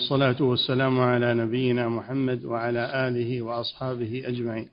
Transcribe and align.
والصلاة 0.00 0.42
والسلام 0.42 1.00
على 1.00 1.34
نبينا 1.34 1.88
محمد 1.88 2.44
وعلى 2.44 3.08
آله 3.08 3.42
وأصحابه 3.42 4.22
أجمعين. 4.26 4.68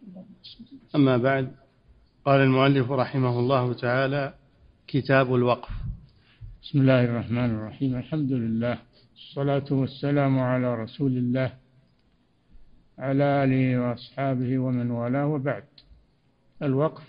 أما 0.96 1.18
بعد 1.18 1.52
قال 2.26 2.42
المؤلف 2.42 2.92
رحمه 2.92 3.40
الله 3.40 3.74
تعالى 3.74 4.34
كتاب 4.88 5.36
الوقف. 5.36 5.70
بسم 6.64 6.82
الله 6.82 7.04
الرحمن 7.06 7.50
الرحيم. 7.56 7.96
الحمد 7.96 8.32
لله 8.32 8.78
الصلاة 9.16 9.66
والسلام 9.72 10.40
على 10.40 10.76
رسول 10.84 11.12
الله 11.12 11.54
على 12.98 13.44
آله 13.44 13.80
وأصحابه 13.82 14.58
ومن 14.58 14.92
والاه 14.92 15.28
وبعد. 15.28 15.64
الوقف 16.62 17.04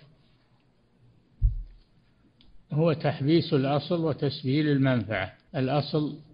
هو 2.73 2.93
تحبيس 2.93 3.55
الأصل 3.55 4.05
وتسهيل 4.05 4.69
المنفعة. 4.69 5.33
الأصل 5.57 6.28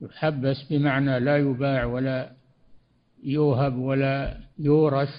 يحبس 0.00 0.62
بمعنى 0.70 1.20
لا 1.20 1.36
يباع 1.36 1.84
ولا 1.84 2.32
يوهب 3.22 3.76
ولا 3.76 4.40
يورث 4.58 5.14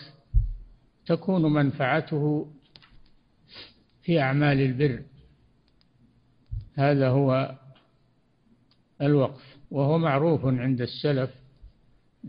تكون 1.05 1.53
منفعته 1.53 2.47
في 4.01 4.21
أعمال 4.21 4.61
البر. 4.61 5.01
هذا 6.75 7.09
هو 7.09 7.55
الوقف. 9.01 9.57
وهو 9.71 9.97
معروف 9.97 10.45
عند 10.45 10.81
السلف 10.81 11.29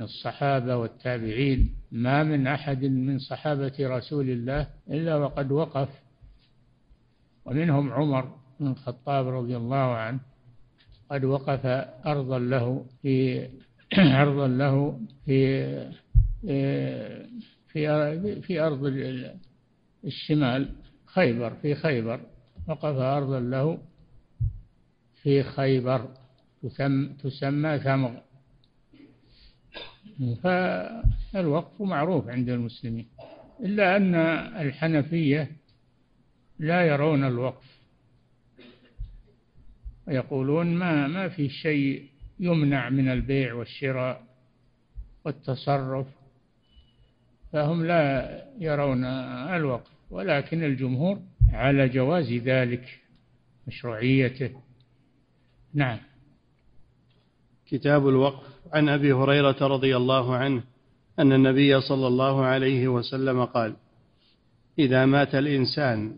الصحابة 0.00 0.76
والتابعين 0.76 1.74
ما 1.92 2.22
من 2.24 2.46
أحد 2.46 2.84
من 2.84 3.18
صحابة 3.18 3.72
رسول 3.80 4.30
الله 4.30 4.66
إلا 4.90 5.16
وقد 5.16 5.52
وقف. 5.52 5.88
ومنهم 7.44 7.92
عمر 7.92 8.38
بن 8.60 8.66
الخطاب 8.66 9.28
رضي 9.28 9.56
الله 9.56 9.94
عنه 9.94 10.20
قد 11.10 11.24
وقف 11.24 11.66
أرضا 12.06 12.38
له 12.38 12.86
في 13.02 13.48
أرضا 14.22 14.48
له 14.48 15.00
في 15.24 15.90
في 17.68 18.40
في 18.42 18.60
أرض 18.60 18.84
الشمال 20.04 20.68
خيبر 21.06 21.54
في 21.54 21.74
خيبر. 21.74 22.20
وقف 22.68 22.96
أرضا 22.96 23.40
له 23.40 23.78
في 25.22 25.42
خيبر 25.42 26.08
تسمى 27.22 27.78
ثمغ. 27.78 28.12
فالوقف 30.42 31.82
معروف 31.82 32.28
عند 32.28 32.48
المسلمين 32.48 33.08
إلا 33.60 33.96
أن 33.96 34.14
الحنفية 34.66 35.50
لا 36.58 36.82
يرون 36.82 37.24
الوقف. 37.24 37.77
ويقولون 40.08 40.66
ما 40.66 41.06
ما 41.06 41.28
في 41.28 41.48
شيء 41.48 42.04
يمنع 42.40 42.90
من 42.90 43.08
البيع 43.08 43.54
والشراء 43.54 44.22
والتصرف. 45.24 46.06
فهم 47.52 47.86
لا 47.86 48.44
يرون 48.58 49.04
الوقف 49.04 49.90
ولكن 50.10 50.64
الجمهور 50.64 51.18
على 51.52 51.88
جواز 51.88 52.32
ذلك 52.32 53.00
مشروعيته. 53.66 54.50
نعم. 55.74 55.98
كتاب 57.66 58.08
الوقف 58.08 58.46
عن 58.72 58.88
أبي 58.88 59.12
هريرة 59.12 59.56
رضي 59.60 59.96
الله 59.96 60.36
عنه 60.36 60.62
أن 61.18 61.32
النبي 61.32 61.80
صلى 61.80 62.06
الله 62.06 62.44
عليه 62.44 62.88
وسلم 62.88 63.44
قال 63.44 63.76
إذا 64.78 65.06
مات 65.06 65.34
الإنسان 65.34 66.16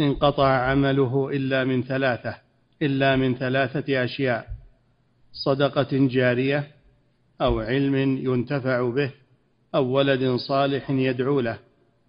انقطع 0.00 0.48
عمله 0.48 1.30
إلا 1.30 1.64
من 1.64 1.82
ثلاثة 1.82 2.49
إلا 2.82 3.16
من 3.16 3.34
ثلاثة 3.34 4.04
أشياء 4.04 4.48
صدقة 5.32 5.88
جارية 5.92 6.70
أو 7.40 7.60
علم 7.60 7.94
ينتفع 7.96 8.90
به 8.90 9.10
أو 9.74 9.86
ولد 9.86 10.36
صالح 10.36 10.90
يدعو 10.90 11.40
له. 11.40 11.58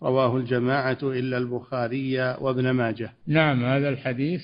رواه 0.04 0.38
الجماعة 0.38 0.98
إلا 1.04 1.38
البخاري 1.38 2.20
وابن 2.20 2.70
ماجه. 2.70 3.14
نعم 3.28 3.66
هذا 3.66 3.90
الحديث 3.90 4.42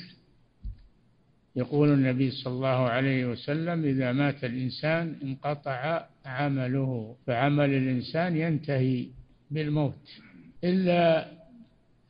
يقول 1.56 1.90
النبي 1.94 2.32
صلى 2.32 2.54
الله 2.54 2.90
عليه 2.90 3.26
وسلم 3.26 3.86
إذا 3.86 4.12
مات 4.12 4.44
الإنسان 4.44 5.16
انقطع 5.24 6.06
عمله 6.26 7.16
فعمل 7.28 7.70
الإنسان 7.70 8.38
ينتهي 8.38 9.08
بالموت. 9.52 10.20
إلا 10.64 11.28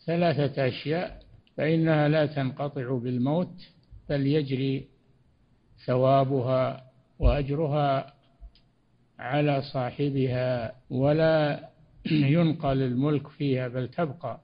ثلاثة 0.06 0.68
أشياء 0.68 1.20
فإنها 1.58 2.08
لا 2.08 2.26
تنقطع 2.26 2.98
بالموت 2.98 3.77
بل 4.10 4.28
يجري 4.28 4.88
ثوابها 5.86 6.84
وأجرها 7.20 8.14
على 9.20 9.62
صاحبها 9.62 10.76
ولا 10.90 11.70
ينقل 12.36 12.82
الملك 12.82 13.28
فيها 13.28 13.68
بل 13.68 13.88
تبقى 13.88 14.40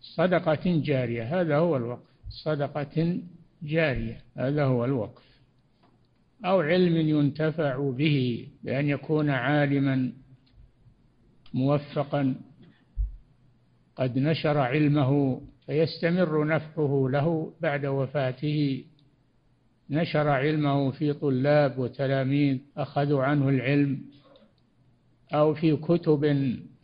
صدقة 0.00 0.60
جارية. 0.64 1.40
هذا 1.40 1.56
هو 1.56 1.76
الوقف 1.76 2.10
صدقة 2.44 3.20
جارية 3.62 4.20
هذا 4.36 4.64
هو 4.64 4.84
الوقف. 4.84 5.26
أو 6.44 6.60
علم 6.60 6.96
ينتفع 6.96 7.90
به 7.90 8.48
بأن 8.64 8.88
يكون 8.88 9.30
عالما 9.30 10.12
موفقا. 11.54 12.34
قد 13.96 14.18
نشر 14.18 14.58
علمه 14.58 15.40
فيستمر 15.66 16.46
نفعه 16.46 17.08
له 17.10 17.52
بعد 17.60 17.86
وفاته. 17.86 18.84
نشر 19.90 20.28
علمه 20.28 20.90
في 20.90 21.12
طلاب 21.12 21.78
وتلاميذ 21.78 22.58
أخذوا 22.76 23.22
عنه 23.22 23.48
العلم 23.48 24.00
أو 25.34 25.54
في 25.54 25.76
كتب 25.76 26.24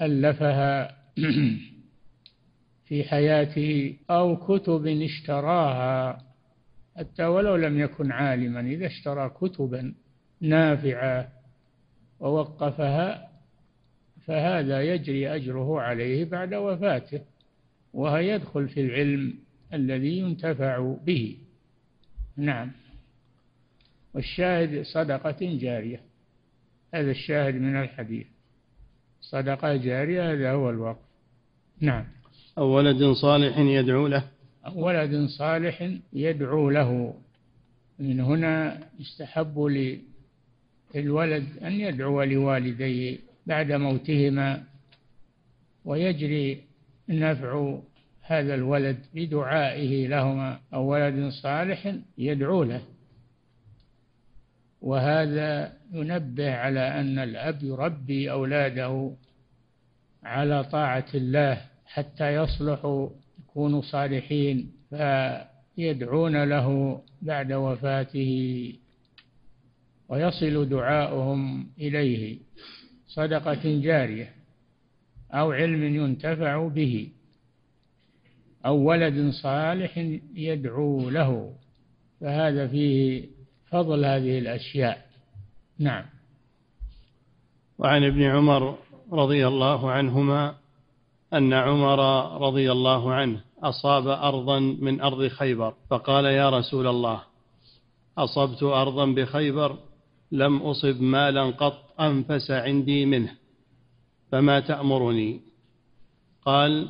ألفها 0.03 0.97
في 2.87 3.05
حياته 3.05 3.97
أو 4.11 4.37
كتب 4.37 4.87
اشتراها. 4.87 6.23
حتى 6.97 7.25
ولو 7.25 7.57
لم 7.57 7.81
يكن 7.81 8.13
عالما 8.13 8.61
إذا 8.61 8.87
اشترى 8.87 9.29
كتبا 9.29 9.95
نافعة 10.41 11.29
ووقفها 12.21 13.29
فهذا 14.27 14.83
يجري 14.83 15.35
أجره 15.35 15.81
عليه 15.81 16.25
بعد 16.25 16.55
وفاته 16.55 17.21
وهو 17.93 18.17
يدخل 18.17 18.69
في 18.69 18.81
العلم 18.81 19.35
الذي 19.73 20.19
ينتفع 20.19 20.97
به. 21.07 21.39
نعم. 22.37 22.71
والشاهد 24.15 24.83
صدقة 24.83 25.37
جارية. 25.41 26.01
هذا 26.95 27.11
الشاهد 27.11 27.55
من 27.55 27.77
الحديث. 27.77 28.27
صدقة 29.21 29.77
جارية 29.77 30.33
هذا 30.33 30.53
هو 30.53 30.71
الوقف. 30.71 30.99
نعم. 31.81 32.05
أو 32.59 32.65
ولد 32.65 33.13
صالح 33.13 33.59
يدعو 33.59 34.07
له. 34.07 34.25
ولد 34.75 35.27
صالح 35.27 35.93
يدعو 36.13 36.71
له. 36.71 37.15
من 37.99 38.21
هنا 38.21 38.79
يستحب 39.01 39.59
للولد 40.95 41.47
أن 41.63 41.73
يدعو 41.73 42.23
لوالديه 42.23 43.19
بعد 43.47 43.73
موتهما 43.73 44.65
ويجري 45.85 46.63
نفع 47.09 47.79
هذا 48.21 48.55
الولد 48.55 48.99
بدعائه 49.15 50.09
لهما. 50.09 50.61
أو 50.75 50.87
ولد 50.87 51.29
صالح 51.29 51.95
يدعو 52.19 52.63
له. 52.65 52.92
وهذا 54.83 55.73
ينبه 55.93 56.55
على 56.55 57.01
أن 57.01 57.19
الأب 57.19 57.63
يربي 57.63 58.31
أولاده 58.31 59.13
على 60.25 60.65
طاعة 60.65 61.07
الله 61.15 61.63
حتى 61.87 62.35
يصلحوا 62.35 63.09
يكونوا 63.41 63.83
صالحين 63.83 64.73
فيدعون 64.91 66.45
له 66.45 67.01
بعد 67.23 67.53
وفاته 67.53 68.73
ويصل 70.09 70.69
دعاؤهم 70.69 71.71
إليه 71.79 72.39
صدقة 73.07 73.81
جارية 73.81 74.33
أو 75.33 75.53
علم 75.53 75.83
ينتفع 75.97 76.69
به 76.69 77.09
أو 78.67 78.77
ولد 78.77 79.31
صالح 79.31 79.99
يدعو 80.35 81.11
له 81.11 81.55
فهذا 82.21 82.67
فيه 82.69 83.29
فضل 83.73 84.05
هذه 84.05 84.39
الأشياء. 84.39 85.07
نعم. 85.79 86.05
وعن 87.79 88.05
ابن 88.05 88.23
عمر 88.23 88.79
رضي 89.13 89.47
الله 89.47 89.91
عنهما 89.91 90.55
أن 91.33 91.53
عمر 91.53 91.99
رضي 92.43 92.73
الله 92.73 93.13
عنه 93.13 93.41
أصاب 93.63 94.09
أرضا 94.09 94.59
من 94.59 95.01
أرض 95.01 95.29
خيبر 95.29 95.75
فقال 95.91 96.25
يا 96.25 96.51
رسول 96.51 96.87
الله 96.87 97.23
أصبت 98.19 98.63
أرضا 98.63 99.07
بخيبر 99.07 99.79
لم 100.33 100.63
أصب 100.63 101.01
مالا 101.01 101.45
قط 101.45 102.01
أنفس 102.01 102.51
عندي 102.51 103.07
منه 103.07 103.33
فما 104.33 104.61
تأمرني؟ 104.61 105.41
قال 106.45 106.89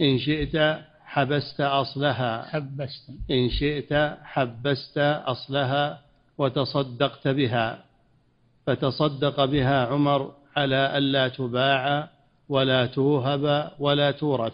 إن 0.00 0.18
شئت 0.18 0.80
حبست 1.04 1.60
أصلها. 1.60 2.42
حبست. 2.42 3.10
إن 3.30 3.50
شئت 3.50 3.92
حبست 4.22 4.98
أصلها 4.98 6.05
وتصدقت 6.38 7.28
بها 7.28 7.84
فتصدق 8.66 9.44
بها 9.44 9.86
عمر 9.86 10.32
على 10.56 10.98
ألا 10.98 11.28
تباع 11.28 12.08
ولا 12.48 12.86
توهب 12.86 13.70
ولا 13.78 14.10
تورث. 14.10 14.52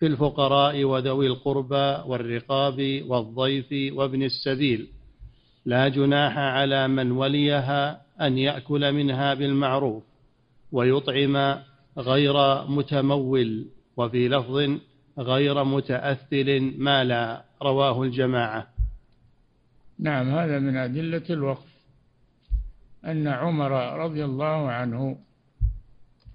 في 0.00 0.06
الفقراء 0.06 0.84
وذوي 0.84 1.26
القربى 1.26 2.02
والرقاب 2.06 3.02
والضيف 3.08 3.94
وابن 3.96 4.22
السبيل. 4.22 4.88
لا 5.66 5.88
جناح 5.88 6.38
على 6.38 6.88
من 6.88 7.12
وليها 7.12 8.00
أن 8.20 8.38
يأكل 8.38 8.92
منها 8.92 9.34
بالمعروف 9.34 10.02
ويطعم 10.72 11.56
غير 11.98 12.66
متمول 12.66 13.66
وفي 13.96 14.28
لفظ 14.28 14.70
غير 15.18 15.64
متأثل 15.64 16.74
ما 16.78 17.04
لا 17.04 17.42
رواه 17.62 18.02
الجماعة. 18.02 18.66
نعم 20.00 20.34
هذا 20.34 20.58
من 20.58 20.76
أدلة 20.76 21.22
الوقف. 21.30 21.70
أن 23.04 23.28
عمر 23.28 23.70
رضي 23.98 24.24
الله 24.24 24.70
عنه 24.70 25.18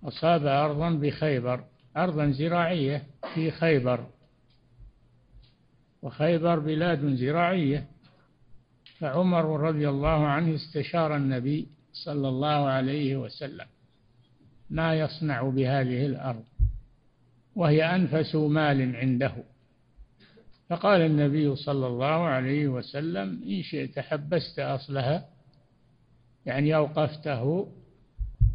أصاب 0.03 0.45
أرضا 0.45 0.89
بخيبر 0.89 1.63
أرضا 1.97 2.31
زراعية 2.31 3.03
في 3.33 3.51
خيبر 3.51 4.07
وخيبر 6.01 6.59
بلاد 6.59 7.15
زراعية. 7.15 7.87
فعمر 8.99 9.59
رضي 9.59 9.89
الله 9.89 10.27
عنه 10.27 10.55
استشار 10.55 11.15
النبي 11.15 11.67
صلى 11.93 12.27
الله 12.27 12.67
عليه 12.67 13.15
وسلم 13.17 13.65
ما 14.69 14.95
يصنع 14.95 15.41
بهذه 15.41 16.05
الأرض 16.05 16.43
وهي 17.55 17.95
أنفس 17.95 18.35
مال 18.35 18.95
عنده. 18.95 19.35
فقال 20.69 21.01
النبي 21.01 21.55
صلى 21.55 21.87
الله 21.87 22.05
عليه 22.05 22.67
وسلم 22.67 23.43
إن 23.43 23.63
شئت 23.63 23.99
حبست 23.99 24.59
أصلها. 24.59 25.25
يعني 26.45 26.75
أوقفته 26.75 27.67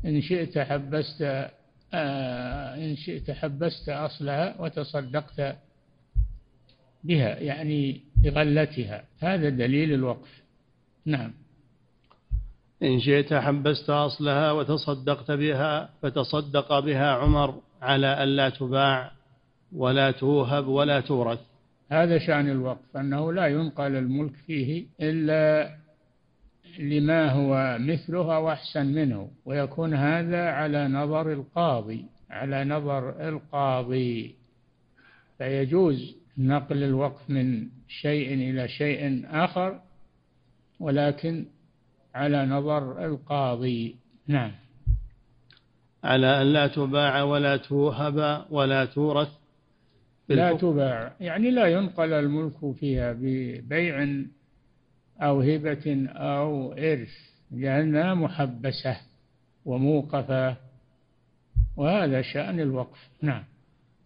إن 0.04 0.20
شئت 0.20 0.58
حبست 0.58 1.50
آه 1.94 2.74
إن 2.74 2.96
شئت 2.96 3.30
حبست 3.30 3.88
أصلها 3.88 4.60
وتصدقت 4.60 5.56
بها. 7.04 7.38
يعني 7.38 8.00
بغلتها. 8.22 9.04
هذا 9.18 9.48
دليل 9.48 9.94
الوقف. 9.94 10.42
نعم. 11.06 11.32
إن 12.82 13.00
شئت 13.00 13.34
حبست 13.34 13.90
أصلها 13.90 14.52
وتصدقت 14.52 15.30
بها 15.30 15.90
فتصدق 16.02 16.78
بها 16.78 17.10
عمر 17.10 17.60
على 17.82 18.24
ألا 18.24 18.48
تباع 18.48 19.12
ولا 19.72 20.10
توهب 20.10 20.66
ولا 20.66 21.00
تورث. 21.00 21.49
هذا 21.90 22.18
شأن 22.18 22.50
الوقف 22.50 22.96
أنه 22.96 23.32
لا 23.32 23.46
ينقل 23.46 23.96
الملك 23.96 24.32
فيه 24.46 24.86
إلا 25.00 25.70
لما 26.78 27.30
هو 27.30 27.78
مثله 27.80 28.36
أو 28.36 28.52
أحسن 28.52 28.86
منه 28.86 29.30
ويكون 29.44 29.94
هذا 29.94 30.50
على 30.50 30.88
نظر 30.88 31.32
القاضي 31.32 32.04
على 32.30 32.64
نظر 32.64 33.28
القاضي. 33.28 34.34
فيجوز 35.38 36.16
نقل 36.38 36.82
الوقف 36.82 37.30
من 37.30 37.68
شيء 37.88 38.34
إلى 38.34 38.68
شيء 38.68 39.26
آخر 39.30 39.80
ولكن 40.80 41.46
على 42.14 42.46
نظر 42.46 43.06
القاضي. 43.06 43.96
نعم. 44.26 44.52
على 46.04 46.42
أن 46.42 46.46
لا 46.52 46.66
تباع 46.66 47.22
ولا 47.22 47.56
توهب 47.56 48.46
ولا 48.50 48.84
تورث. 48.84 49.39
لا 50.30 50.56
تباع. 50.56 51.12
يعني 51.20 51.50
لا 51.50 51.66
ينقل 51.66 52.12
الملك 52.12 52.74
فيها 52.80 53.12
ببيع 53.12 54.24
أو 55.20 55.40
هبة 55.40 56.06
أو 56.08 56.72
إرث 56.72 57.14
لأنها 57.50 58.14
محبسة 58.14 58.96
وموقفة 59.64 60.56
وهذا 61.76 62.22
شأن 62.22 62.60
الوقف. 62.60 63.08
نعم. 63.22 63.44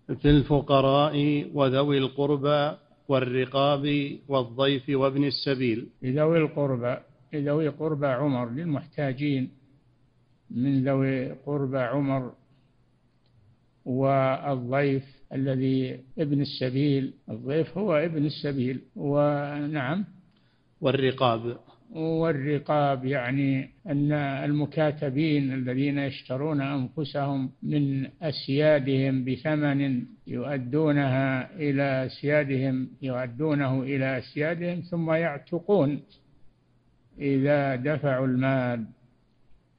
في 0.06 0.30
الفقراء 0.30 1.46
وذوي 1.54 1.98
القربى 1.98 2.76
والرقاب 3.08 4.16
والضيف 4.28 4.88
وابن 4.88 5.24
السبيل. 5.24 5.88
لذوي 6.02 6.38
القربى 6.38 6.96
لذوي 7.32 7.68
قربى 7.68 8.06
عمر 8.06 8.50
للمحتاجين. 8.50 9.50
من 10.50 10.84
ذوي 10.84 11.32
قربى 11.32 11.78
عمر 11.78 12.32
والضيف 13.84 15.23
الذي 15.34 16.00
ابن 16.18 16.40
السبيل 16.40 17.12
الضيف 17.30 17.78
هو 17.78 17.96
ابن 17.96 18.26
السبيل 18.26 18.80
ونعم. 18.96 20.04
والرقاب. 20.80 21.56
والرقاب 21.94 23.04
يعني 23.04 23.70
أن 23.86 24.12
المكاتبين 24.12 25.54
الذين 25.54 25.98
يشترون 25.98 26.60
أنفسهم 26.60 27.50
من 27.62 28.06
أسيادهم 28.22 29.24
بثمن 29.24 30.02
يؤدونها 30.26 31.56
إلى 31.56 32.06
أسيادهم 32.06 32.88
يؤدونه 33.02 33.82
إلى 33.82 34.18
أسيادهم 34.18 34.80
ثم 34.80 35.12
يعتقون 35.12 36.02
إذا 37.18 37.76
دفعوا 37.76 38.26
المال 38.26 38.84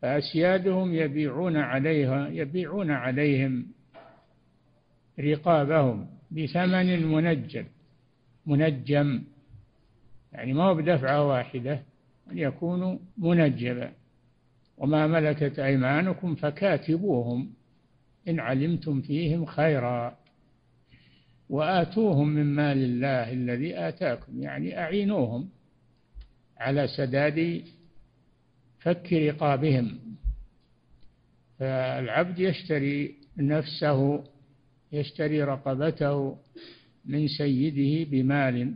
فأسيادهم 0.02 0.94
يبيعون 0.94 1.58
عليها 1.58 2.28
يبيعون 2.28 2.92
عليهم 2.92 3.66
رقابهم 5.20 6.08
بثمن 6.32 7.06
منجم 7.08 7.66
منجم 8.46 9.24
يعني 10.34 10.54
ما 10.54 10.64
هو 10.64 10.76
بدفعة 10.76 11.28
واحدة 11.28 11.82
أن 12.32 12.38
يكونوا 12.38 12.98
منجبا 13.18 13.92
وما 14.78 15.08
ملكت 15.08 15.60
أيمانكم 15.60 16.36
فكاتبوهم 16.36 17.54
إن 18.28 18.40
علمتم 18.40 19.02
فيهم 19.02 19.46
خيرا. 19.46 20.18
وآتوهم 21.50 22.28
من 22.28 22.46
مال 22.46 22.78
الله 22.78 23.32
الذي 23.34 23.80
آتاكم 23.80 24.42
يعني 24.42 24.80
أعينوهم 24.80 25.50
على 26.58 26.88
سداد 26.88 27.64
فك 28.80 29.14
رقابهم. 29.14 30.00
فالعبد 31.60 32.40
يشتري 32.40 33.16
نفسه 33.38 34.24
يشتري 34.92 35.44
رقبته 35.44 36.38
من 37.06 37.28
سيده 37.28 38.10
بمال 38.12 38.74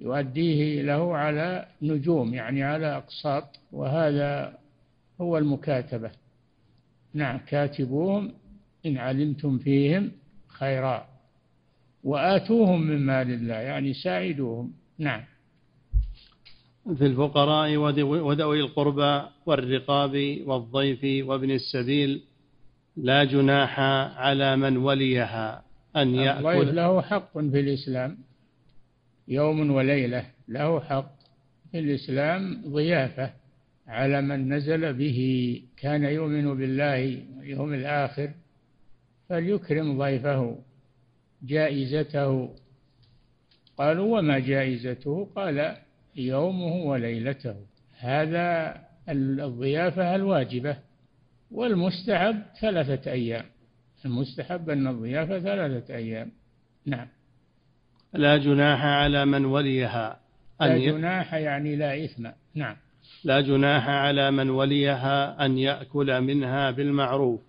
يؤديه 0.00 0.82
له 0.82 1.16
على 1.16 1.66
نجوم 1.82 2.34
يعني 2.34 2.62
على 2.62 2.96
أقساط 2.96 3.44
وهذا 3.72 4.58
هو 5.20 5.38
المكاتبة. 5.38 6.10
نعم 7.14 7.38
كاتبوهم 7.46 8.32
إن 8.86 8.96
علمتم 8.98 9.58
فيهم 9.58 10.10
خيرا 10.48 11.06
وآتوهم 12.04 12.80
من 12.80 13.06
مال 13.06 13.30
الله 13.30 13.54
يعني 13.54 13.94
ساعدوهم. 13.94 14.72
نعم. 14.98 15.24
في 16.98 17.06
الفقراء 17.06 17.76
وذوي 17.76 18.60
القربى 18.60 19.22
والرقاب 19.46 20.38
والضيف 20.46 21.28
وابن 21.28 21.50
السبيل 21.50 22.22
لا 22.96 23.24
جناح 23.24 23.80
على 24.18 24.56
من 24.56 24.76
وليها 24.76 25.64
أن 25.96 26.14
يأكل. 26.14 26.46
الضيف 26.46 26.74
له 26.74 27.02
حق 27.02 27.32
في 27.38 27.60
الإسلام. 27.60 28.18
يوم 29.28 29.70
وليلة 29.70 30.24
له 30.48 30.80
حق 30.80 31.14
في 31.70 31.78
الإسلام 31.78 32.62
ضيافة 32.66 33.32
على 33.86 34.22
من 34.22 34.52
نزل 34.52 34.92
به. 34.92 35.18
كان 35.76 36.04
يؤمن 36.04 36.54
بالله 36.54 37.22
واليوم 37.36 37.74
الآخر 37.74 38.30
فليكرم 39.28 39.98
ضيفه 39.98 40.58
جائزته. 41.42 42.54
قالوا 43.76 44.18
وما 44.18 44.38
جائزته؟ 44.38 45.28
قال 45.36 45.76
يومه 46.16 46.74
وليلته. 46.74 47.56
هذا 47.98 48.78
الضيافة 49.08 50.14
الواجبة. 50.14 50.91
والمستحب 51.52 52.42
ثلاثة 52.60 53.12
أيام. 53.12 53.44
المستحب 54.04 54.70
أن 54.70 54.86
الضيافة 54.86 55.38
ثلاثة 55.38 55.94
أيام. 55.94 56.30
نعم. 56.86 57.08
لا 58.12 58.36
جناح 58.36 58.84
على 58.84 59.24
من 59.24 59.44
وليها. 59.44 60.20
لا 60.60 60.78
جناح 60.78 61.34
يعني 61.34 61.76
لا 61.76 62.04
إثم. 62.04 62.28
نعم. 62.54 62.76
لا 63.24 63.40
جناح 63.40 63.88
على 63.88 64.30
من 64.30 64.50
وليها 64.50 65.44
أن 65.44 65.58
يأكل 65.58 66.20
منها 66.20 66.70
بالمعروف. 66.70 67.40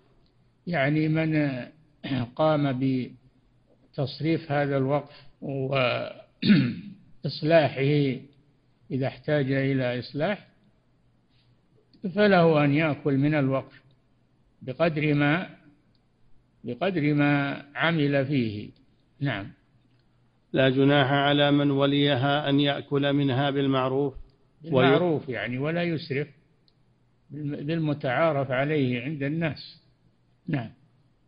يعني 0.66 1.08
من 1.08 1.60
قام 2.36 2.80
بتصريف 3.92 4.52
هذا 4.52 4.76
الوقف 4.76 5.22
وإصلاحه 7.24 7.80
إذا 8.90 9.06
احتاج 9.06 9.52
إلى 9.52 9.98
إصلاح 9.98 10.46
فله 12.14 12.64
أن 12.64 12.74
يأكل 12.74 13.16
من 13.16 13.34
الوقف. 13.34 13.83
بقدر 14.66 15.14
ما 15.14 15.50
بقدر 16.64 17.14
ما 17.14 17.62
عمل 17.74 18.26
فيه. 18.26 18.70
نعم. 19.20 19.46
لا 20.52 20.68
جناح 20.68 21.12
على 21.12 21.50
من 21.50 21.70
وليها 21.70 22.48
أن 22.48 22.60
يأكل 22.60 23.12
منها 23.12 23.50
بالمعروف. 23.50 24.14
بالمعروف 24.62 25.28
يعني 25.28 25.58
ولا 25.58 25.82
يسرف 25.82 26.28
بالمتعارف 27.30 28.50
عليه 28.50 29.02
عند 29.02 29.22
الناس. 29.22 29.80
نعم. 30.48 30.70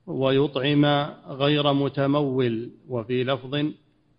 ويطعم 0.07 0.85
غير 1.27 1.73
متمول 1.73 2.71
وفي 2.89 3.25
لفظ 3.25 3.65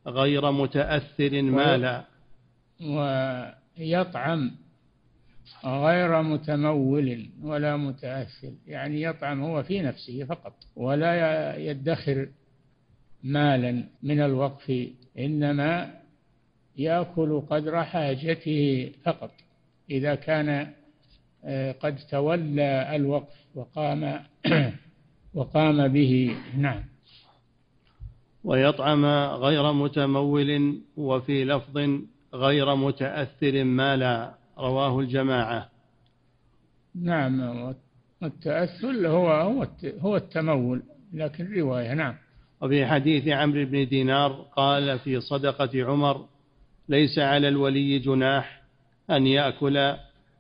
غير 0.08 0.52
متأثر 0.52 1.42
مالا. 1.42 2.06
ويطعم 2.82 4.52
غير 5.66 6.22
متمول 6.22 7.30
ولا 7.42 7.78
متأثر 7.78 8.52
يعني 8.68 9.02
يطعم 9.02 9.44
هو 9.44 9.64
في 9.64 9.82
نفسه 9.82 10.26
فقط 10.26 10.54
ولا 10.76 11.58
يدخر 11.58 12.28
مالا 13.24 13.84
من 14.04 14.22
الوقف 14.22 14.88
إنما 15.20 15.94
يأكل 16.78 17.42
قدر 17.50 17.84
حاجته 17.84 18.92
فقط. 19.04 19.32
إذا 19.90 20.16
كان 20.16 20.68
آه، 21.46 21.72
قد 21.72 21.98
تولى 22.12 22.96
الوقف 22.96 23.36
وقام 23.56 24.20
وقام 25.34 25.88
به 25.88 26.36
نعم. 26.58 26.84
ويطعم 28.44 29.06
غير 29.36 29.74
متمول 29.74 30.82
وفي 30.98 31.46
لفظ 31.46 31.90
غير 32.34 32.76
متأثر 32.76 33.64
مالا. 33.64 34.34
رواه 34.60 35.00
الجماعة. 35.00 35.70
نعم 36.96 37.74
التأثل 38.24 39.06
هو 39.06 39.32
هو 39.32 39.68
هو 40.00 40.16
التمول 40.16 40.84
لكن 41.14 41.54
رواية 41.54 41.94
نعم. 41.94 42.16
وفي 42.62 42.86
حديث 42.86 43.28
عمرو 43.28 43.66
بن 43.66 43.88
دينار 43.88 44.32
قال 44.32 45.00
في 45.00 45.22
صدقة 45.22 45.70
عمر 45.76 46.26
ليس 46.90 47.20
على 47.20 47.48
الولي 47.48 48.00
جناح 48.00 48.62
أن 49.10 49.28
يأكل 49.28 49.94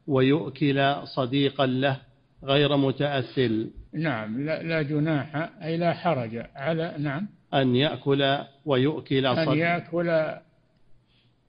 ويؤكل 0.07 0.95
صديقا 1.15 1.65
له 1.65 1.97
غير 2.43 2.77
متأثل. 2.77 3.71
نعم 3.93 4.45
لا, 4.45 4.63
لا 4.63 4.81
جناح 4.81 5.49
أي 5.63 5.77
لا 5.77 5.93
حرج 5.93 6.45
على 6.55 6.95
نعم. 6.99 7.27
أن 7.53 7.75
يأكل 7.75 8.37
ويؤكل 8.65 9.35
صديقا 9.35 9.53
أن 9.53 9.57
يأكل 9.57 10.37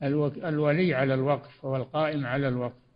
الولي 0.03 0.95
على 0.95 1.15
الوقف 1.15 1.65
والقائم 1.65 2.27
على 2.27 2.49
الوقف 2.49 2.89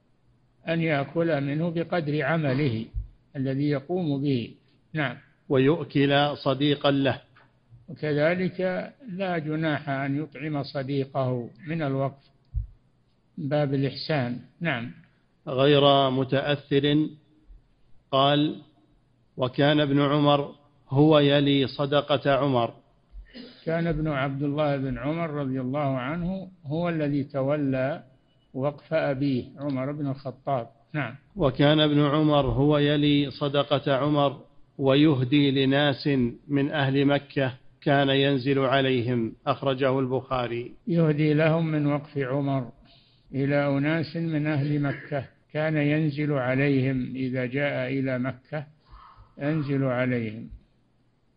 أن 0.68 0.80
يأكل 0.80 1.40
منه 1.40 1.70
بقدر 1.70 2.22
عمله 2.22 2.86
الذي 3.36 3.70
يقوم 3.70 4.22
به. 4.22 4.54
نعم. 4.92 5.16
ويؤكل 5.48 6.36
صديقا 6.36 6.90
له. 6.90 7.20
وكذلك 7.88 8.60
لا 9.08 9.38
جناح 9.38 9.88
أن 9.88 10.22
يطعم 10.22 10.62
صديقه 10.62 11.50
من 11.66 11.82
الوقف. 11.82 12.22
باب 13.38 13.74
الإحسان. 13.74 14.38
نعم. 14.60 14.90
غير 15.48 16.10
متأثر 16.10 17.06
قال 18.10 18.62
وكان 19.36 19.80
ابن 19.80 20.00
عمر 20.00 20.54
هو 20.88 21.18
يلي 21.18 21.66
صدقة 21.66 22.32
عمر. 22.32 22.81
كان 23.64 23.86
ابن 23.86 24.08
عبد 24.08 24.42
الله 24.42 24.76
بن 24.76 24.98
عمر 24.98 25.30
رضي 25.30 25.60
الله 25.60 25.98
عنه 25.98 26.48
هو 26.66 26.88
الذي 26.88 27.24
تولى 27.24 28.02
وقف 28.54 28.94
أبيه 28.94 29.44
عمر 29.58 29.92
بن 29.92 30.06
الخطاب. 30.06 30.68
نعم. 30.92 31.14
وكان 31.36 31.80
ابن 31.80 32.00
عمر 32.00 32.46
هو 32.46 32.78
يلي 32.78 33.30
صدقة 33.30 33.96
عمر 33.96 34.40
ويهدي 34.78 35.50
لناس 35.50 36.08
من 36.48 36.70
أهل 36.70 37.04
مكة 37.04 37.52
كان 37.82 38.08
ينزل 38.08 38.58
عليهم 38.58 39.32
أخرجه 39.46 39.98
البخاري. 39.98 40.72
يهدي 40.86 41.34
لهم 41.34 41.66
من 41.66 41.86
وقف 41.86 42.18
عمر 42.18 42.68
إلى 43.34 43.78
أناس 43.78 44.16
من 44.16 44.46
أهل 44.46 44.80
مكة 44.80 45.24
كان 45.52 45.76
ينزل 45.76 46.32
عليهم 46.32 47.12
إذا 47.16 47.46
جاء 47.46 47.88
إلى 47.92 48.18
مكة 48.18 48.66
ينزل 49.38 49.84
عليهم 49.84 50.48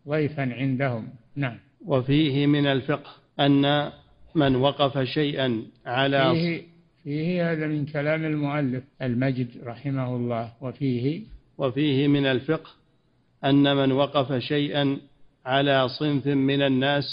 ضيفا 0.08 0.54
عندهم. 0.54 1.08
نعم. 1.36 1.58
وفيه 1.84 2.46
من 2.46 2.66
الفقه 2.66 3.10
أن 3.40 3.92
من 4.34 4.56
وقف 4.56 4.98
شيئا 4.98 5.62
على 5.86 6.32
فيه, 6.32 6.62
فيه 7.04 7.52
هذا 7.52 7.66
من 7.66 7.86
كلام 7.86 8.24
المؤلف 8.24 8.84
المجد 9.02 9.48
رحمه 9.64 10.16
الله 10.16 10.52
وفيه 10.60 11.22
وفيه 11.58 12.08
من 12.08 12.26
الفقه 12.26 12.70
أن 13.44 13.76
من 13.76 13.92
وقف 13.92 14.32
شيئا 14.32 14.98
على 15.46 15.88
صنف 15.88 16.26
من 16.26 16.62
الناس 16.62 17.04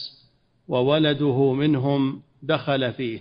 وولده 0.67 1.53
منهم 1.53 2.22
دخل 2.43 2.93
فيه. 2.93 3.20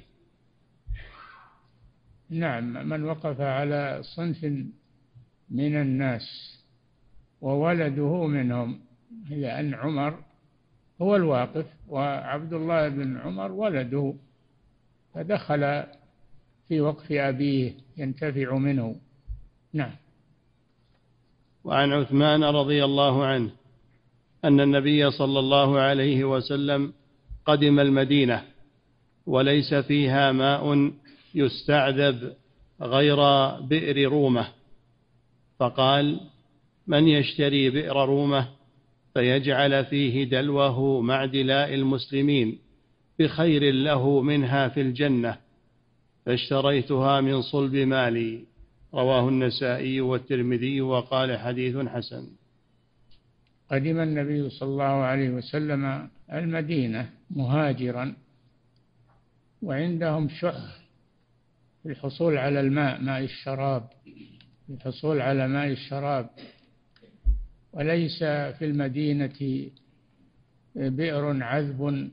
نعم 2.31 2.89
من 2.89 3.05
وقف 3.05 3.41
على 3.41 4.01
صنف 4.03 4.45
من 5.51 5.77
الناس 5.77 6.59
وولده 7.41 8.27
منهم 8.27 8.81
لأن 9.31 9.75
عمر 9.75 10.19
هو 11.01 11.17
الواقف 11.17 11.67
وعبد 11.89 12.53
الله 12.53 12.89
بن 12.89 13.17
عمر 13.17 13.53
ولده. 13.53 14.15
فدخل 15.15 15.85
في 16.69 16.81
وقف 16.81 17.13
أبيه 17.13 17.73
ينتفع 17.97 18.57
منه. 18.57 18.97
نعم. 19.73 19.93
وعن 21.65 21.93
عثمان 21.93 22.45
رضي 22.45 22.85
الله 22.85 23.25
عنه 23.25 23.51
أن 24.45 24.61
النبي 24.61 25.11
صلى 25.11 25.39
الله 25.39 25.81
عليه 25.81 26.25
وسلم 26.25 26.93
قدم 27.47 27.81
المدينة 27.81 28.43
وليس 29.27 29.75
فيها 29.75 30.33
ماء 30.33 30.93
يستعذب 31.35 32.33
غير 32.81 33.17
بئر 33.61 34.09
رومة. 34.11 34.49
فقال 35.59 36.21
من 36.87 37.09
يشتري 37.09 37.71
بئر 37.71 38.07
رومة 38.07 38.49
فيجعل 39.14 39.85
فيه 39.85 40.25
دلوه 40.25 41.00
مع 41.00 41.25
دلاء 41.25 41.75
المسلمين 41.75 42.59
بخير 43.19 43.75
له 43.75 44.21
منها 44.21 44.69
في 44.69 44.81
الجنة 44.81 45.38
فاشتريتها 46.26 47.21
من 47.21 47.42
صلب 47.42 47.75
مالي. 47.75 48.45
رواه 48.95 49.28
النسائي 49.28 50.00
والترمذي 50.00 50.81
وقال 50.81 51.38
حديث 51.38 51.76
حسن. 51.76 52.28
قدم 53.71 54.00
النبي 54.00 54.50
صلى 54.50 54.69
الله 54.69 54.85
عليه 54.85 55.31
وسلم 55.31 56.09
المدينة 56.33 57.11
مهاجرا 57.31 58.14
وعندهم 59.62 60.28
شح 60.28 60.83
في 61.83 61.88
الحصول 61.88 62.37
على 62.38 62.61
الماء 62.61 63.00
ماء 63.00 63.21
الشراب 63.21 63.88
في 64.66 64.73
الحصول 64.73 65.21
على 65.21 65.49
ماء 65.49 65.66
الشراب. 65.66 66.31
وليس 67.73 68.19
في 68.59 68.64
المدينة 68.64 69.69
بئر 70.76 71.43
عذب 71.43 72.11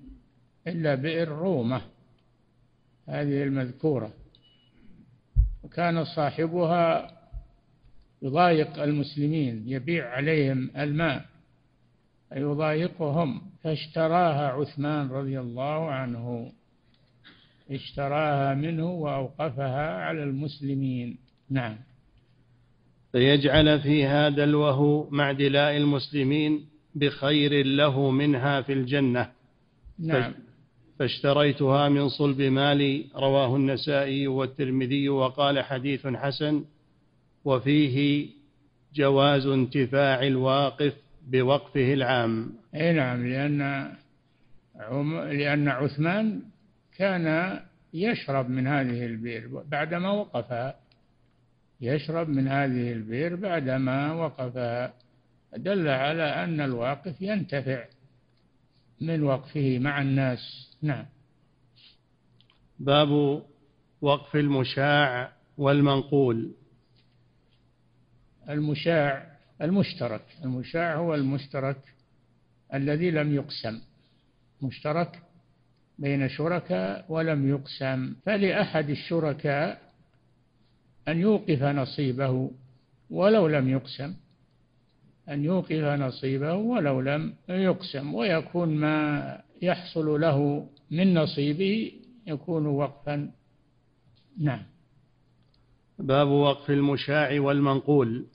إلا 0.68 0.96
بئر 0.96 1.28
رومة 1.28 1.82
هذه 3.08 3.44
المذكورة. 3.44 4.14
وكان 5.64 6.06
صاحبها 6.06 7.12
يضايق 8.22 8.84
المسلمين 8.84 9.64
يبيع 9.68 10.10
عليهم 10.10 10.72
الماء 10.78 11.26
يضايقهم. 12.36 13.42
فاشتراها 13.64 14.48
عثمان 14.48 15.08
رضي 15.10 15.40
الله 15.40 15.92
عنه 15.92 16.52
اشتراها 17.72 18.54
منه 18.54 18.92
وأوقفها 18.92 19.96
على 19.96 20.24
المسلمين. 20.24 21.18
نعم. 21.50 21.78
فيجعل 23.12 23.80
فيها 23.80 24.30
دلوه 24.30 25.08
مع 25.12 25.32
دلاء 25.32 25.78
المسلمين 25.78 26.66
بخير 26.96 27.66
له 27.66 28.12
منها 28.12 28.62
في 28.62 28.74
الجنة. 28.74 29.30
نعم. 30.00 30.34
فاشتريتها 31.00 31.90
من 31.90 32.10
صلب 32.10 32.42
مالي 32.42 33.06
رواه 33.16 33.56
النسائي 33.56 34.28
والترمذي 34.28 35.10
وقال 35.10 35.64
حديث 35.64 36.08
حسن 36.08 36.64
وفيه 37.46 38.28
جواز 38.96 39.46
انتفاع 39.46 40.24
الواقف 40.24 40.94
بوقفه 41.28 41.94
العام. 41.94 42.52
أي 42.76 42.94
نعم 42.94 43.28
لأن 43.28 43.92
لأن 45.32 45.68
عثمان 45.68 46.42
كان 46.98 47.60
يشرب 47.94 48.50
من 48.50 48.68
هذه 48.68 49.06
البئر 49.06 49.64
بعدما 49.68 50.12
وقفها 50.12 50.76
يشرب 51.82 52.30
من 52.30 52.48
هذه 52.48 52.92
البئر 52.92 53.36
بعدما 53.36 54.14
وقفها 54.14 54.94
دل 55.58 55.88
على 55.88 56.24
أن 56.24 56.62
الواقف 56.62 57.22
ينتفع 57.22 57.86
من 59.02 59.24
وقفه 59.24 59.80
مع 59.80 60.02
الناس. 60.02 60.74
نعم. 60.82 61.06
باب 62.80 63.44
وقف 64.02 64.36
المشاع 64.36 65.32
والمنقول. 65.58 66.52
المشاع 68.50 69.38
المشترك. 69.62 70.26
المشاع 70.44 70.96
هو 70.96 71.16
المشترك 71.16 71.82
الذي 72.74 73.12
لم 73.12 73.36
يقسم. 73.36 73.82
مشترك 74.62 75.22
بين 76.00 76.30
شركاء 76.30 77.06
ولم 77.10 77.50
يقسم. 77.50 78.16
فلأحد 78.26 78.90
الشركاء 78.90 79.89
أن 81.12 81.20
يوقف 81.20 81.64
نصيبه 81.64 82.52
ولو 83.10 83.48
لم 83.48 83.70
يقسم. 83.70 84.14
أن 85.30 85.44
يوقف 85.44 85.72
نصيبه 85.72 86.54
ولو 86.54 87.02
لم 87.02 87.34
يقسم. 87.50 88.16
ويكون 88.16 88.70
ما 88.76 89.42
يحصل 89.62 90.22
له 90.22 90.68
من 90.92 91.14
نصيبه 91.14 91.92
يكون 92.28 92.66
وقفا. 92.66 93.32
نعم. 94.38 94.64
باب 96.00 96.28
وقف 96.28 96.70
المشاع 96.70 97.40
والمنقول. 97.40 98.26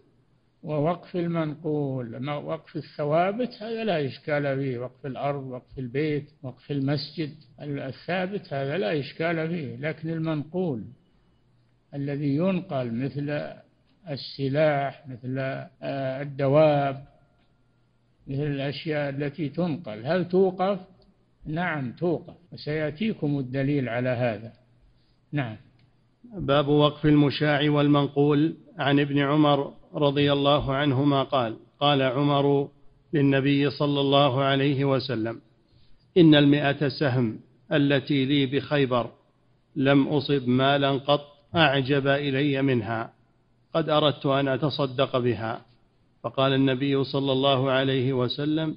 ووقف 0.62 1.16
المنقول. 1.16 2.28
وقف 2.28 2.76
الثوابت 2.76 3.62
هذا 3.62 3.84
لا 3.84 4.06
إشكال 4.06 4.56
فيه. 4.56 4.78
وقف 4.78 5.06
الأرض 5.06 5.46
وقف 5.46 5.78
البيت 5.78 6.30
وقف 6.42 6.70
المسجد 6.70 7.34
الثابت 7.60 8.52
هذا 8.52 8.78
لا 8.78 9.00
إشكال 9.00 9.48
فيه. 9.48 9.76
لكن 9.76 10.10
المنقول 10.10 10.84
الذي 11.94 12.36
ينقل 12.36 12.92
مثل 12.92 13.52
السلاح 14.10 15.04
مثل 15.08 15.38
آه، 15.38 16.22
الدواب 16.22 17.04
مثل 18.26 18.42
الأشياء 18.42 19.10
التي 19.10 19.48
تنقل. 19.48 20.06
هل 20.06 20.28
توقف؟ 20.28 20.80
نعم 21.46 21.92
توقف. 21.92 22.34
وسيأتيكم 22.52 23.38
الدليل 23.38 23.88
على 23.88 24.08
هذا. 24.08 24.52
نعم. 25.32 25.56
باب 26.24 26.68
وقف 26.68 27.06
المشاع 27.06 27.70
والمنقول. 27.70 28.54
عن 28.78 29.00
ابن 29.00 29.18
عمر 29.18 29.74
رضي 29.94 30.32
الله 30.32 30.74
عنهما 30.74 31.22
قال 31.22 31.56
قال 31.80 32.02
عمر 32.02 32.68
للنبي 33.12 33.70
صلى 33.70 34.00
الله 34.00 34.42
عليه 34.42 34.84
وسلم 34.84 35.40
إن 36.16 36.34
المئة 36.34 36.88
سهم 36.88 37.40
التي 37.72 38.24
لي 38.24 38.46
بخيبر 38.46 39.10
لم 39.76 40.08
أصب 40.08 40.48
مالا 40.48 40.90
قط 40.90 41.33
أعجب 41.56 42.06
إلي 42.06 42.62
منها. 42.62 43.12
قد 43.74 43.88
أردت 43.88 44.26
أن 44.26 44.48
أتصدق 44.48 45.18
بها. 45.18 45.60
فقال 46.22 46.52
النبي 46.52 47.04
صلى 47.04 47.32
الله 47.32 47.70
عليه 47.70 48.12
وسلم 48.12 48.76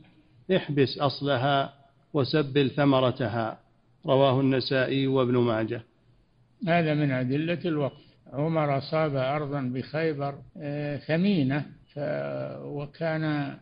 احبس 0.56 0.98
أصلها 0.98 1.74
وسبل 2.14 2.70
ثمرتها. 2.70 3.60
رواه 4.06 4.40
النسائي 4.40 5.08
وابن 5.08 5.38
ماجه. 5.38 5.82
هذا 6.68 6.94
من 6.94 7.12
أدلة 7.12 7.60
الوقف. 7.66 8.08
عمر 8.34 8.78
أصاب 8.78 9.16
أرضا 9.16 9.62
بخيبر 9.62 10.36
آه، 10.58 10.98
ثمينة 10.98 11.66
وكان 12.64 13.56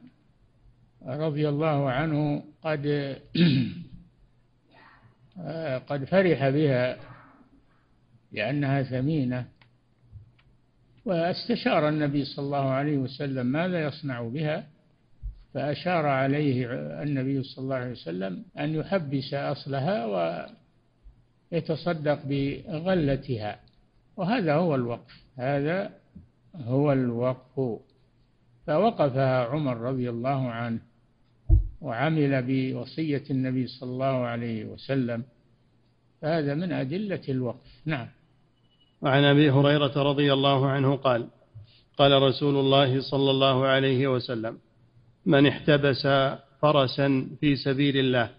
رضي 1.07 1.49
الله 1.49 1.89
عنه 1.89 2.43
قد 2.63 2.85
آه، 5.39 5.77
قد 5.77 6.03
فرح 6.03 6.49
بها. 6.49 7.14
لأنها 8.35 8.83
ثمينة. 8.83 9.45
واستشار 11.05 11.89
النبي 11.89 12.25
صلى 12.25 12.45
الله 12.45 12.69
عليه 12.69 12.97
وسلم 12.97 13.45
ماذا 13.45 13.83
يصنع 13.83 14.21
بها 14.21 14.67
فأشار 15.53 16.05
عليه 16.05 16.67
النبي 17.03 17.43
صلى 17.43 17.63
الله 17.63 17.75
عليه 17.75 17.91
وسلم 17.91 18.43
أن 18.59 18.75
يحبس 18.75 19.33
أصلها 19.33 20.05
ويتصدق 21.51 22.19
بغلتها. 22.25 23.59
وهذا 24.17 24.53
هو 24.53 24.75
الوقف 24.75 25.23
هذا 25.37 25.91
هو 26.55 26.93
الوقف. 26.93 27.79
فوقفها 28.67 29.45
عمر 29.45 29.77
رضي 29.77 30.09
الله 30.09 30.49
عنه 30.49 30.79
وعمل 31.81 32.43
بوصية 32.47 33.23
النبي 33.29 33.67
صلى 33.67 33.89
الله 33.89 34.25
عليه 34.25 34.65
وسلم. 34.65 35.23
فهذا 36.21 36.53
من 36.55 36.71
أدلة 36.71 37.21
الوقف. 37.29 37.81
نعم. 37.85 38.07
وعن 39.01 39.23
أبي 39.23 39.51
هريرة 39.51 40.03
رضي 40.03 40.33
الله 40.33 40.67
عنه 40.67 40.95
قال 40.95 41.27
قال 41.97 42.21
رسول 42.21 42.55
الله 42.55 43.01
صلى 43.01 43.31
الله 43.31 43.65
عليه 43.65 44.07
وسلم 44.07 44.57
من 45.25 45.47
احتبس 45.47 46.07
فرسا 46.61 47.27
في 47.41 47.55
سبيل 47.55 47.97
الله 47.97 48.29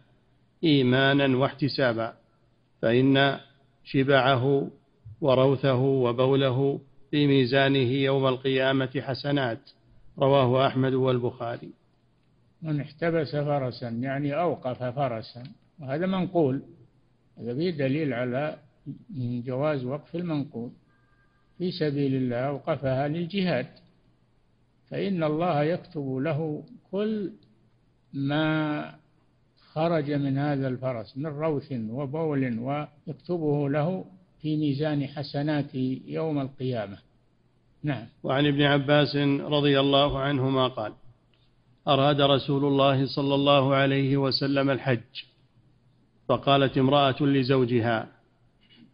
ايمانا 0.64 1.36
واحتسابا 1.38 2.14
فإن 2.82 3.38
شبعه 3.84 4.70
وروثه 5.20 5.80
وبوله 5.80 6.80
في 7.10 7.26
ميزانه 7.26 7.92
يوم 7.92 8.26
القيامة 8.26 9.02
حسنات. 9.06 9.58
رواه 10.18 10.66
أحمد 10.66 10.94
والبخاري. 10.94 11.70
من 12.62 12.80
احتبس 12.80 13.36
فرسا 13.36 13.88
يعني 13.88 14.40
أوقف 14.40 14.82
فرسا 14.82 15.42
وهذا 15.80 16.06
منقول 16.06 16.62
هذا 17.38 17.54
فيه 17.54 17.70
دليل 17.70 18.12
على 18.12 18.56
جواز 19.44 19.84
وقف 19.84 20.16
المنقول 20.16 20.70
في 21.58 21.70
سبيل 21.70 22.14
الله 22.14 22.36
أوقفها 22.36 23.08
للجهاد 23.08 23.66
فإن 24.90 25.24
الله 25.24 25.62
يكتب 25.62 26.16
له 26.16 26.64
كل 26.90 27.32
ما 28.12 28.94
خرج 29.72 30.10
من 30.10 30.38
هذا 30.38 30.68
الفرس 30.68 31.16
من 31.16 31.26
روث 31.26 31.72
وبول 31.72 32.58
ويكتبه 32.58 33.68
له 33.68 34.04
في 34.42 34.56
ميزان 34.56 35.06
حسناته 35.06 36.00
يوم 36.06 36.40
القيامة. 36.40 36.98
نعم. 37.82 38.06
وعن 38.22 38.46
ابن 38.46 38.62
عباس 38.62 39.16
رضي 39.40 39.80
الله 39.80 40.18
عنهما 40.18 40.68
قال 40.68 40.92
أراد 41.88 42.20
رسول 42.20 42.64
الله 42.64 43.06
صلى 43.06 43.34
الله 43.34 43.74
عليه 43.74 44.16
وسلم 44.16 44.70
الحج 44.70 45.24
فقالت 46.28 46.78
امرأة 46.78 47.22
لزوجها 47.22 48.15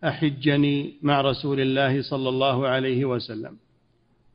أحجني 0.04 0.94
مع 1.02 1.20
رسول 1.20 1.60
الله 1.60 2.02
صلى 2.02 2.28
الله 2.28 2.68
عليه 2.68 3.04
وسلم. 3.04 3.56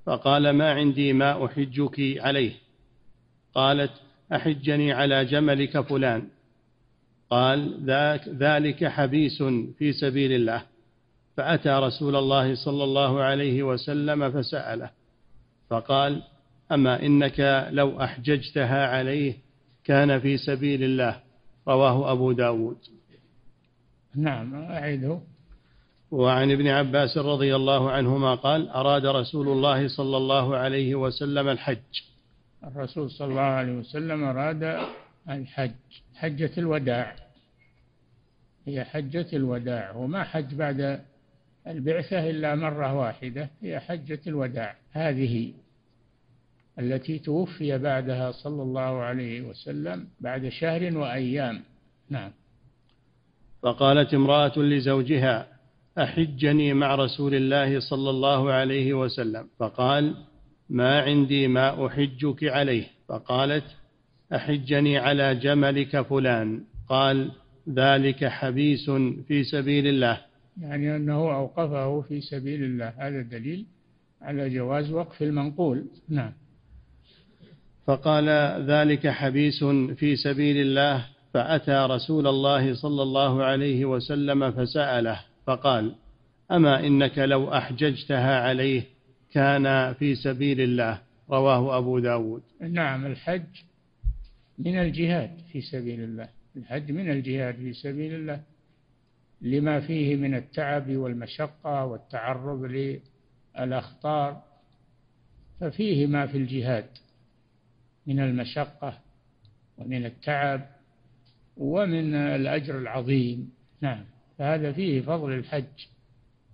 فقال 0.06 0.50
ما 0.50 0.72
عندي 0.72 1.14
ما 1.14 1.46
أحجك 1.46 2.18
عليه؟ 2.20 2.52
قالت 3.54 3.92
أحجني 4.34 4.92
على 4.92 5.26
جملك 5.26 5.80
فلان. 5.80 6.28
قال 7.30 7.84
ذاك 7.84 8.28
ذلك 8.28 8.86
حبيس 8.86 9.44
في 9.78 9.94
سبيل 9.94 10.32
الله. 10.32 10.64
فأتى 11.38 11.70
رسول 11.70 12.16
الله 12.16 12.56
صلى 12.56 12.84
الله 12.84 13.22
عليه 13.22 13.64
وسلم 13.64 14.32
فسأله. 14.32 14.90
فقال 15.70 16.24
أما 16.72 17.06
إنك 17.06 17.68
لو 17.72 18.02
أحججتها 18.04 18.88
عليه 18.88 19.34
كان 19.84 20.20
في 20.20 20.38
سبيل 20.38 20.84
الله. 20.84 21.20
رواه 21.68 22.12
أبو 22.12 22.32
داود. 22.32 22.78
نعم 24.16 24.56
أعيده. 24.56 25.20
وعن 26.12 26.52
ابن 26.52 26.68
عباس 26.68 27.18
رضي 27.18 27.56
الله 27.56 27.92
عنهما 27.92 28.36
قال 28.36 28.70
أراد 28.70 29.06
رسول 29.06 29.48
الله 29.48 29.88
صلى 29.88 30.18
الله 30.18 30.56
عليه 30.56 30.96
وسلم 30.96 31.48
الحج. 31.48 32.02
الرسول 32.64 33.12
صلى 33.12 33.28
الله 33.28 33.42
عليه 33.42 33.74
وسلم 33.74 34.24
أراد 34.24 34.80
الحج 35.30 35.72
حجة 36.16 36.52
الوداع. 36.58 37.16
هي 38.66 38.84
حجة 38.84 39.28
الوداع 39.34 39.92
وما 39.96 40.24
حج 40.24 40.56
بعد 40.56 41.02
البعثة 41.68 42.30
إلا 42.30 42.56
مرة 42.56 42.94
واحدة 42.94 43.50
هي 43.62 43.80
حجة 43.80 44.20
الوداع. 44.28 44.76
هذه 44.92 45.54
التي 46.80 47.20
توفي 47.20 47.78
بعدها 47.78 48.32
صلى 48.32 48.62
الله 48.62 49.02
عليه 49.02 49.42
وسلم 49.42 50.08
بعد 50.20 50.50
شهر 50.50 50.98
وأيام. 50.98 51.64
نعم. 52.10 52.32
فقالت 53.62 54.14
امرأة 54.14 54.60
لزوجها 54.60 55.57
أحجني 55.98 56.74
مع 56.74 56.96
رسول 56.96 57.36
الله 57.36 57.80
صلى 57.80 58.10
الله 58.10 58.52
عليه 58.52 58.94
وسلم. 58.94 59.48
فقال 59.60 60.16
ما 60.70 61.02
عندي 61.02 61.48
ما 61.48 61.86
أحجك 61.86 62.44
عليه. 62.44 62.88
فقالت 63.10 63.64
أحجني 64.36 64.98
على 64.98 65.36
جملك 65.36 66.02
فلان. 66.02 66.64
قال 66.90 67.32
ذلك 67.70 68.26
حبيس 68.26 68.90
في 69.28 69.44
سبيل 69.44 69.88
الله. 69.88 70.22
يعني 70.62 70.96
أنه 70.96 71.36
أوقفه 71.36 72.02
في 72.02 72.22
سبيل 72.22 72.64
الله. 72.64 72.94
هذا 72.98 73.22
دليل 73.22 73.66
على 74.22 74.50
جواز 74.50 74.92
وقف 74.92 75.24
المنقول. 75.24 75.86
نعم. 76.10 76.32
فقال 77.88 78.30
ذلك 78.68 79.08
حبيس 79.08 79.64
في 79.96 80.16
سبيل 80.16 80.58
الله. 80.58 81.06
فأتى 81.34 81.88
رسول 81.90 82.28
الله 82.28 82.74
صلى 82.74 83.04
الله 83.04 83.44
عليه 83.44 83.86
وسلم 83.86 84.52
فسأله. 84.52 85.20
فقال 85.48 85.96
أما 86.52 86.88
إنك 86.88 87.18
لو 87.18 87.54
أحججتها 87.54 88.42
عليه 88.42 88.84
كان 89.32 89.94
في 89.94 90.16
سبيل 90.16 90.62
الله 90.62 91.02
رواه 91.30 91.78
أبو 91.78 92.00
داود. 92.00 92.44
نعم 92.62 93.06
الحج 93.06 93.46
من 94.60 94.80
الجهاد 94.80 95.38
في 95.52 95.62
سبيل 95.62 96.04
الله. 96.04 96.30
الحج 96.56 96.92
من 96.92 97.12
الجهاد 97.12 97.56
في 97.56 97.74
سبيل 97.74 98.14
الله 98.14 98.42
لما 99.42 99.80
فيه 99.80 100.16
من 100.16 100.36
التعب 100.36 100.90
والمشقة 100.90 101.86
والتعرض 101.86 103.00
للأخطار 103.56 104.44
ففيه 105.60 106.08
ما 106.08 106.28
في 106.28 106.38
الجهاد 106.38 106.90
من 108.08 108.20
المشقة 108.20 109.00
ومن 109.78 110.06
التعب 110.06 110.70
ومن 111.58 112.16
الأجر 112.16 112.78
العظيم. 112.78 113.52
نعم. 113.82 114.17
فهذا 114.38 114.72
فيه 114.72 115.02
فضل 115.02 115.34
الحج 115.34 115.86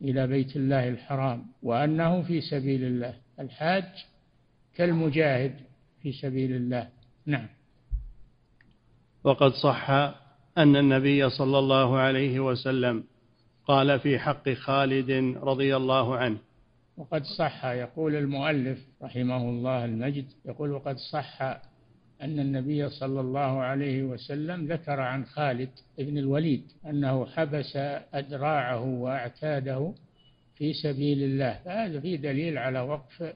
إلى 0.02 0.28
بيت 0.28 0.56
الله 0.56 0.90
الحرام 0.90 1.46
وأنه 1.64 2.22
في 2.22 2.42
سبيل 2.42 2.84
الله. 2.84 3.14
الحاج 3.40 3.84
كالمجاهد 4.76 5.56
في 6.02 6.12
سبيل 6.12 6.56
الله. 6.56 6.90
نعم. 7.26 7.48
وقد 9.24 9.52
صح 9.52 9.90
أن 10.58 10.76
النبي 10.76 11.30
صلى 11.30 11.60
الله 11.60 11.98
عليه 11.98 12.40
وسلم 12.40 13.04
قال 13.68 14.00
في 14.00 14.20
حق 14.20 14.50
خالد 14.50 15.38
رضي 15.38 15.76
الله 15.76 16.18
عنه. 16.18 16.38
وقد 16.98 17.24
صح 17.24 17.66
يقول 17.66 18.16
المؤلف 18.16 18.80
رحمه 19.02 19.50
الله 19.50 19.86
المجد 19.86 20.26
يقول 20.46 20.72
وقد 20.72 20.98
صح 20.98 21.62
أن 22.24 22.40
النبي 22.40 22.90
صلى 22.90 23.20
الله 23.22 23.62
عليه 23.62 24.04
وسلم 24.04 24.66
ذكر 24.66 25.00
عن 25.00 25.26
خالد 25.26 25.70
بن 25.98 26.18
الوليد 26.18 26.64
أنه 26.86 27.26
حبس 27.26 27.76
أدراعه 28.14 28.84
وأعتاده 28.84 29.94
في 30.56 30.74
سبيل 30.74 31.24
الله. 31.24 31.60
فهذا 31.66 32.00
فيه 32.00 32.16
دليل 32.16 32.58
على 32.58 32.80
وقف 32.80 33.34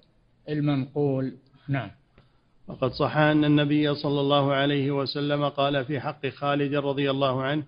المنقول. 0.50 1.34
نعم. 1.70 1.92
وقد 2.68 2.92
صح 2.92 3.18
أن 3.18 3.46
النبي 3.46 3.96
صلى 3.96 4.22
الله 4.22 4.54
عليه 4.54 4.92
وسلم 4.92 5.50
قال 5.50 5.86
في 5.86 6.00
حق 6.00 6.28
خالد 6.28 6.76
رضي 6.76 7.12
الله 7.12 7.44
عنه 7.44 7.64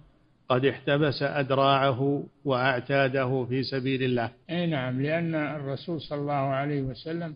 قد 0.50 0.66
احتبس 0.66 1.24
أدراعه 1.24 2.24
وأعتاده 2.46 3.46
في 3.50 3.64
سبيل 3.64 4.04
الله. 4.04 4.32
أي 4.50 4.68
نعم 4.68 5.02
لأن 5.02 5.36
الرسول 5.36 6.02
صلى 6.02 6.20
الله 6.20 6.34
عليه 6.34 6.82
وسلم 6.82 7.36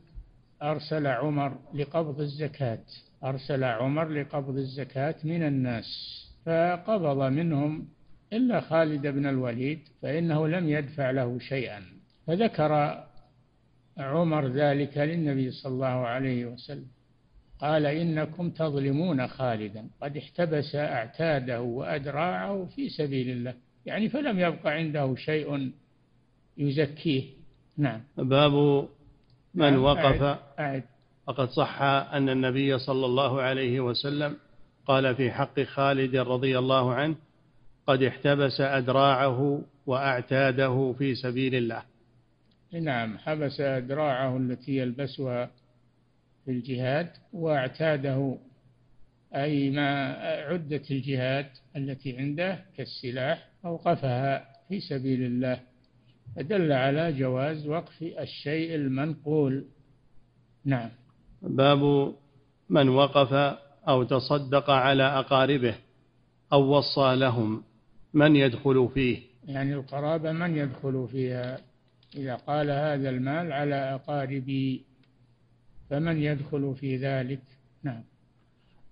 أرسل 0.64 1.08
عمر 1.08 1.58
لقبض 1.74 2.20
الزكاة 2.20 2.84
أرسل 3.24 3.64
عمر 3.64 4.08
لقبض 4.08 4.58
الزكاة 4.58 5.16
من 5.24 5.44
الناس 5.44 5.86
فقبض 6.46 7.32
منهم 7.32 7.88
إلا 8.34 8.62
خالد 8.62 9.08
بن 9.08 9.26
الوليد 9.26 9.80
فإنه 10.02 10.48
لم 10.48 10.70
يدفع 10.70 11.12
له 11.12 11.40
شيئا. 11.40 11.82
فذكر 12.28 13.04
عمر 13.98 14.48
ذلك 14.48 14.98
للنبي 14.98 15.52
صلى 15.52 15.74
الله 15.74 15.86
عليه 15.86 16.46
وسلم 16.46 16.88
قال 17.60 17.86
إنكم 17.86 18.50
تظلمون 18.50 19.28
خالدا 19.28 19.88
قد 20.02 20.18
احتبس 20.18 20.76
أعتاده 20.76 21.62
وأدراعه 21.62 22.66
في 22.66 22.90
سبيل 22.90 23.30
الله 23.30 23.54
يعني 23.86 24.10
فلم 24.10 24.40
يبق 24.40 24.68
عنده 24.68 25.16
شيء 25.16 25.72
يزكيه. 26.58 27.24
نعم. 27.78 28.02
باب 28.18 28.88
من 29.54 29.74
نعم 29.74 29.84
وقف 29.84 30.40
أعد. 30.60 30.84
وقد 31.28 31.50
صح 31.50 31.82
أن 31.82 32.30
النبي 32.30 32.80
صلى 32.80 33.06
الله 33.06 33.42
عليه 33.42 33.80
وسلم 33.80 34.38
قال 34.86 35.16
في 35.16 35.32
حق 35.32 35.60
خالد 35.62 36.16
رضي 36.16 36.60
الله 36.60 36.94
عنه 36.94 37.16
قد 37.88 38.04
احتبس 38.04 38.62
أدراعه 38.62 39.62
وأعتاده 39.86 40.96
في 40.98 41.16
سبيل 41.16 41.56
الله 41.56 41.84
نعم 42.74 43.18
حبس 43.18 43.62
أدراعه 43.62 44.38
التي 44.38 44.78
يلبسها 44.78 45.50
في 46.46 46.52
الجهاد 46.52 47.10
وأعتاده 47.34 48.38
أي 49.36 49.70
ما 49.70 50.14
عدة 50.50 50.82
الجهاد 50.92 51.48
التي 51.76 52.18
عنده 52.18 52.66
كالسلاح 52.78 53.48
أوقفها 53.66 54.46
في 54.70 54.80
سبيل 54.80 55.24
الله 55.24 55.60
فدل 56.36 56.72
على 56.72 57.14
جواز 57.14 57.68
وقف 57.68 58.02
الشيء 58.02 58.76
المنقول. 58.76 59.66
نعم. 60.66 60.90
باب 61.42 62.14
من 62.70 62.90
وقف 62.90 63.34
أو 63.88 64.04
تصدق 64.04 64.70
على 64.70 65.04
أقاربه 65.04 65.76
أو 66.54 66.78
وصى 66.78 67.16
لهم 67.16 67.64
من 68.14 68.36
يدخل 68.36 68.90
فيه. 68.94 69.20
يعني 69.48 69.74
القرابة 69.74 70.32
من 70.32 70.58
يدخل 70.58 71.08
فيها؟ 71.12 71.58
إذا 72.16 72.36
قال 72.36 72.70
هذا 72.70 73.10
المال 73.10 73.52
على 73.52 73.76
أقاربي 73.76 74.84
فمن 75.90 76.24
يدخل 76.24 76.76
في 76.80 76.98
ذلك؟ 76.98 77.42
نعم. 77.84 78.04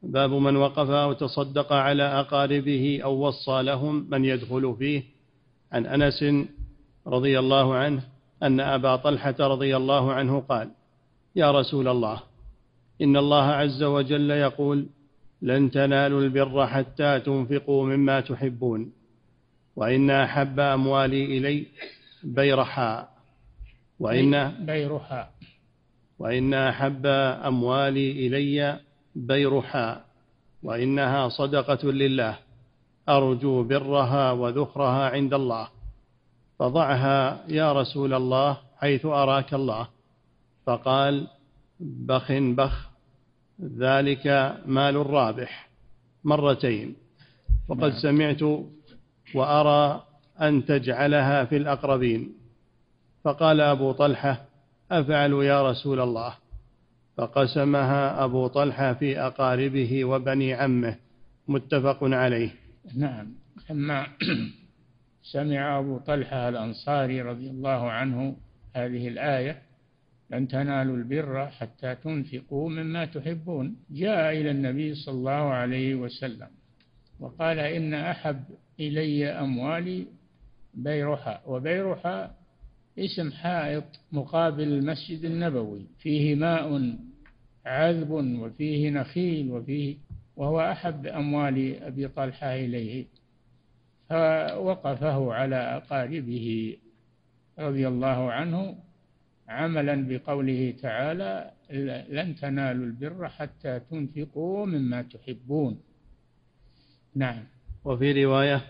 باب 0.03 0.31
من 0.31 0.55
وقف 0.55 0.89
أو 0.89 1.13
تصدق 1.13 1.73
على 1.73 2.03
أقاربه 2.03 2.99
أو 3.03 3.27
وصى 3.27 3.61
لهم 3.61 4.07
من 4.09 4.25
يدخل 4.25 4.75
فيه. 4.79 5.03
عن 5.71 5.85
أنس 5.85 6.23
رضي 7.07 7.39
الله 7.39 7.75
عنه 7.75 8.03
أن 8.43 8.59
أبا 8.59 8.95
طلحة 8.95 9.35
رضي 9.39 9.77
الله 9.77 10.13
عنه 10.13 10.39
قال 10.39 10.69
يا 11.35 11.51
رسول 11.51 11.87
الله 11.87 12.19
إن 13.01 13.17
الله 13.17 13.43
عز 13.43 13.83
وجل 13.83 14.31
يقول 14.31 14.85
لن 15.41 15.71
تنالوا 15.71 16.21
البر 16.21 16.67
حتى 16.67 17.19
تنفقوا 17.19 17.85
مما 17.85 18.19
تحبون 18.19 18.91
وإن 19.75 20.09
أحب 20.09 20.59
أموالي 20.59 21.37
إلي 21.37 21.65
بيرحاء 22.23 23.09
وإن 23.99 24.65
بيرحاء 24.65 25.31
وإن 26.19 26.53
أحب 26.53 27.05
أموالي 27.45 28.27
إلي 28.27 28.79
بيرحاء 29.15 30.05
وإنها 30.63 31.29
صدقة 31.29 31.91
لله 31.91 32.37
أرجو 33.09 33.63
برها 33.63 34.31
وذخرها 34.31 35.09
عند 35.09 35.33
الله. 35.33 35.67
فضعها 36.61 37.41
يا 37.49 37.73
رسول 37.73 38.13
الله 38.13 38.57
حيث 38.77 39.05
أراك 39.05 39.53
الله. 39.53 39.87
فقال 40.65 41.27
بخ 41.79 42.31
بخ 42.31 42.89
ذلك 43.77 44.25
مال 44.65 44.95
رابح. 45.09 45.69
مرتين. 46.23 46.95
وقد 47.67 47.91
نعم. 47.91 48.01
سمعت 48.01 48.41
وأرى 49.35 50.03
أن 50.41 50.65
تجعلها 50.65 51.45
في 51.45 51.57
الأقربين. 51.57 52.33
فقال 53.23 53.61
أبو 53.61 53.91
طلحة 53.91 54.45
أفعل 54.91 55.33
يا 55.33 55.69
رسول 55.69 55.99
الله. 55.99 56.33
فقسمها 57.17 58.23
أبو 58.23 58.47
طلحة 58.47 58.93
في 58.93 59.19
أقاربه 59.19 60.05
وبني 60.05 60.53
عمه. 60.53 60.95
متفق 61.47 61.99
عليه. 62.03 62.55
نعم. 62.95 63.27
لما 63.69 64.07
سمع 65.31 65.79
أبو 65.79 65.97
طلحة 65.97 66.49
الأنصاري 66.49 67.21
رضي 67.21 67.49
الله 67.49 67.91
عنه 67.91 68.35
هذه 68.75 69.07
الآية 69.07 69.61
لن 70.29 70.47
تنالوا 70.47 70.97
البر 70.97 71.47
حتى 71.47 71.95
تنفقوا 71.95 72.69
مما 72.69 73.05
تحبون 73.05 73.75
جاء 73.89 74.31
إلى 74.37 74.51
النبي 74.51 74.95
صلى 74.95 75.15
الله 75.15 75.31
عليه 75.31 75.95
وسلم 75.95 76.47
وقال 77.19 77.59
إن 77.59 77.93
أحب 77.93 78.43
إلي 78.79 79.27
أموالي 79.29 80.07
بيرها 80.73 81.41
وبيرها 81.47 82.35
اسم 82.99 83.31
حائط 83.31 83.83
مقابل 84.11 84.63
المسجد 84.63 85.25
النبوي 85.25 85.85
فيه 85.99 86.35
ماء 86.35 86.95
عذب 87.65 88.11
وفيه 88.11 88.89
نخيل 88.89 89.51
وفيه 89.51 89.95
وهو 90.35 90.61
أحب 90.61 91.05
أموال 91.05 91.83
أبي 91.83 92.07
طلحة 92.07 92.55
إليه 92.55 93.05
فوقفه 94.11 95.33
على 95.33 95.55
أقاربه 95.55 96.77
رضي 97.59 97.87
الله 97.87 98.31
عنه 98.31 98.75
عملا 99.47 100.07
بقوله 100.07 100.73
تعالى 100.81 101.51
لن 102.09 102.35
تنالوا 102.35 102.85
البر 102.85 103.29
حتى 103.29 103.79
تنفقوا 103.79 104.65
مما 104.65 105.01
تحبون. 105.01 105.79
نعم. 107.15 107.43
وفي 107.85 108.25
رواية 108.25 108.61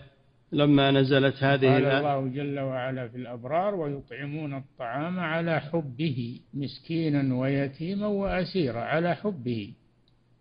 لما 0.52 0.90
نزلت 0.90 1.42
هذه 1.42 1.66
قال 1.66 1.84
الله 1.84 2.28
جل 2.28 2.60
وعلا 2.60 3.08
في 3.08 3.16
الأبرار 3.16 3.74
ويطعمون 3.74 4.54
الطعام 4.54 5.20
على 5.20 5.60
حبه 5.60 6.40
مسكينا 6.54 7.34
ويتيما 7.34 8.06
وأسيرا 8.06 8.80
على 8.80 9.14
حبه. 9.14 9.74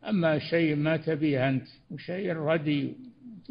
أما 0.10 0.40
شيء 0.40 0.76
ما 0.76 0.98
تبيه 0.98 1.50
أنت 1.50 1.68
وشيء 1.92 2.34
ردي 2.34 2.96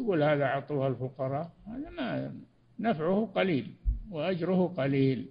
تقول 0.03 0.23
هذا 0.23 0.43
أعطوها 0.43 0.87
الفقراء 0.87 1.51
هذا 1.67 1.89
ما 1.89 2.31
نفعه 2.79 3.29
قليل 3.35 3.67
وأجره 4.11 4.73
قليل. 4.77 5.25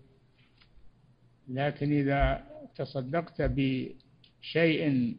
لكن 1.48 1.92
إذا 1.92 2.42
تصدقت 2.76 3.42
بشيء 3.42 5.14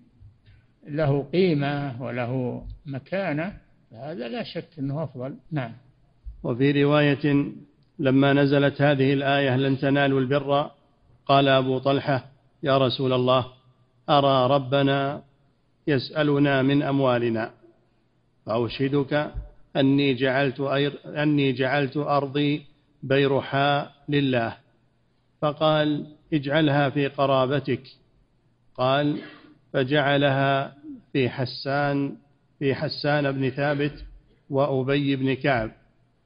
له 0.87 1.23
قيمة 1.33 2.01
وله 2.03 2.63
مكانة 2.85 3.57
فهذا 3.91 4.27
لا 4.27 4.43
شك 4.43 4.67
أنه 4.79 5.03
أفضل. 5.03 5.35
نعم. 5.51 5.71
وفي 6.43 6.83
رواية 6.83 7.53
لما 7.99 8.33
نزلت 8.33 8.81
هذه 8.81 9.13
الآية 9.13 9.57
لن 9.57 9.77
تنالوا 9.77 10.19
البر 10.19 10.71
قال 11.25 11.47
أبو 11.47 11.77
طلحة 11.79 12.25
يا 12.63 12.77
رسول 12.77 13.13
الله 13.13 13.45
أرى 14.09 14.55
ربنا 14.55 15.23
يسألنا 15.87 16.61
من 16.61 16.83
أموالنا. 16.83 17.60
فأشهدك 18.45 19.31
أني 19.75 20.13
جعلت 20.13 20.59
أني 21.05 21.53
جعلت 21.53 21.97
أرضي 21.97 22.65
بيرحاء 23.03 23.91
لله. 24.09 24.57
فقال 25.41 26.05
اجعلها 26.33 26.89
في 26.89 27.07
قرابتك. 27.07 27.81
قال 28.75 29.17
فجعلها 29.73 30.73
في 31.13 31.29
حسان 31.29 32.15
في 32.59 32.75
حسان 32.75 33.31
بن 33.31 33.49
ثابت 33.49 34.03
وأبي 34.49 35.15
بن 35.15 35.33
كعب. 35.33 35.71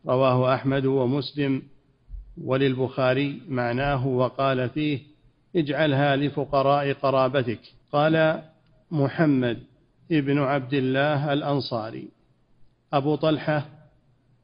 رواه 0.07 0.53
أحمد 0.53 0.85
ومسلم 0.85 1.61
وللبخاري 2.43 3.41
معناه 3.49 4.07
وقال 4.07 4.69
فيه 4.69 4.99
اجعلها 5.55 6.15
لفقراء 6.15 6.93
قرابتك. 6.93 7.59
قال 7.91 8.41
محمد. 8.91 9.74
ابن 10.11 10.39
عبد 10.39 10.73
الله 10.73 11.33
الأنصاري 11.33 12.07
أبو 12.93 13.15
طلحة 13.15 13.69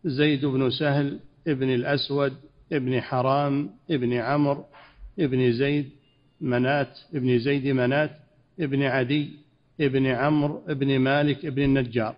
زيد 0.05 0.45
بن 0.45 0.69
سهل 0.69 1.19
ابن 1.47 1.73
الأسود 1.73 2.33
ابن 2.71 3.01
حرام 3.01 3.69
ابن 3.91 4.13
عمرو 4.13 4.65
ابن 5.19 5.51
زيد 5.51 5.89
منات 6.41 6.99
ابن 7.13 7.39
زيد 7.39 7.67
منات 7.67 8.11
ابن 8.59 8.83
عدي 8.83 9.31
ابن 9.81 10.05
عمرو 10.05 10.63
ابن 10.67 10.99
مالك 10.99 11.45
ابن 11.45 11.63
النجار 11.63 12.15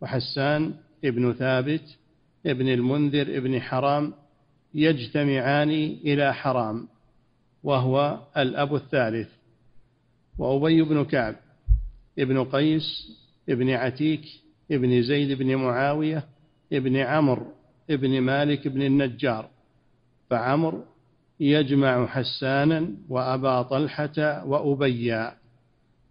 وحسان 0.00 0.74
ابن 1.04 1.32
ثابت 1.32 1.96
ابن 2.46 2.68
المنذر 2.68 3.36
ابن 3.36 3.60
حرام 3.60 4.12
يجتمعان 4.74 5.70
إلى 6.04 6.34
حرام 6.34 6.88
وهو 7.62 8.18
الأب 8.36 8.74
الثالث 8.74 9.28
وأبي 10.38 10.82
بن 10.82 11.04
كعب. 11.04 11.36
ابن 12.18 12.44
قيس 12.44 13.12
ابن 13.48 13.70
عتيك 13.70 14.20
ابن 14.70 15.02
زيد 15.02 15.38
بن 15.38 15.56
معاوية 15.56 16.24
ابن 16.72 16.96
عمرو 16.96 17.46
ابن 17.90 18.20
مالك 18.20 18.68
بن 18.68 18.82
النجار. 18.82 19.48
فعمر 20.30 20.84
يجمع 21.40 22.06
حسانا 22.06 22.88
وأبا 23.08 23.62
طلحة 23.62 24.44
وأبيا 24.46 25.34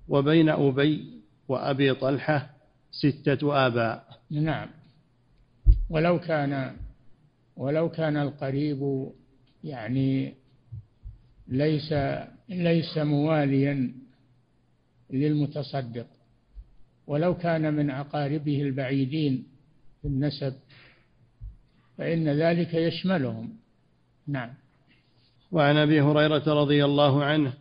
وبين 0.07 0.49
أبي 0.49 1.03
وأبي 1.47 1.93
طلحة 1.93 2.49
ستة 2.91 3.67
آباء. 3.67 4.19
نعم. 4.31 4.67
ولو 5.89 6.19
كان 6.19 6.75
ولو 7.57 7.89
كان 7.89 8.17
القريب 8.17 9.09
يعني 9.63 10.33
ليس 11.47 11.93
ليس 12.49 12.97
مواليا 12.97 13.91
للمتصدق. 15.11 16.07
ولو 17.07 17.37
كان 17.37 17.73
من 17.73 17.89
أقاربه 17.89 18.61
البعيدين 18.61 19.47
في 20.01 20.07
النسب 20.07 20.53
فإن 21.97 22.29
ذلك 22.29 22.73
يشملهم. 22.73 23.49
نعم. 24.27 24.49
وعن 25.51 25.77
أبي 25.77 26.01
هريرة 26.01 26.43
رضي 26.47 26.85
الله 26.85 27.23
عنه 27.23 27.53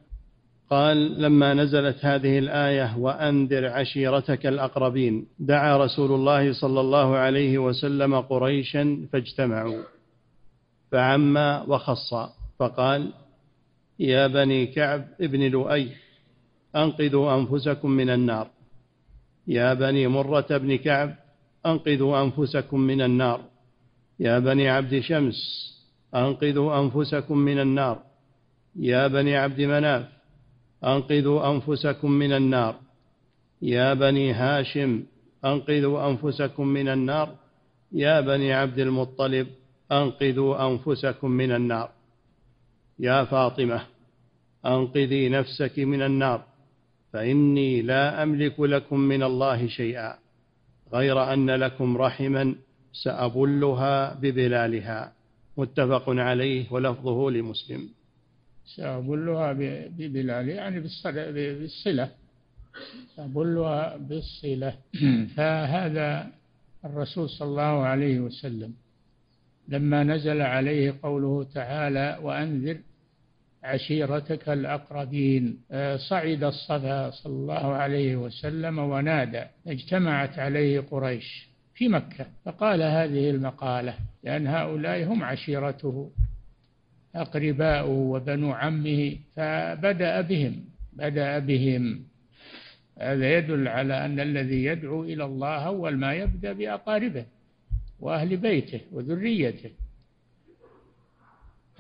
قال 0.70 1.22
لما 1.22 1.54
نزلت 1.54 2.04
هذه 2.04 2.38
الآية 2.38 2.98
وأنذر 2.98 3.66
عشيرتك 3.66 4.46
الأقربين 4.46 5.26
دعا 5.38 5.76
رسول 5.76 6.12
الله 6.12 6.52
صلى 6.52 6.80
الله 6.80 7.16
عليه 7.16 7.59
وسلم 7.59 8.20
قريشا 8.20 9.06
فاجتمعوا 9.12 9.82
فعم 10.92 11.37
وخص 11.70 12.14
فقال 12.59 13.12
يا 13.98 14.26
بني 14.26 14.66
كعب 14.66 15.09
ابن 15.20 15.40
لؤي 15.50 15.88
أنقذوا 16.76 17.34
أنفسكم 17.34 17.90
من 17.90 18.10
النار. 18.10 18.46
يا 19.46 19.74
بني 19.74 20.06
مرة 20.06 20.46
بن 20.50 20.76
كعب 20.76 21.16
أنقذوا 21.66 22.22
أنفسكم 22.22 22.80
من 22.80 23.02
النار. 23.02 23.40
يا 24.20 24.38
بني 24.38 24.68
عبد 24.68 25.00
شمس 25.00 25.38
أنقذوا 26.14 26.80
أنفسكم 26.80 27.38
من 27.38 27.58
النار. 27.58 28.02
يا 28.76 29.06
بني 29.06 29.36
عبد 29.36 29.60
مناف 29.60 30.04
أنقذوا 30.84 31.50
أنفسكم 31.50 32.10
من 32.10 32.32
النار. 32.32 32.74
يا 33.62 33.94
بني 33.94 34.32
هاشم 34.32 35.02
أنقذوا 35.44 36.10
أنفسكم 36.10 36.66
من 36.66 36.88
النار. 36.88 37.34
يا 37.92 38.20
بني 38.20 38.52
عبد 38.52 38.78
المطلب 38.78 39.46
أنقذوا 39.92 40.68
أنفسكم 40.68 41.30
من 41.30 41.52
النار. 41.52 41.90
يا 42.98 43.24
فاطمة 43.24 43.80
أنقذي 44.66 45.28
نفسك 45.28 45.78
من 45.78 46.02
النار. 46.02 46.44
فإني 47.16 47.83
لا 47.83 48.22
أملك 48.22 48.61
لكم 48.61 49.00
من 49.00 49.22
الله 49.22 49.66
شيئا 49.66 50.18
غير 50.92 51.33
أن 51.33 51.50
لكم 51.50 51.96
رحما 51.96 52.55
سأبلها 52.92 54.14
ببلالها 54.14 55.12
متفق 55.57 56.05
عليه 56.09 56.72
ولفظه 56.72 57.31
لمسلم. 57.31 57.88
سأبلها 58.76 59.52
ببلال 59.96 60.48
يعني 60.48 60.81
بالصلة. 60.81 62.11
سأبلها 63.16 63.96
بالصلة. 63.96 64.74
فهذا 65.37 66.31
الرسول 66.85 67.29
صلى 67.29 67.48
الله 67.48 67.76
عليه 67.92 68.20
وسلم. 68.20 68.72
لما 69.68 70.05
نزل 70.05 70.42
عليه 70.42 70.94
قوله 71.02 71.46
تعالى 71.55 72.18
وأنذر 72.22 72.79
عشيرتك 73.66 74.48
الأقربين. 74.48 75.59
آه، 75.70 75.96
صعد 75.96 76.44
الصفا 76.44 77.11
صلى 77.11 77.33
الله 77.33 77.74
عليه 77.74 78.16
وسلم 78.16 78.79
ونادى 78.79 79.44
اجتمعت 79.66 80.38
عليه 80.38 80.81
قريش 80.81 81.48
في 81.74 81.88
مكة 81.88 82.26
فقال 82.44 82.83
هذه 82.83 83.31
المقالة 83.31 83.94
لأن 84.24 84.46
هؤلاء 84.46 85.05
هم 85.05 85.22
عشيرته 85.24 86.11
أقرباؤه 87.14 87.88
وبنو 87.88 88.52
عمه 88.52 89.16
فبدأ 89.37 90.20
بهم 90.20 90.64
بدأ 90.92 91.38
بهم. 91.38 92.00
هذا 92.98 93.38
يدل 93.38 93.68
على 93.68 94.05
أن 94.05 94.20
الذي 94.20 94.64
يدعو 94.64 95.05
إلى 95.05 95.24
الله 95.24 95.66
أول 95.66 95.96
ما 95.96 96.14
يبدأ 96.14 96.52
بأقاربه 96.52 97.24
وأهل 98.00 98.37
بيته 98.37 98.81
وذريته. 98.92 99.70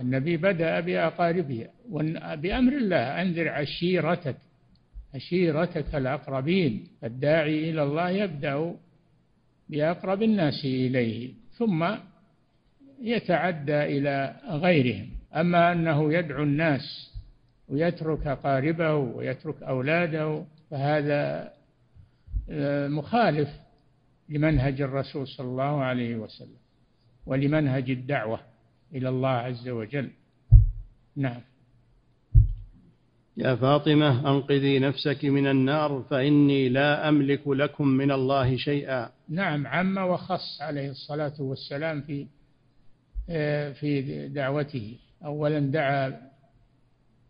النبي 0.00 0.36
بدأ 0.36 0.80
بأقاربه. 0.80 1.66
بأمر 2.34 2.72
الله 2.72 3.22
أنذر 3.22 3.48
عشيرتك 3.48 4.36
عشيرتك 5.14 5.94
الأقربين. 5.94 6.88
الداعي 7.04 7.70
إلى 7.70 7.82
الله 7.82 8.10
يبدأ 8.10 8.74
بأقرب 9.68 10.22
الناس 10.22 10.64
إليه 10.64 11.30
ثم 11.58 11.86
يتعدى 13.02 13.82
إلى 13.82 14.36
غيرهم. 14.48 15.08
أما 15.36 15.72
أنه 15.72 16.12
يدعو 16.12 16.42
الناس 16.42 17.12
ويترك 17.68 18.26
أقاربه 18.26 18.94
ويترك 18.94 19.62
أولاده 19.62 20.44
فهذا 20.70 21.52
آه، 22.50 22.88
مخالف 22.88 23.48
لمنهج 24.28 24.80
الرسول 24.80 25.28
صلى 25.28 25.46
الله 25.46 25.82
عليه 25.82 26.16
وسلم 26.16 26.56
ولمنهج 27.26 27.90
الدعوة. 27.90 28.40
إلى 28.94 29.08
الله 29.08 29.28
عز 29.28 29.68
وجل. 29.68 30.10
نعم. 31.16 31.40
يا 33.36 33.54
فاطمة 33.54 34.30
أنقذي 34.30 34.78
نفسك 34.78 35.24
من 35.24 35.46
النار 35.46 36.04
فإني 36.10 36.68
لا 36.68 37.08
أملك 37.08 37.48
لكم 37.48 37.88
من 37.88 38.12
الله 38.12 38.56
شيئا. 38.56 39.10
نعم 39.28 39.66
عم 39.66 39.98
وخص 39.98 40.60
عليه 40.60 40.90
الصلاة 40.90 41.34
والسلام 41.38 42.00
في 42.00 42.26
آه، 43.30 43.72
في 43.72 44.28
دعوته. 44.28 44.96
أولا 45.24 45.58
دعا 45.58 46.20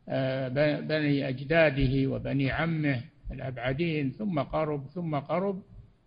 آه، 0.08 0.48
بني 0.80 1.28
أجداده 1.28 2.10
وبني 2.10 2.50
عمه 2.50 3.02
الأبعدين 3.32 4.10
ثم 4.10 4.40
قرب 4.40 4.86
ثم 4.94 5.14
قرب 5.14 5.62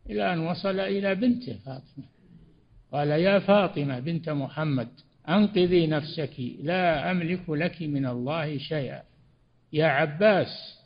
إلى 0.10 0.34
أن 0.34 0.40
وصل 0.40 0.80
إلى 0.80 1.16
بنته 1.16 1.54
فاطمة. 1.66 2.06
قال 2.92 3.08
يا 3.10 3.40
فاطمة 3.40 4.00
بنت 4.00 4.30
محمد 4.30 4.88
أنقذي 5.30 5.88
نفسك 5.88 6.34
لا 6.62 7.12
أملك 7.12 7.50
لك 7.50 7.82
من 7.82 8.06
الله 8.06 8.58
شيئا. 8.58 9.02
يا 9.74 9.86
عباس 9.86 10.80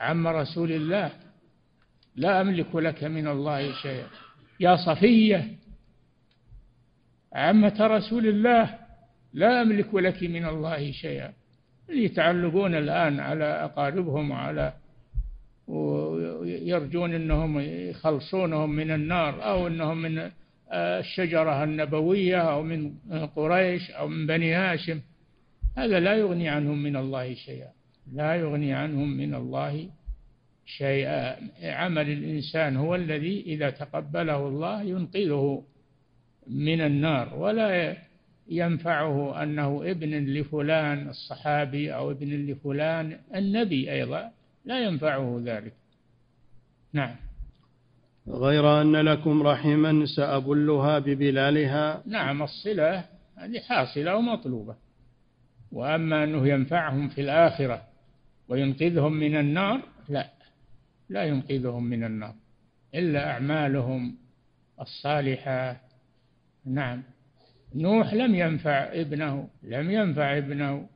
عم 0.00 0.28
رسول 0.28 0.72
الله 0.72 1.10
لا 2.16 2.40
أملك 2.40 2.74
لك 2.74 3.04
من 3.04 3.28
الله 3.28 3.72
شيئا. 3.72 4.06
يا 4.60 4.76
صفية 4.76 5.48
عمة 7.32 7.76
رسول 7.80 8.26
الله 8.26 8.78
لا 9.32 9.62
أملك 9.62 9.94
لك 9.94 10.22
من 10.22 10.44
الله 10.46 10.92
شيئا. 10.92 11.32
اللي 11.88 12.04
يتعلقون 12.04 12.74
الآن 12.74 13.20
على 13.20 13.44
أقاربهم 13.44 14.30
وعلى 14.30 14.72
ويرجون 15.66 17.14
أنهم 17.14 17.60
يخلصونهم 17.60 18.70
من 18.70 18.90
النار 18.90 19.44
أو 19.44 19.66
أنهم 19.66 20.02
من 20.02 20.30
الشجرة 20.72 21.64
النبوية 21.64 22.36
أو 22.36 22.62
من 22.62 22.94
قريش 23.36 23.90
أو 23.90 24.08
من 24.08 24.26
بني 24.26 24.54
هاشم. 24.54 25.00
هذا 25.76 26.00
لا 26.00 26.14
يغني 26.14 26.48
عنهم 26.48 26.82
من 26.82 26.96
الله 26.96 27.34
شيئا. 27.34 27.68
لا 28.12 28.34
يغني 28.34 28.72
عنهم 28.72 29.16
من 29.16 29.34
الله 29.34 29.88
شيئا. 30.66 31.36
عمل 31.62 32.10
الإنسان 32.10 32.76
هو 32.76 32.94
الذي 32.94 33.40
إذا 33.46 33.70
تقبله 33.70 34.48
الله 34.48 34.82
ينقذه 34.82 35.64
من 36.46 36.80
النار 36.80 37.34
ولا 37.36 37.96
ينفعه 38.48 39.42
أنه 39.42 39.82
ابن 39.84 40.10
لفلان 40.26 41.08
الصحابي 41.08 41.94
أو 41.94 42.10
ابن 42.10 42.46
لفلان 42.46 43.18
النبي 43.34 43.92
أيضا. 43.92 44.30
لا 44.64 44.84
ينفعه 44.84 45.42
ذلك. 45.44 45.72
نعم. 46.92 47.16
غير 48.30 48.80
أن 48.80 48.96
لكم 48.96 49.42
رحما 49.42 50.06
سأبلها 50.06 50.98
ببلالها. 50.98 52.02
نعم 52.06 52.42
الصلة 52.42 53.04
هذه 53.36 53.60
حاصلة 53.60 54.16
ومطلوبة. 54.16 54.76
وأما 55.72 56.24
أنه 56.24 56.48
ينفعهم 56.48 57.08
في 57.08 57.20
الآخرة 57.20 57.82
وينقذهم 58.48 59.12
من 59.12 59.36
النار 59.36 59.80
لا 60.08 60.30
لا 61.08 61.24
ينقذهم 61.24 61.84
من 61.84 62.04
النار. 62.04 62.34
إلا 62.94 63.30
أعمالهم 63.30 64.16
الصالحة. 64.80 65.80
نعم. 66.66 67.02
نوح 67.74 68.14
لم 68.14 68.34
ينفع 68.34 68.92
ابنه 68.92 69.48
لم 69.62 69.90
ينفع 69.90 70.38
ابنه. 70.38 70.88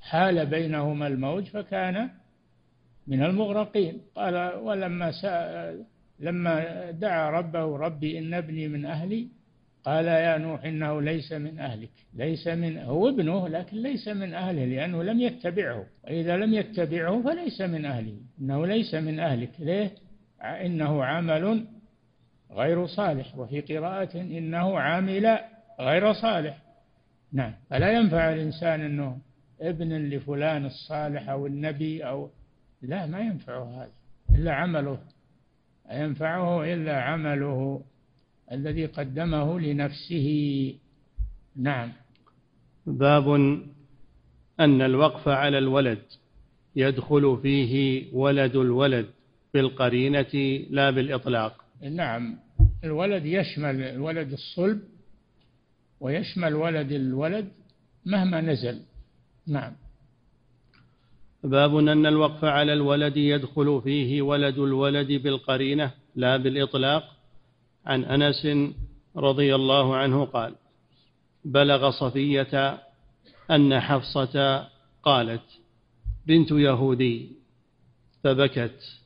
حال 0.00 0.46
بينهما 0.46 1.06
الموج 1.06 1.44
فكان 1.44 2.10
من 3.06 3.22
المغرقين. 3.22 4.00
قال 4.14 4.54
ولما 4.54 5.12
سأل 5.12 5.84
لما 6.18 6.90
دعا 6.90 7.30
ربه 7.30 7.76
ربي 7.76 8.18
إن 8.18 8.34
ابني 8.34 8.68
من 8.68 8.86
أهلي 8.86 9.28
قال 9.84 10.06
يا 10.06 10.38
نوح 10.38 10.64
إنه 10.64 11.02
ليس 11.02 11.32
من 11.32 11.58
أهلك 11.58 11.90
ليس 12.14 12.48
من 12.48 12.78
هو 12.78 13.08
ابنه 13.08 13.48
لكن 13.48 13.76
ليس 13.76 14.08
من 14.08 14.34
أهله 14.34 14.64
لأنه 14.64 15.02
لم 15.02 15.20
يتبعه 15.20 15.86
وإذا 16.04 16.36
لم 16.36 16.54
يتبعه 16.54 17.22
فليس 17.22 17.60
من 17.60 17.84
أهله 17.84 18.16
إنه 18.40 18.66
ليس 18.66 18.94
من 18.94 19.20
أهلك 19.20 19.50
ليه؟ 19.58 19.90
إنه 20.42 21.04
عمل 21.04 21.66
غير 22.50 22.86
صالح 22.86 23.38
وفي 23.38 23.60
قراءة 23.60 24.20
إنه 24.20 24.78
عامل 24.78 25.38
غير 25.80 26.12
صالح. 26.12 26.58
نعم. 27.32 27.52
فلا 27.70 27.92
ينفع 27.92 28.32
الإنسان 28.32 28.80
أنه 28.80 29.18
ابن 29.60 30.08
لفلان 30.08 30.66
الصالح 30.66 31.28
أو 31.28 31.46
النبي 31.46 32.04
أو 32.04 32.30
لا 32.82 33.06
ما 33.06 33.20
ينفعه 33.20 33.82
هذا 33.82 33.90
إلا 34.30 34.54
عمله. 34.54 34.98
ينفعه 35.92 36.74
إلا 36.74 37.02
عمله 37.02 37.82
الذي 38.52 38.86
قدمه 38.86 39.60
لنفسه. 39.60 40.28
نعم. 41.56 41.92
باب 42.86 43.28
أن 44.60 44.82
الوقف 44.82 45.28
على 45.28 45.58
الولد 45.58 46.02
يدخل 46.76 47.38
فيه 47.42 48.04
ولد 48.12 48.56
الولد 48.56 49.06
بالقرينة 49.54 50.64
لا 50.70 50.90
بالإطلاق. 50.90 51.64
نعم. 51.82 52.38
الولد 52.84 53.24
يشمل 53.26 53.82
الولد 53.82 54.32
الصلب 54.32 54.80
ويشمل 56.00 56.54
ولد 56.54 56.92
الولد 56.92 57.48
مهما 58.06 58.40
نزل. 58.40 58.80
نعم. 59.46 59.72
باب 61.44 61.76
أن 61.76 62.06
الوقف 62.06 62.44
على 62.44 62.72
الولد 62.72 63.16
يدخل 63.16 63.80
فيه 63.84 64.22
ولد 64.22 64.58
الولد 64.58 65.12
بالقرينة 65.12 65.90
لا 66.16 66.36
بالإطلاق. 66.36 67.04
عن 67.86 68.04
أنس 68.04 68.48
رضي 69.16 69.54
الله 69.54 69.96
عنه 69.96 70.24
قال 70.24 70.54
بلغ 71.44 71.90
صفية 71.90 72.78
أن 73.50 73.80
حفصة 73.80 74.66
قالت 75.02 75.42
بنت 76.26 76.50
يهودي. 76.50 77.28
فبكت. 78.24 79.00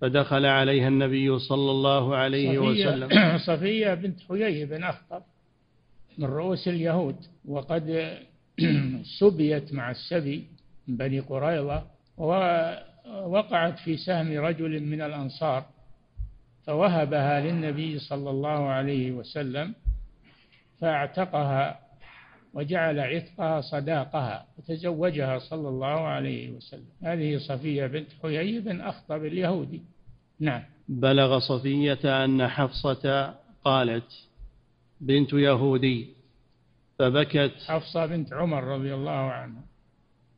فدخل 0.00 0.46
عليها 0.46 0.88
النبي 0.88 1.38
صلى 1.38 1.70
الله 1.70 2.16
عليه 2.16 2.58
صفية 2.58 2.88
وسلم. 2.88 3.38
صفية 3.48 3.94
بنت 3.94 4.20
حيي 4.28 4.66
بن 4.66 4.84
أخطب 4.84 5.22
من 6.18 6.24
رؤوس 6.24 6.68
اليهود 6.68 7.16
وقد 7.44 8.18
سبيت 9.20 9.74
مع 9.74 9.90
السبي. 9.90 10.59
بني 10.96 11.20
قريظة 11.20 11.82
ووقعت 12.18 13.78
في 13.78 13.96
سهم 13.96 14.38
رجل 14.38 14.82
من 14.82 15.02
الأنصار 15.02 15.64
فوهبها 16.66 17.40
للنبي 17.40 17.98
صلى 17.98 18.30
الله 18.30 18.68
عليه 18.68 19.12
وسلم 19.12 19.74
فاعتقها 20.80 21.78
وجعل 22.54 23.00
عتقها 23.00 23.60
صداقها 23.60 24.46
وتزوجها 24.58 25.38
صلى 25.38 25.68
الله 25.68 25.86
عليه 25.86 26.50
وسلم. 26.50 26.88
هذه 27.02 27.38
صفية 27.38 27.86
بنت 27.86 28.08
حيي 28.22 28.60
بن 28.60 28.80
أخطب 28.80 29.24
اليهودي. 29.24 29.82
نعم. 30.40 30.62
بلغ 30.88 31.38
صفية 31.38 32.24
أن 32.24 32.48
حفصة 32.48 33.34
قالت 33.64 34.12
بنت 35.00 35.32
يهودي. 35.32 36.08
فبكت. 36.98 37.52
حفصة 37.68 38.06
بنت 38.06 38.32
عمر 38.32 38.64
رضي 38.64 38.94
الله 38.94 39.10
عنها. 39.10 39.62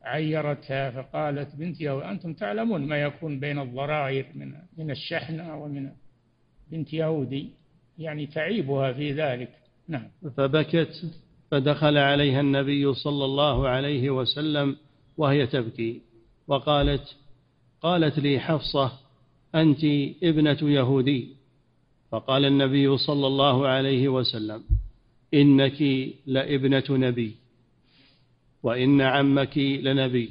عيرتها 0.03 0.91
فقالت 0.91 1.55
بنت 1.55 1.81
يهودي 1.81 2.05
أنتم 2.05 2.33
تعلمون 2.33 2.87
ما 2.87 3.01
يكون 3.01 3.39
بين 3.39 3.59
الضرائر 3.59 4.25
من 4.35 4.53
من 4.77 4.91
الشحنة 4.91 5.63
ومن 5.63 5.89
بنت 6.71 6.93
يهودي 6.93 7.49
يعني 7.97 8.25
تعيبها 8.25 8.93
في 8.93 9.11
ذلك. 9.11 9.49
نعم. 9.87 10.07
فبكت 10.37 11.05
فدخل 11.51 11.97
عليها 11.97 12.41
النبي 12.41 12.93
صلى 12.93 13.25
الله 13.25 13.67
عليه 13.67 14.09
وسلم 14.09 14.77
وهي 15.17 15.47
تبكي 15.47 16.01
وقالت 16.47 17.15
قالت 17.81 18.19
لي 18.19 18.39
حفصة 18.39 18.91
أنت 19.55 19.83
ابنة 20.23 20.57
يهودي. 20.61 21.35
فقال 22.11 22.45
النبي 22.45 22.97
صلى 22.97 23.27
الله 23.27 23.67
عليه 23.67 24.07
وسلم 24.07 24.63
إنك 25.33 25.81
لابنة 26.25 26.83
نبي. 26.89 27.35
وإن 28.63 29.01
عمك 29.01 29.57
لنبي 29.57 30.29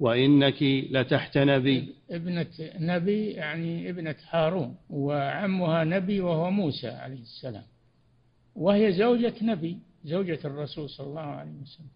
وإنك 0.00 0.62
لتحت 0.90 1.38
نبي. 1.38 1.94
ابنة 2.10 2.46
نبي 2.80 3.26
يعني 3.26 3.90
ابنة 3.90 4.16
هارون 4.30 4.76
وعمها 4.90 5.84
نبي 5.84 6.20
وهو 6.20 6.50
موسى 6.50 6.88
عليه 6.88 7.20
السلام. 7.20 7.64
وهي 8.54 8.92
زوجة 8.92 9.34
نبي 9.42 9.78
زوجة 10.04 10.38
الرسول 10.44 10.90
صلى 10.90 11.06
الله 11.06 11.20
عليه 11.20 11.50
وسلم. 11.62 11.86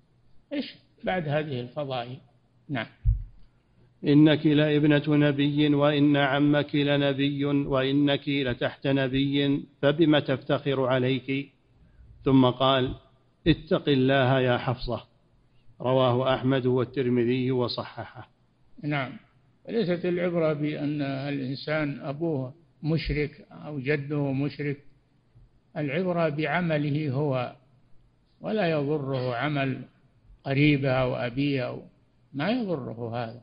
إيش 0.53 0.75
بعد 1.05 1.29
هذه 1.29 1.61
الفضائل؟ 1.61 2.17
نعم. 2.69 2.87
إنك 4.05 4.47
لابنة 4.47 5.03
نبي 5.09 5.75
وإن 5.75 6.17
عمك 6.17 6.75
لنبي 6.75 7.45
وإنك 7.45 8.29
لتحت 8.29 8.87
نبي 8.87 9.65
فبم 9.83 10.19
تفتخر 10.19 10.87
عليك؟ 10.87 11.53
ثم 12.25 12.47
قال 12.47 12.95
اتق 13.47 13.89
الله 13.89 14.41
يا 14.41 14.59
حفصة. 14.59 15.12
رواه 15.83 16.35
أحمد 16.35 16.67
والترمذي 16.67 17.51
وصححه. 17.51 18.29
نعم. 18.83 19.13
ليست 19.69 20.05
العبرة 20.05 20.53
بأن 20.53 21.03
الإنسان 21.03 22.01
أبوه 22.01 22.53
مشرك 22.83 23.47
أو 23.53 23.79
جده 23.79 24.33
مشرك. 24.33 24.77
العبرة 25.77 26.29
بعمله 26.29 27.11
هو 27.11 27.53
ولا 28.41 28.71
يضره 28.71 29.35
عمل 29.35 29.83
قريبه 30.45 30.91
أو 30.91 31.15
أبيه 31.15 31.67
أو 31.67 31.83
ما 32.35 32.51
يضره 32.51 33.25
هذا. 33.25 33.41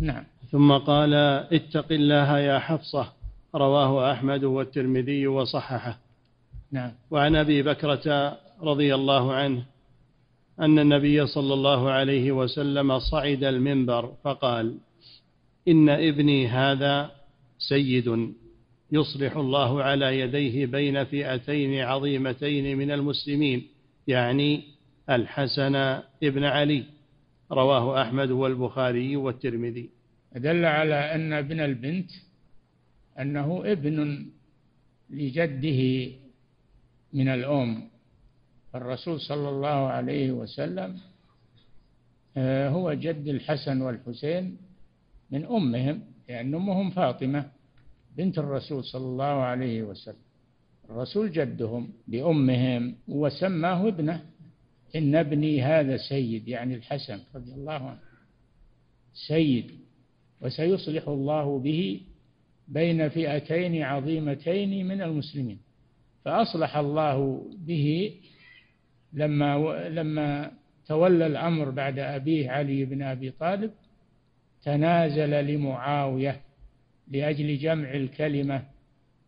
نعم. 0.00 0.24
ثم 0.50 0.72
قال 0.72 1.14
اتق 1.52 1.92
الله 1.92 2.38
يا 2.38 2.58
حفصة 2.58 3.12
رواه 3.54 4.12
أحمد 4.12 4.44
والترمذي 4.44 5.26
وصححه. 5.26 5.98
نعم. 6.72 6.92
وعن 7.10 7.36
أبي 7.36 7.62
بكرة 7.62 8.38
رضي 8.62 8.94
الله 8.94 9.34
عنه 9.34 9.64
أن 10.60 10.78
النبي 10.78 11.26
صلى 11.26 11.54
الله 11.54 11.90
عليه 11.90 12.32
وسلم 12.32 12.98
صعد 12.98 13.44
المنبر 13.44 14.14
فقال 14.24 14.76
إن 15.68 15.88
ابني 15.88 16.48
هذا 16.48 17.10
سيد 17.58 18.32
يصلح 18.92 19.36
الله 19.36 19.82
على 19.82 20.20
يديه 20.20 20.66
بين 20.66 21.04
فئتين 21.04 21.80
عظيمتين 21.80 22.78
من 22.78 22.90
المسلمين 22.90 23.66
يعني 24.06 24.62
الحسن 25.10 25.74
ابن 26.22 26.44
علي 26.44 26.84
رواه 27.52 28.02
أحمد 28.02 28.30
والبخاري 28.30 29.16
والترمذي. 29.16 29.90
دل 30.36 30.64
على 30.64 30.94
أن 30.94 31.32
ابن 31.32 31.60
البنت 31.60 32.10
أنه 33.20 33.62
ابن 33.64 34.26
لجده 35.10 36.10
من 37.12 37.28
الأم. 37.28 37.89
الرسول 38.74 39.20
صلى 39.20 39.48
الله 39.48 39.68
عليه 39.68 40.32
وسلم 40.32 40.98
آه، 42.36 42.68
هو 42.68 42.92
جد 42.92 43.28
الحسن 43.28 43.82
والحسين 43.82 44.56
من 45.30 45.44
أمهم 45.44 46.02
لأن 46.28 46.54
أمهم 46.54 46.90
فاطمة 46.90 47.50
بنت 48.16 48.38
الرسول 48.38 48.84
صلى 48.84 49.04
الله 49.04 49.24
عليه 49.24 49.82
وسلم. 49.82 50.22
الرسول 50.90 51.32
جدهم 51.32 51.92
بأمهم 52.08 52.94
وسماه 53.08 53.88
ابنه 53.88 54.24
إن 54.96 55.14
ابني 55.14 55.62
هذا 55.62 55.96
سيد 55.96 56.48
يعني 56.48 56.74
الحسن 56.74 57.20
رضي 57.34 57.52
الله 57.52 57.72
عنه. 57.72 58.00
سيد 59.28 59.70
وسيصلح 60.40 61.08
الله 61.08 61.58
به 61.58 62.00
بين 62.68 63.08
فئتين 63.08 63.82
عظيمتين 63.82 64.86
من 64.86 65.02
المسلمين. 65.02 65.58
فأصلح 66.24 66.76
الله 66.76 67.46
به 67.58 68.14
لما 69.12 69.56
لما 69.88 70.52
تولى 70.86 71.26
الأمر 71.26 71.70
بعد 71.70 71.98
أبيه 71.98 72.50
علي 72.50 72.84
بن 72.84 73.02
أبي 73.02 73.30
طالب 73.30 73.70
تنازل 74.62 75.44
لمعاوية 75.44 76.40
لأجل 77.08 77.58
جمع 77.58 77.90
الكلمة 77.94 78.62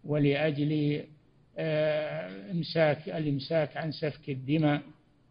ولأجل 0.04 1.02
آه، 1.58 2.50
إمساك 2.50 3.08
الإمساك 3.08 3.76
عن 3.76 3.92
سفك 3.92 4.28
الدماء 4.28 4.82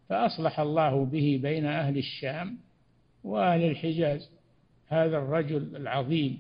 فأصلح 0.10 0.60
الله 0.60 1.06
به 1.06 1.40
بين 1.42 1.66
أهل 1.66 1.98
الشام 1.98 2.58
وأهل 3.24 3.64
الحجاز. 3.64 4.30
هذا 4.88 5.18
الرجل 5.18 5.76
العظيم 5.76 6.40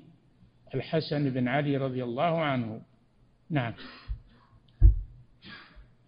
الحسن 0.75 1.29
بن 1.29 1.47
علي 1.47 1.77
رضي 1.77 2.03
الله 2.03 2.41
عنه. 2.41 2.81
نعم. 3.49 3.73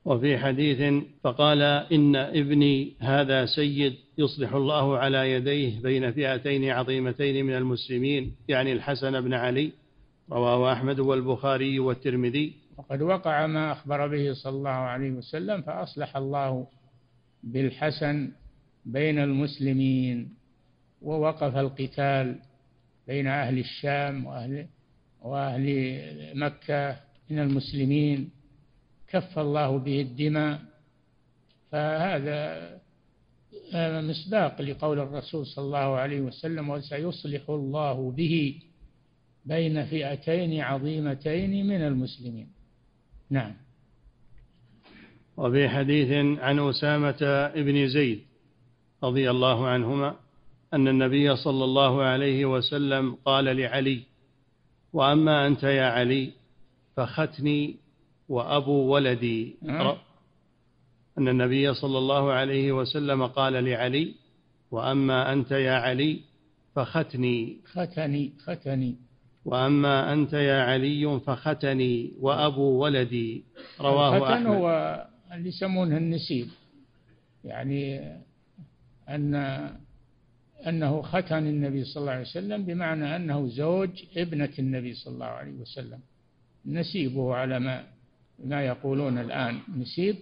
وفي 0.05 0.37
حديث 0.37 1.03
فقال 1.23 1.61
إن 1.91 2.15
ابني 2.15 2.93
هذا 2.99 3.45
سيد 3.45 3.95
يصلح 4.17 4.53
الله 4.53 4.97
على 4.97 5.31
يديه 5.31 5.81
بين 5.81 6.11
فئتين 6.11 6.69
عظيمتين 6.69 7.45
من 7.45 7.55
المسلمين 7.55 8.35
يعني 8.47 8.73
الحسن 8.73 9.21
بن 9.21 9.33
علي 9.33 9.71
رواه 10.31 10.73
أحمد 10.73 10.99
والبخاري 10.99 11.79
والترمذي. 11.79 12.53
وقد 12.77 13.01
وقع 13.01 13.47
ما 13.47 13.71
أخبر 13.71 14.07
به 14.07 14.33
صلى 14.33 14.57
الله 14.57 14.69
عليه 14.69 15.11
وسلم 15.11 15.61
فأصلح 15.61 16.17
الله 16.17 16.67
بالحسن 17.43 18.31
بين 18.85 19.19
المسلمين 19.19 20.33
ووقف 21.01 21.55
القتال 21.55 22.39
بين 23.07 23.27
أهل 23.27 23.59
الشام 23.59 24.25
وأهل 24.25 24.67
وأهل 25.21 25.65
مكة 26.35 26.97
من 27.29 27.39
المسلمين. 27.39 28.29
كف 29.14 29.39
الله 29.39 29.78
به 29.78 30.01
الدماء 30.01 30.59
فهذا 31.72 32.70
مصداق 34.01 34.61
لقول 34.61 34.99
الرسول 34.99 35.45
صلى 35.45 35.66
الله 35.66 35.95
عليه 35.97 36.22
وسلم 36.22 36.70
وسيصلح 36.70 37.49
الله 37.49 38.11
به 38.11 38.61
بين 39.45 39.86
فئتين 39.86 40.61
عظيمتين 40.61 41.68
من 41.68 41.82
المسلمين. 41.82 42.47
نعم. 43.30 43.53
وفي 45.38 45.70
حديث 45.70 46.11
عن 46.39 46.59
أسامة 46.59 47.51
بن 47.55 47.88
زيد 47.88 48.22
رضي 49.03 49.30
الله 49.30 49.68
عنهما 49.68 50.16
أن 50.74 50.88
النبي 50.88 51.36
صلى 51.36 51.64
الله 51.64 52.03
عليه 52.03 52.45
وسلم 52.45 53.18
قال 53.26 53.45
لعلي 53.45 54.03
وأما 54.93 55.47
أنت 55.47 55.64
يا 55.64 55.86
علي 55.86 56.32
فختني 56.95 57.82
وأبو 58.34 58.77
ولدي. 58.93 59.55
نعم. 59.61 59.97
أن 61.17 61.27
النبي 61.27 61.73
صلى 61.73 61.97
الله 61.97 62.31
عليه 62.31 62.71
وسلم 62.71 63.25
قال 63.27 63.53
لعلي 63.53 64.15
وأما 64.71 65.34
أنت 65.34 65.51
يا 65.51 65.73
علي 65.73 66.19
فختني. 66.75 67.57
ختني 67.65 68.34
ختني. 68.45 68.95
وأما 69.45 70.13
أنت 70.13 70.34
يا 70.34 70.61
علي 70.61 71.19
فختني. 71.19 72.11
وأبو 72.21 72.67
ولدي. 72.84 73.43
رواه 73.79 74.17
الختن 74.17 74.34
أحمد. 74.34 74.45
هو 74.47 74.67
اللي 75.34 75.49
يسمونه 75.49 75.97
النسيب. 75.97 76.47
يعني 77.43 77.99
أن 79.09 79.36
أنه 80.67 81.01
ختن 81.01 81.47
النبي 81.47 81.84
صلى 81.84 82.01
الله 82.01 82.11
عليه 82.11 82.21
وسلم 82.21 82.65
بمعنى 82.65 83.15
أنه 83.15 83.47
زوج 83.47 83.89
ابنة 84.17 84.53
النبي 84.59 84.93
صلى 84.93 85.13
الله 85.13 85.25
عليه 85.25 85.51
وسلم. 85.61 85.99
نسيبه 86.65 87.36
على 87.36 87.59
ما 87.59 87.92
ما 88.39 88.65
يقولون 88.65 89.17
الآن. 89.17 89.59
نسيب 89.77 90.15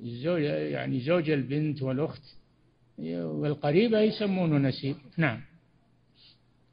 الزوج 0.00 0.42
يعني 0.42 1.00
زوج 1.00 1.30
البنت 1.30 1.82
والأخت. 1.82 2.22
والقريبة 3.08 4.00
يسمونه 4.00 4.68
نسيب 4.68 4.96
نعم. 5.16 5.40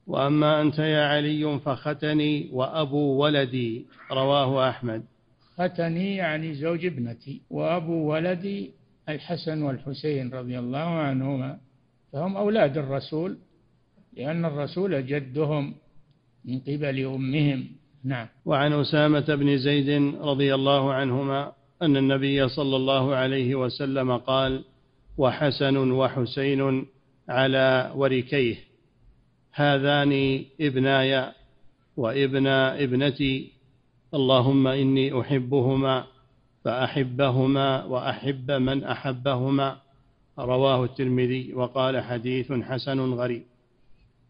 وأما 0.08 0.62
أنت 0.62 0.80
يا 0.80 1.08
علي 1.08 1.60
فختني 1.60 2.50
وأبو 2.52 2.98
ولدي 2.98 3.86
رواه 4.12 4.70
أحمد. 4.70 5.04
ختني 5.56 6.16
يعني 6.16 6.54
زوج 6.54 6.86
ابنتي 6.86 7.42
وأبو 7.50 7.94
ولدي 7.94 8.72
الحسن 9.10 9.62
والحسين 9.62 10.30
رضي 10.34 10.60
الله 10.60 10.90
عنهما. 10.90 11.60
فهم 12.14 12.38
أولاد 12.38 12.78
الرسول 12.78 13.38
لأن 14.14 14.46
الرسول 14.46 15.06
جدهم 15.06 15.76
من 16.46 16.60
قبل 16.60 17.06
أمهم. 17.06 17.68
نعم. 18.08 18.28
وعن 18.46 18.74
أسامة 18.74 19.36
بن 19.36 19.58
زيد 19.58 20.16
رضي 20.22 20.56
الله 20.56 20.94
عنهما 20.94 21.52
أن 21.82 21.98
النبي 21.98 22.50
صلى 22.50 22.76
الله 22.76 23.16
عليه 23.16 23.56
وسلم 23.56 24.18
قال 24.18 24.64
وحسن 25.18 25.92
وحسين 25.92 26.86
على 27.30 27.92
وركيه 27.96 28.56
هذان 29.54 30.44
ابناي 30.62 31.32
وابن 31.98 32.48
ابنتي 32.48 33.52
اللهم 34.14 34.68
إني 34.68 35.22
أحبهما 35.22 36.06
فأحبهما 36.64 37.84
وأحب 37.84 38.52
من 38.52 38.84
أحبهما 38.84 39.78
رواه 40.40 40.84
الترمذي 40.84 41.54
وقال 41.54 42.04
حديث 42.04 42.52
حسن 42.52 43.00
غريب. 43.00 43.44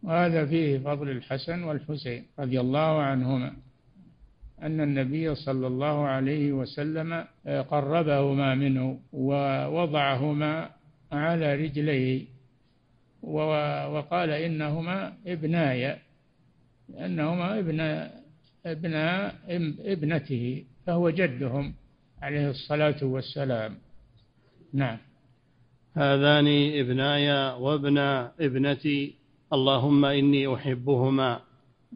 وهذا 0.04 0.46
فيه 0.46 0.78
فضل 0.78 1.10
الحسن 1.10 1.64
والحسين 1.64 2.26
رضي 2.40 2.60
الله 2.60 3.02
عنهما. 3.02 3.67
أن 4.64 4.82
النبي 4.82 5.36
صلى 5.36 5.68
الله 5.68 6.06
عليه 6.08 6.52
وسلم 6.52 7.26
قربهما 7.70 8.56
منه 8.56 9.00
ووضعهما 9.14 10.70
على 11.12 11.56
رجليه 11.56 12.26
وقال 13.24 14.30
إنهما 14.30 15.14
ابناي 15.28 15.98
لأنهما 16.90 17.60
ابن 17.60 17.80
ابن 18.66 18.94
ابنته 19.80 20.66
فهو 20.86 21.10
جدهم 21.10 21.74
عليه 22.22 22.50
الصلاة 22.50 23.04
والسلام. 23.04 23.78
نعم. 24.74 24.98
هذان 25.94 26.48
ابناي 26.74 27.32
وابن 27.62 27.98
ابنتي 28.40 29.16
اللهم 29.54 30.06
إني 30.06 30.54
أحبهما 30.56 31.40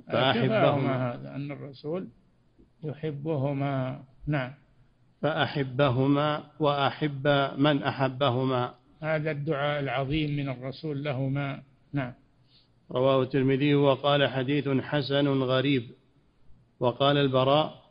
فأحبهما 0.07 1.13
هذا 1.13 1.35
أن 1.35 1.51
الرسول 1.51 2.07
يحبهما. 2.83 4.03
نعم. 4.27 4.51
فأحبهما 5.21 6.43
وأحب 6.59 7.27
من 7.57 7.83
أحبهما. 7.83 8.73
هذا 9.01 9.31
الدعاء 9.31 9.79
العظيم 9.79 10.35
من 10.35 10.49
الرسول 10.49 11.03
لهما. 11.03 11.61
نعم. 11.93 12.13
رواه 12.91 13.23
الترمذي 13.23 13.75
وقال 13.75 14.27
حديث 14.29 14.67
حسن 14.67 15.27
غريب. 15.27 15.83
وقال 16.79 17.17
البراء 17.17 17.81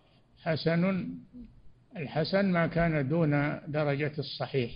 حسن 0.43 1.09
الحسن 1.97 2.53
ما 2.53 2.67
كان 2.67 3.09
دون 3.09 3.61
درجة 3.69 4.13
الصحيح. 4.19 4.73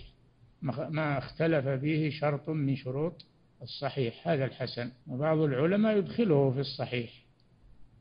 ما 0.89 1.17
اختلف 1.17 1.67
فيه 1.67 2.09
شرط 2.09 2.49
من 2.49 2.75
شروط 2.75 3.25
الصحيح. 3.61 4.27
هذا 4.27 4.45
الحسن. 4.45 4.91
وبعض 5.07 5.37
العلماء 5.37 5.97
يدخله 5.97 6.51
في 6.51 6.59
الصحيح. 6.59 7.24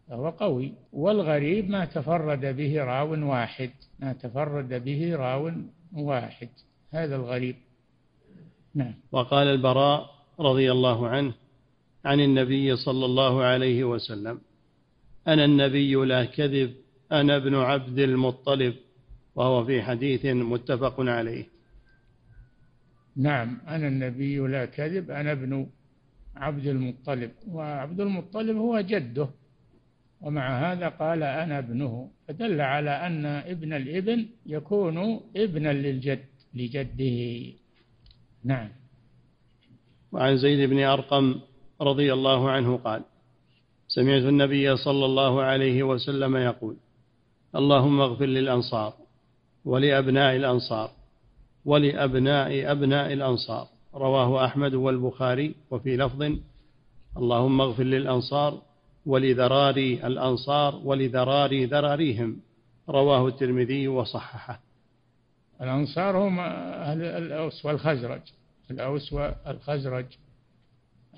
فهو 0.09 0.31
قوي. 0.31 0.73
والغريب 0.93 1.71
ما 1.71 1.85
تفرد 1.85 2.57
به 2.57 2.85
راو 2.85 3.31
واحد 3.31 3.71
ما 4.01 4.13
تفرد 4.13 4.85
به 4.85 5.17
راو 5.17 5.53
واحد. 5.93 6.49
هذا 6.91 7.17
الغريب. 7.17 7.57
نعم. 8.75 8.95
وقال 9.13 9.47
البراء 9.47 10.11
رضي 10.41 10.73
الله 10.73 11.09
عنه 11.09 11.35
عن 12.05 12.21
النبي 12.21 12.77
صلى 12.77 13.05
الله 13.05 13.43
عليه 13.43 13.85
وسلم 13.85 14.41
أنا 15.29 15.45
النبي 15.45 15.95
لا 15.95 16.25
كذب 16.25 16.75
أنا 17.13 17.37
ابن 17.37 17.55
عبد 17.55 17.99
المطلب. 17.99 18.75
وهو 19.35 19.65
في 19.65 19.83
حديث 19.83 20.27
متفق 20.27 21.01
عليه. 21.01 21.47
نعم. 23.17 23.59
أنا 23.69 23.89
النبي 23.89 24.39
لا 24.39 24.65
كذب 24.65 25.11
أنا 25.11 25.33
ابن 25.33 25.67
عبد 26.37 26.67
المطلب. 26.67 27.31
وعبد 27.49 28.01
المطلب 28.01 28.57
هو 28.57 28.81
جده. 28.81 29.29
ومع 30.25 30.73
هذا 30.73 30.89
قال 30.89 31.23
أنا 31.23 31.59
ابنه 31.59 32.11
فدل 32.29 32.61
على 32.61 32.91
أن 32.91 33.27
ابن 33.27 33.73
الابن 33.73 34.27
يكون 34.47 35.21
ابنا 35.37 35.73
للجد 35.73 36.25
لجده. 36.55 37.53
نعم. 38.45 38.69
وعن 40.13 40.37
زيد 40.37 40.71
بن 40.71 40.79
أرقم 40.83 41.41
رضي 41.81 42.13
الله 42.13 42.51
عنه 42.51 42.77
قال 42.77 43.03
سمعت 43.89 44.23
النبي 44.23 44.77
صلى 44.77 45.05
الله 45.05 45.43
عليه 45.43 45.83
وسلم 45.83 46.37
يقول 46.37 46.77
اللهم 47.57 48.01
اغفر 48.01 48.27
للأنصار 48.27 48.93
ولأبناء 49.65 50.37
الأنصار 50.37 50.91
ولأبناء 51.65 52.73
أبناء 52.73 53.13
الأنصار. 53.13 53.67
رواه 53.95 54.45
أحمد 54.45 54.75
والبخاري 54.75 55.55
وفي 55.71 55.97
لفظ 55.97 56.23
اللهم 57.17 57.61
اغفر 57.61 57.83
للأنصار 57.83 58.63
ولذراري 59.07 60.07
الأنصار 60.07 60.81
ولذراري 60.85 61.65
ذراريهم. 61.65 62.41
رواه 62.89 63.29
الترمذي 63.29 63.89
وصححه. 63.89 64.61
الأنصار 65.61 66.17
هم 66.17 66.41
أهل 66.41 67.03
الأوس 67.03 67.65
والخزرج. 67.65 68.21
الأوس 68.71 69.13
والخزرج 69.13 70.07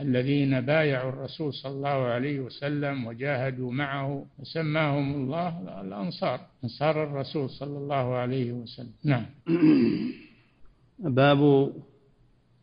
الذين 0.01 0.61
بايعوا 0.61 1.09
الرسول 1.09 1.55
صلى 1.55 1.73
الله 1.73 1.89
عليه 1.89 2.41
وسلم 2.41 3.07
وجاهدوا 3.07 3.73
معه 3.73 4.27
وسماهم 4.39 5.15
الله 5.15 5.81
الأنصار. 5.81 6.41
أنصار 6.65 7.05
الرسول 7.05 7.51
صلى 7.51 7.79
الله 7.79 8.15
عليه 8.15 8.53
وسلم. 8.53 8.93
نعم. 9.05 9.27
باب 10.99 11.73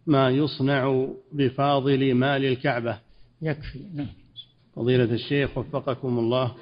ما 0.07 0.29
يصنع 0.29 1.07
بفاضل 1.31 2.13
مال 2.13 2.45
الكعبة. 2.45 2.99
يكفي. 3.41 3.79
نعم. 3.93 4.22
فضيلة 4.75 5.13
الشيخ 5.13 5.57
وفقكم 5.57 6.19
الله. 6.19 6.55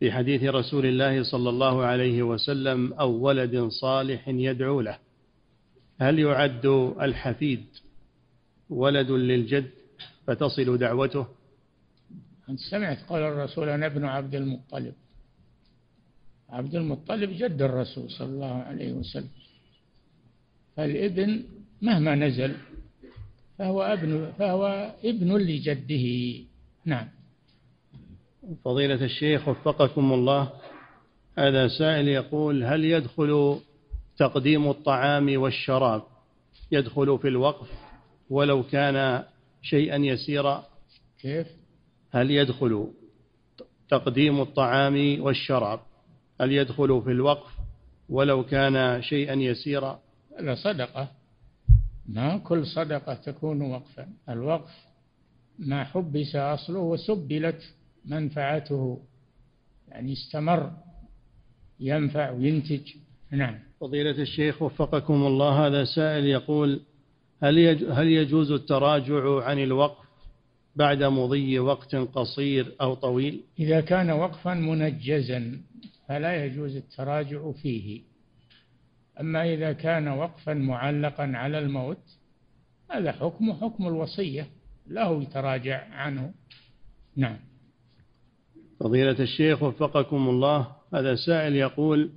في 0.00 0.12
حديث 0.12 0.42
رسول 0.42 0.86
الله 0.86 1.22
صلى 1.22 1.50
الله 1.50 1.84
عليه 1.84 2.22
وسلم 2.22 2.92
أو 2.92 3.10
ولد 3.10 3.68
صالح 3.68 4.28
يدعو 4.28 4.80
له. 4.80 4.98
هل 6.00 6.18
يعد 6.18 6.66
الحفيد 7.00 7.64
ولد 8.70 9.10
للجد 9.10 9.70
فتصل 10.26 10.78
دعوته؟ 10.78 11.26
أنت 12.48 12.60
سمعت 12.60 12.98
قول 13.08 13.22
الرسول 13.22 13.68
أنا 13.68 13.86
ابن 13.86 14.04
عبد 14.04 14.34
المطلب. 14.34 14.94
عبد 16.48 16.74
المطلب 16.74 17.30
جد 17.30 17.62
الرسول 17.62 18.10
صلى 18.10 18.26
الله 18.28 18.54
عليه 18.54 18.92
وسلم. 18.92 19.28
فالابن 20.76 21.42
مهما 21.82 22.14
نزل 22.14 22.54
فهو 23.58 23.82
أبن 23.82 24.32
فهو 24.38 24.94
ابن 25.04 25.36
لجده. 25.36 26.06
نعم. 26.84 27.15
فضيلة 28.64 29.04
الشيخ 29.04 29.48
وفقكم 29.48 30.12
الله 30.12 30.52
هذا 31.38 31.68
سائل 31.68 32.08
يقول 32.08 32.64
هل 32.64 32.84
يدخل 32.84 33.60
تقديم 34.18 34.70
الطعام 34.70 35.42
والشراب 35.42 36.02
يدخل 36.72 37.18
في 37.18 37.28
الوقف 37.28 37.68
ولو 38.30 38.62
كان 38.62 39.24
شيئا 39.62 39.96
يسيرا؟ 39.96 40.64
كيف؟ 41.20 41.46
هل 42.10 42.30
يدخل 42.30 42.92
تقديم 43.88 44.40
الطعام 44.40 45.20
والشراب؟ 45.20 45.80
هل 46.40 46.52
يدخل 46.52 47.02
في 47.02 47.10
الوقف 47.10 47.50
ولو 48.08 48.44
كان 48.44 49.02
شيئا 49.02 49.34
يسيرا؟ 49.34 50.00
لا 50.40 50.54
صدقة. 50.54 51.08
ما 52.08 52.38
كل 52.38 52.66
صدقة 52.66 53.14
تكون 53.14 53.62
وقفا. 53.62 54.08
الوقف 54.28 54.74
ما 55.58 55.84
حبس 55.84 56.36
أصله 56.36 56.78
وسبلت. 56.78 57.75
منفعته 58.06 59.02
يعني 59.88 60.12
استمر 60.12 60.72
ينفع 61.80 62.30
وينتج. 62.30 62.92
نعم. 63.30 63.58
فضيلة 63.80 64.10
الشيخ 64.22 64.62
وفقكم 64.62 65.26
الله 65.26 65.66
هذا 65.66 65.84
سائل 65.84 66.24
يقول 66.24 66.80
هل 67.42 67.84
هل 67.92 68.06
يجوز 68.06 68.50
التراجع 68.50 69.44
عن 69.44 69.58
الوقف 69.58 70.06
بعد 70.76 71.02
مضي 71.02 71.58
وقت 71.58 71.94
قصير 71.94 72.74
أو 72.80 72.94
طويل؟ 72.94 73.40
إذا 73.58 73.80
كان 73.80 74.10
وقفا 74.10 74.54
منجزا 74.54 75.60
فلا 76.08 76.44
يجوز 76.44 76.76
التراجع 76.76 77.52
فيه. 77.52 78.02
أما 79.20 79.54
إذا 79.54 79.72
كان 79.72 80.08
وقفا 80.08 80.54
معلقا 80.54 81.32
على 81.34 81.58
الموت 81.58 82.16
هذا 82.90 83.12
حكم 83.12 83.52
حكم 83.52 83.86
الوصية 83.86 84.46
له 84.86 85.22
يتراجع 85.22 85.84
عنه. 85.90 86.32
نعم. 87.16 87.36
فضيلة 88.80 89.20
الشيخ 89.20 89.62
وفقكم 89.62 90.28
الله 90.28 90.66
هذا 90.94 91.14
سائل 91.14 91.56
يقول 91.56 92.10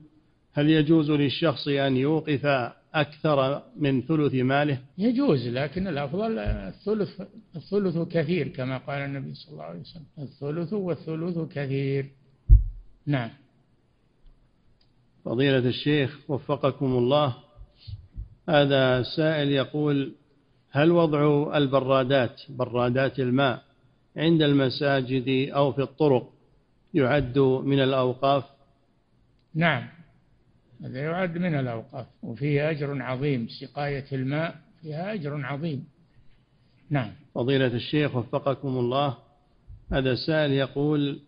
هل 0.54 0.70
يجوز 0.70 1.12
للشخص 1.12 1.68
أن 1.68 1.98
يوقف 1.98 2.46
أكثر 2.94 3.64
من 3.76 4.02
ثلث 4.02 4.34
ماله؟ 4.34 4.80
يجوز 4.98 5.48
لكن 5.48 5.88
الأفضل 5.88 6.40
الثلث 6.40 7.22
الثلث 7.56 7.98
كثير 7.98 8.48
كما 8.48 8.78
قال 8.78 9.02
النبي 9.02 9.34
صلى 9.34 9.54
الله 9.54 9.64
عليه 9.64 9.80
وسلم. 9.80 10.04
الثلث 10.20 10.74
والثلث 10.74 11.54
كثير. 11.54 12.06
نعم. 13.06 13.30
فضيلة 15.26 15.70
الشيخ 15.70 16.20
وفقكم 16.28 16.86
الله 16.86 17.36
هذا 18.50 19.04
سائل 19.04 19.52
يقول 19.52 20.12
هل 20.72 20.92
وضع 20.92 21.52
البرادات 21.58 22.42
برادات 22.50 23.20
الماء 23.20 23.64
عند 24.18 24.42
المساجد 24.42 25.50
أو 25.50 25.72
في 25.72 25.82
الطرق 25.82 26.30
يعد 26.94 27.40
من 27.40 27.80
الأوقاف؟ 27.80 28.44
نعم 29.56 29.88
هذا 30.84 31.00
يعد 31.00 31.38
من 31.38 31.56
الأوقاف 31.56 32.08
وفيه 32.24 32.70
أجر 32.70 33.02
عظيم 33.02 33.48
سقاية 33.48 34.06
الماء 34.12 34.56
فيها 34.82 35.14
أجر 35.14 35.46
عظيم. 35.46 35.86
نعم. 36.90 37.12
فضيلة 37.36 37.68
الشيخ 37.68 38.16
وفقكم 38.16 38.68
الله 38.68 39.18
هذا 39.92 40.12
السائل 40.12 40.52
يقول 40.52 41.20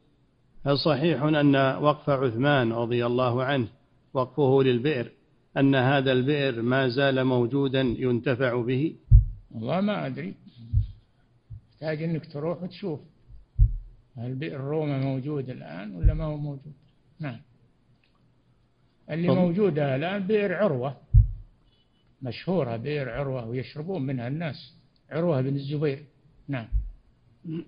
هل 0.66 0.78
صحيح 0.78 1.24
أن 1.24 1.56
وقف 1.56 2.10
عثمان 2.10 2.72
رضي 2.72 3.06
الله 3.06 3.44
عنه 3.44 3.68
وقفه 4.14 4.64
للبئر 4.64 5.12
أن 5.58 5.76
هذا 5.76 6.12
البئر 6.12 6.62
ما 6.62 6.88
زال 6.88 7.24
موجودا 7.24 7.82
ينتفع 7.82 8.62
به؟ 8.62 8.96
والله 9.52 9.82
ما 9.82 10.06
أدري. 10.06 10.34
تحتاج 11.72 12.04
أنك 12.04 12.26
تروح 12.34 12.64
وتشوف. 12.64 13.00
هل 14.18 14.36
بئر 14.36 14.62
روما 14.62 14.98
موجود 15.00 15.50
الآن 15.50 15.96
ولا 15.96 16.14
ما 16.14 16.24
هو 16.24 16.38
موجود؟ 16.38 16.74
نعم. 17.20 17.42
اللي. 19.10 19.28
موجودة 19.28 19.96
الآن 19.96 20.28
بئر 20.28 20.54
عروة. 20.54 20.98
مشهورة 22.22 22.78
بئر 22.78 23.10
عروة 23.10 23.48
ويشربون 23.48 24.02
منها 24.02 24.28
الناس. 24.28 24.76
عروة 25.10 25.42
بن 25.42 25.56
الزبير. 25.56 26.06
نعم. 26.48 26.68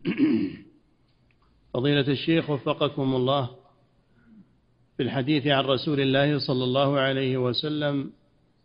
فضيلة 1.73 2.07
الشيخ 2.07 2.49
وفقكم 2.49 3.15
الله. 3.15 3.49
في 4.97 5.03
الحديث 5.03 5.47
عن 5.47 5.63
رسول 5.63 5.99
الله 5.99 6.39
صلى 6.39 6.63
الله 6.63 6.99
عليه 6.99 7.37
وسلم 7.37 8.11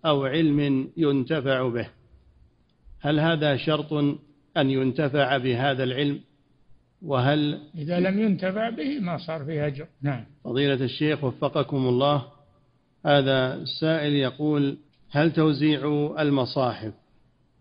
أو 0.06 0.24
علم 0.24 0.90
ينتفع 0.96 1.68
به. 1.68 1.90
هل 3.00 3.20
هذا 3.20 3.56
شرط 3.56 3.92
أن 4.56 4.70
ينتفع 4.70 5.36
بهذا 5.36 5.84
العلم؟ 5.84 6.20
وهل 7.03 7.61
إذا 7.74 8.01
لم 8.01 8.18
ينتفع 8.18 8.70
به 8.70 8.99
ما 9.01 9.18
صار 9.18 9.44
فيه 9.44 9.66
أجر 9.66 9.86
نعم. 10.03 10.24
فضيلة 10.44 10.84
الشيخ 10.84 11.24
وفقكم 11.24 11.76
الله 11.76 12.24
هذا 13.07 13.64
سائل 13.80 14.12
يقول 14.12 14.78
هل 15.11 15.32
توزيع 15.32 16.14
المصاحف 16.18 16.92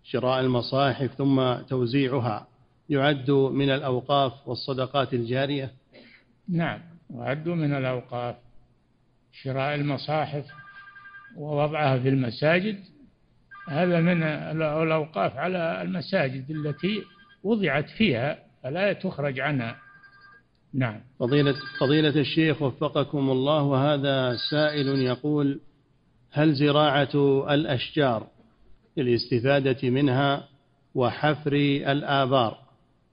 شراء 0.03 0.39
المصاحف 0.39 1.13
ثم 1.13 1.53
توزيعها 1.53 2.47
يعد 2.89 3.31
من 3.31 3.69
الأوقاف 3.69 4.47
والصدقات 4.47 5.13
الجارية؟ 5.13 5.71
نعم 6.49 6.79
يعد 7.15 7.49
من 7.49 7.73
الأوقاف 7.73 8.35
شراء 9.31 9.75
المصاحف 9.75 10.45
ووضعها 11.35 11.99
في 11.99 12.09
المساجد. 12.09 12.79
هذا 13.67 14.01
من 14.01 14.23
الأوقاف 14.23 15.37
على 15.37 15.81
المساجد 15.81 16.51
التي 16.51 17.03
وضعت 17.43 17.89
فيها 17.89 18.46
فلا 18.63 18.93
تخرج 18.93 19.39
عنها 19.39 19.79
نعم. 20.73 21.01
فضيلة, 21.19 21.55
فضيلة 21.79 22.21
الشيخ 22.21 22.61
وفقكم 22.61 23.29
الله 23.29 23.63
وهذا 23.63 24.37
سائل 24.51 24.87
يقول 24.87 25.59
هل 26.31 26.53
زراعة 26.53 27.43
الأشجار 27.53 28.27
للاستفادة 28.97 29.89
منها 29.89 30.47
وحفر 30.95 31.53
الآبار 31.91 32.57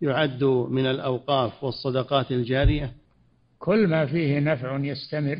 يعد 0.02 0.44
من 0.44 0.86
الأوقاف 0.86 1.64
والصدقات 1.64 2.30
الجارية؟ 2.32 2.92
كل 3.58 3.86
ما 3.86 4.06
فيه 4.06 4.38
نفع 4.38 4.78
يستمر 4.78 5.38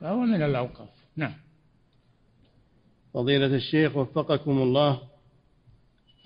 فهو 0.00 0.20
من 0.20 0.42
الأوقاف. 0.42 0.88
نعم. 1.16 1.34
فضيلة 3.14 3.46
الشيخ 3.46 3.96
وفقكم 3.96 4.62
الله 4.62 5.00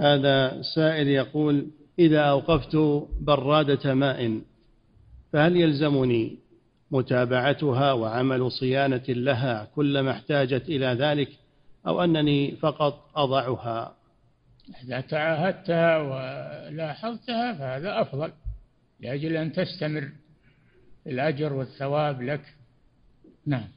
هذا 0.00 0.62
سائل 0.74 1.08
يقول 1.08 1.66
إذا 1.98 2.20
أوقفت 2.20 2.76
برادة 3.20 3.94
ماء 3.94 4.40
فهل 5.32 5.56
يلزمني 5.56 6.38
متابعتها 6.90 7.92
وعمل 7.92 8.52
صيانة 8.52 9.04
لها 9.08 9.68
كلما 9.74 10.10
احتاجت 10.10 10.68
إلى 10.68 10.86
ذلك 10.86 11.28
أو 11.86 12.04
أنني 12.04 12.56
فقط 12.56 13.10
أضعها؟ 13.16 13.94
إذا 14.84 15.00
تعاهدتها 15.00 15.98
ولاحظتها 15.98 17.52
فهذا 17.52 18.00
أفضل 18.00 18.32
لأجل 19.00 19.36
أن 19.36 19.52
تستمر 19.52 20.08
الأجر 21.06 21.52
والثواب 21.52 22.22
لك. 22.22 22.54
نعم. 23.46 23.68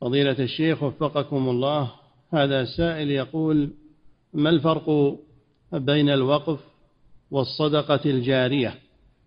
فضيلة 0.00 0.38
الشيخ 0.38 0.82
وفقكم 0.82 1.48
الله 1.48 1.92
هذا 2.32 2.64
سائل 2.64 3.10
يقول 3.10 3.70
ما 4.32 4.50
الفرق 4.50 5.18
بين 5.72 6.10
الوقف 6.10 6.60
والصدقة 7.30 8.00
الجارية 8.10 8.74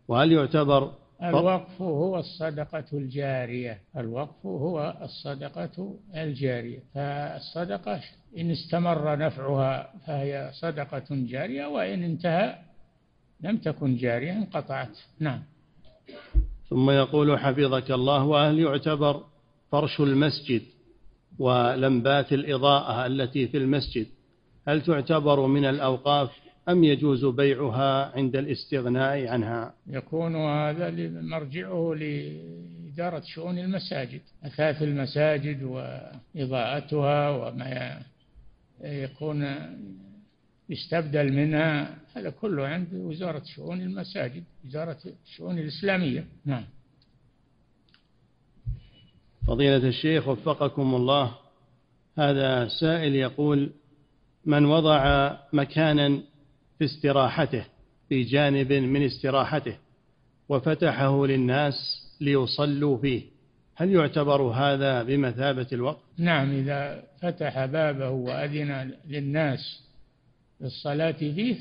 وهل 0.07 0.31
يعتبر 0.31 0.91
الوقف 1.23 1.81
هو 1.81 2.19
الصدقة 2.19 2.85
الجارية 2.93 3.81
الوقف 3.97 4.45
هو 4.45 4.97
الصدقة 5.01 5.95
الجارية. 6.15 6.79
فالصدقة 6.93 8.01
إن 8.37 8.51
استمر 8.51 9.17
نفعها 9.17 9.93
فهي 10.07 10.51
صدقة 10.53 11.03
جارية 11.09 11.65
وإن 11.65 12.03
انتهى 12.03 12.55
لم 13.41 13.57
تكن 13.57 13.97
جارية 13.97 14.31
انقطعت. 14.31 14.97
نعم. 15.19 15.43
ثم 16.69 16.89
يقول 16.89 17.39
حفظك 17.39 17.91
الله 17.91 18.23
وهل 18.23 18.59
يعتبر 18.59 19.23
فرش 19.71 19.99
المسجد 19.99 20.61
ولمبات 21.39 22.33
الإضاءة 22.33 23.05
التي 23.05 23.47
في 23.47 23.57
المسجد 23.57 24.07
هل 24.67 24.81
تعتبر 24.81 25.47
من 25.47 25.65
الأوقاف 25.65 26.40
أم 26.69 26.83
يجوز 26.83 27.25
بيعها 27.25 28.17
عند 28.17 28.35
الاستغناء 28.35 29.27
عنها؟ 29.27 29.73
يكون 29.87 30.35
هذا 30.35 30.91
مرجعه 31.21 31.93
لإدارة 31.93 33.21
شؤون 33.25 33.59
المساجد 33.59 34.21
أثاث 34.43 34.81
المساجد 34.81 35.63
وإضاءتها 35.63 37.29
وما 37.29 38.01
يكون 38.83 39.55
يستبدل 40.69 41.33
منها 41.33 41.97
هذا 42.15 42.29
كله 42.29 42.67
عند 42.67 42.93
وزارة 42.93 43.43
شؤون 43.55 43.81
المساجد 43.81 44.43
وزارة 44.65 44.97
الشؤون 45.25 45.59
الإسلامية. 45.59 46.25
نعم. 46.45 46.63
فضيلة 49.47 49.87
الشيخ 49.87 50.27
وفقكم 50.27 50.95
الله 50.95 51.35
هذا 52.17 52.67
سائل 52.67 53.15
يقول 53.15 53.71
من 54.45 54.65
وضع 54.65 55.31
مكانا 55.53 56.21
في 56.81 56.85
استراحته 56.85 57.65
في 58.09 58.23
جانب 58.23 58.73
من 58.73 59.03
استراحته 59.03 59.77
وفتحه 60.49 61.25
للناس 61.25 61.75
ليصلوا 62.21 62.97
فيه. 62.97 63.23
هل 63.75 63.89
يعتبر 63.93 64.41
هذا 64.41 65.03
بمثابة 65.03 65.67
الوقف؟ 65.73 66.01
نعم 66.17 66.51
إذا 66.51 67.03
فتح 67.21 67.65
بابه 67.65 68.09
وأذن 68.09 68.91
للناس 69.07 69.83
للصلاة 70.61 71.11
فيه 71.11 71.55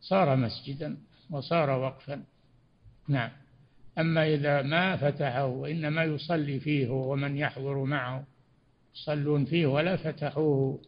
صار 0.00 0.36
مسجدا 0.36 0.96
وصار 1.30 1.70
وقفا. 1.70 2.22
نعم. 3.08 3.30
أما 3.98 4.34
إذا 4.34 4.62
ما 4.62 4.96
فتحه 4.96 5.46
وإنما 5.46 6.04
يصلي 6.04 6.60
فيه 6.60 6.88
ومن 6.88 7.36
يحضر 7.36 7.84
معه 7.84 8.24
يصلون 8.94 9.44
فيه 9.44 9.66
ولا 9.66 9.96
فتحوه 9.96 10.80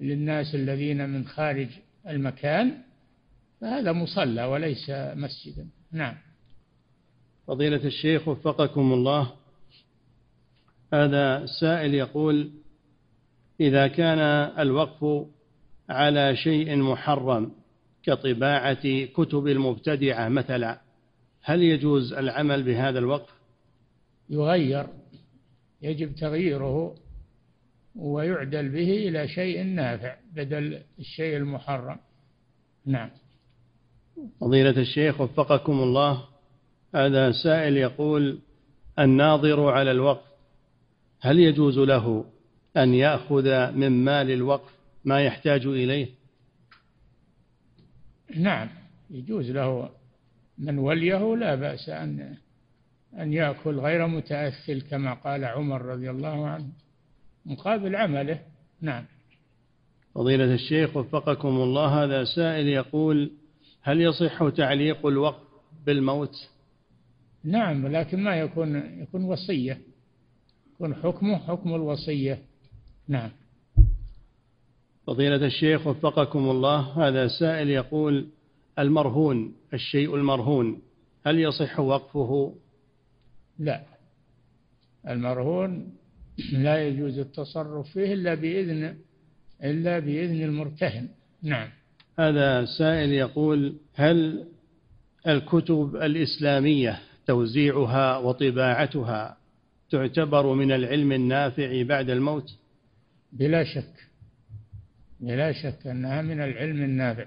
للناس 0.00 0.54
الذين 0.54 1.08
من 1.08 1.26
خارج 1.26 1.68
المكان 2.08 2.78
فهذا 3.60 3.92
مصلى 3.92 4.44
وليس 4.44 4.90
مسجدا 4.90 5.68
نعم 5.92 6.14
فضيلة 7.46 7.84
الشيخ 7.84 8.28
وفقكم 8.28 8.92
الله 8.92 9.32
هذا 10.92 11.46
سائل 11.60 11.94
يقول 11.94 12.50
إذا 13.60 13.86
كان 13.86 14.18
الوقف 14.58 15.26
على 15.88 16.36
شيء 16.36 16.76
محرم 16.76 17.52
كطباعة 18.02 19.04
كتب 19.04 19.48
المبتدعة 19.48 20.28
مثلا 20.28 20.80
هل 21.42 21.62
يجوز 21.62 22.12
العمل 22.12 22.62
بهذا 22.62 22.98
الوقف؟ 22.98 23.34
يغير 24.30 24.86
يجب 25.82 26.14
تغييره 26.14 26.94
ويعدل 27.96 28.68
به 28.68 29.08
إلى 29.08 29.28
شيء 29.28 29.62
نافع 29.62 30.16
بدل 30.34 30.82
الشيء 30.98 31.36
المحرم. 31.36 31.96
نعم. 32.86 33.10
فضيلة 34.40 34.80
الشيخ 34.80 35.20
وفقكم 35.20 35.72
الله 35.72 36.24
هذا 36.94 37.32
سائل 37.32 37.76
يقول 37.76 38.38
الناظر 38.98 39.70
على 39.70 39.90
الوقف 39.90 40.26
هل 41.20 41.38
يجوز 41.38 41.78
له 41.78 42.24
أن 42.76 42.94
يأخذ 42.94 43.72
من 43.72 44.04
مال 44.04 44.30
الوقف 44.30 44.74
ما 45.04 45.20
يحتاج 45.20 45.66
إليه؟ 45.66 46.08
نعم 48.36 48.68
يجوز 49.10 49.50
له. 49.50 49.90
من 50.58 50.78
وليه 50.78 51.36
لا 51.36 51.54
بأس 51.54 51.88
أن 51.88 52.36
أن 53.18 53.32
يأكل 53.32 53.78
غير 53.78 54.06
متأثل 54.06 54.82
كما 54.82 55.14
قال 55.14 55.44
عمر 55.44 55.82
رضي 55.82 56.10
الله 56.10 56.46
عنه. 56.46 56.68
مقابل 57.46 57.96
عمله. 57.96 58.40
نعم. 58.80 59.04
فضيلة 60.14 60.54
الشيخ 60.54 60.96
وفقكم 60.96 61.48
الله 61.48 62.04
هذا 62.04 62.24
سائل 62.24 62.66
يقول 62.66 63.30
هل 63.82 64.00
يصح 64.00 64.48
تعليق 64.48 65.06
الوقف 65.06 65.42
بالموت؟ 65.86 66.48
نعم 67.44 67.86
لكن 67.86 68.22
ما 68.22 68.36
يكون 68.36 68.76
يكون 69.02 69.24
وصية. 69.24 69.78
يكون 70.74 70.94
حكمه 70.94 71.38
حكم 71.38 71.74
الوصية. 71.74 72.38
نعم. 73.08 73.30
فضيلة 75.06 75.46
الشيخ 75.46 75.86
وفقكم 75.86 76.50
الله 76.50 77.08
هذا 77.08 77.28
سائل 77.28 77.70
يقول 77.70 78.28
المرهون 78.78 79.54
الشيء 79.74 80.14
المرهون 80.14 80.82
هل 81.26 81.40
يصح 81.40 81.80
وقفه؟ 81.80 82.54
لا. 83.58 83.84
المرهون 85.08 85.92
لا 86.52 86.88
يجوز 86.88 87.18
التصرف 87.18 87.92
فيه 87.92 88.14
إلا 88.14 88.34
بإذن 88.34 88.96
إلا 89.64 89.98
بإذن 89.98 90.42
المرتهن. 90.42 91.08
نعم. 91.42 91.68
هذا 92.18 92.64
سائل 92.78 93.12
يقول 93.12 93.76
هل 93.94 94.44
الكتب 95.26 95.96
الإسلامية 95.96 97.00
توزيعها 97.26 98.16
وطباعتها 98.16 99.36
تعتبر 99.90 100.54
من 100.54 100.72
العلم 100.72 101.12
النافع 101.12 101.82
بعد 101.82 102.10
الموت؟ 102.10 102.56
بلا 103.32 103.64
شك. 103.64 104.08
بلا 105.20 105.52
شك 105.52 105.86
أنها 105.86 106.22
من 106.22 106.40
العلم 106.40 106.82
النافع. 106.82 107.26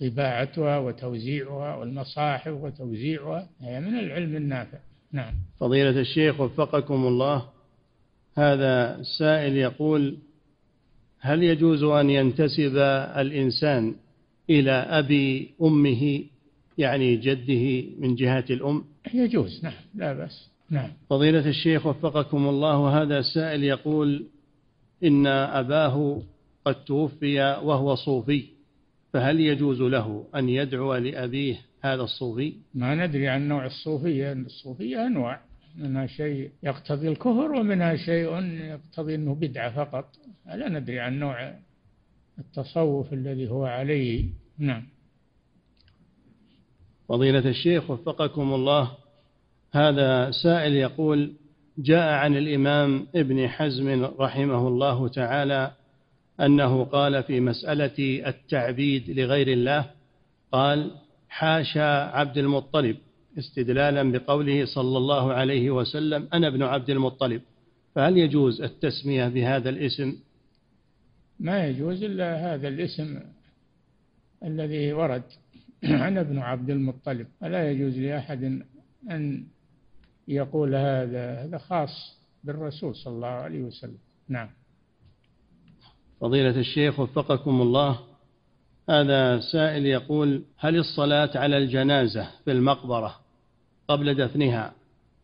طباعتها 0.00 0.78
وتوزيعها 0.78 1.76
والمصاحف 1.76 2.52
وتوزيعها 2.52 3.48
هي 3.60 3.80
من 3.80 3.98
العلم 3.98 4.36
النافع. 4.36 4.78
نعم. 5.12 5.34
فضيلة 5.60 6.00
الشيخ 6.00 6.40
وفقكم 6.40 7.06
الله. 7.06 7.59
هذا 8.38 9.02
سائل 9.18 9.56
يقول 9.56 10.18
هل 11.20 11.42
يجوز 11.42 11.82
أن 11.82 12.10
ينتسب 12.10 12.76
الإنسان 13.16 13.94
إلى 14.50 14.70
أبي 14.70 15.50
أمه 15.62 16.24
يعني 16.78 17.16
جده 17.16 17.88
من 17.98 18.14
جهة 18.14 18.44
الأم؟ 18.50 18.84
يجوز 19.14 19.64
نعم 19.64 19.72
لا 19.94 20.12
بأس 20.12 20.50
نعم. 20.70 20.90
فضيلة 21.10 21.48
الشيخ 21.48 21.86
وفقكم 21.86 22.48
الله 22.48 23.02
هذا 23.02 23.22
سائل 23.22 23.64
يقول 23.64 24.26
إن 25.04 25.26
أباه 25.26 26.22
قد 26.64 26.84
توفي 26.84 27.40
وهو 27.40 27.94
صوفي 27.94 28.44
فهل 29.12 29.40
يجوز 29.40 29.80
له 29.80 30.24
أن 30.34 30.48
يدعو 30.48 30.94
لأبيه 30.94 31.60
هذا 31.80 32.02
الصوفي؟ 32.02 32.52
ما 32.74 32.94
ندري 32.94 33.28
عن 33.28 33.48
نوع 33.48 33.66
الصوفية 33.66 34.32
الصوفية 34.32 35.06
أنواع. 35.06 35.40
منها 35.76 36.06
شيء 36.06 36.50
يقتضي 36.62 37.08
الكفر 37.08 37.52
ومنها 37.52 37.96
شيء 37.96 38.42
يقتضي 38.44 39.14
أنه 39.14 39.34
بدعة 39.34 39.84
فقط. 39.84 40.04
لا 40.46 40.68
ندري 40.68 41.00
عن 41.00 41.18
نوع 41.18 41.54
التصوف 42.38 43.12
الذي 43.12 43.48
هو 43.48 43.64
عليه. 43.64 44.24
نعم. 44.58 44.82
فضيلة 47.08 47.48
الشيخ 47.48 47.90
وفقكم 47.90 48.54
الله 48.54 48.90
هذا 49.72 50.30
سائل 50.30 50.72
يقول 50.72 51.32
جاء 51.78 52.12
عن 52.12 52.36
الإمام 52.36 53.06
ابن 53.14 53.48
حزم 53.48 54.04
رحمه 54.04 54.68
الله 54.68 55.08
تعالى 55.08 55.72
أنه 56.40 56.84
قال 56.84 57.22
في 57.22 57.40
مسألة 57.40 58.22
التعبيد 58.26 59.10
لغير 59.10 59.48
الله 59.48 59.90
قال 60.52 60.90
حاشا 61.28 62.16
عبد 62.16 62.38
المطلب. 62.38 62.96
استدلالا 63.40 64.02
بقوله 64.12 64.64
صلى 64.64 64.98
الله 64.98 65.32
عليه 65.32 65.70
وسلم 65.70 66.28
أنا 66.32 66.48
ابن 66.48 66.62
عبد 66.62 66.90
المطلب 66.90 67.42
فهل 67.94 68.18
يجوز 68.18 68.62
التسمية 68.62 69.28
بهذا 69.28 69.70
الاسم؟ 69.70 70.16
ما 71.40 71.66
يجوز 71.66 72.02
إلا 72.02 72.54
هذا 72.54 72.68
الاسم 72.68 73.20
الذي 74.44 74.92
ورد. 74.92 75.22
أنا 75.84 76.20
ابن 76.20 76.38
عبد 76.38 76.70
المطلب 76.70 77.26
فلا 77.40 77.70
يجوز 77.70 77.98
لأحد 77.98 78.62
أن 79.10 79.46
يقول 80.28 80.74
هذا 80.74 81.44
هذا 81.44 81.58
خاص 81.58 82.16
بالرسول 82.44 82.94
صلى 82.96 83.14
الله 83.14 83.26
عليه 83.26 83.62
وسلم. 83.62 83.98
نعم. 84.28 84.48
فضيلة 86.20 86.60
الشيخ 86.60 87.00
وفقكم 87.00 87.62
الله 87.62 87.98
هذا 88.90 89.40
سائل 89.40 89.86
يقول 89.86 90.42
هل 90.58 90.76
الصلاة 90.76 91.30
على 91.34 91.58
الجنازة 91.58 92.30
في 92.44 92.52
المقبرة 92.52 93.19
قبل 93.90 94.14
دفنها 94.14 94.72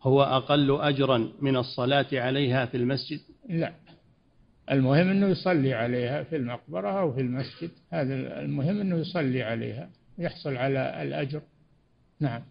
هو 0.02 0.22
أقل 0.22 0.80
أجرا 0.80 1.28
من 1.40 1.56
الصلاة 1.56 2.06
عليها 2.12 2.66
في 2.66 2.76
المسجد؟ 2.76 3.20
لا. 3.48 3.72
المهم 4.70 5.08
أنه 5.08 5.26
يصلي 5.26 5.74
عليها 5.74 6.22
في 6.22 6.36
المقبرة 6.36 7.00
أو 7.00 7.12
في 7.12 7.20
المسجد. 7.20 7.70
هذا 7.90 8.40
المهم 8.40 8.80
أنه 8.80 8.96
يصلي 8.96 9.42
عليها 9.42 9.90
يحصل 10.18 10.56
على 10.56 11.02
الأجر. 11.02 11.40
نعم. 12.20 12.42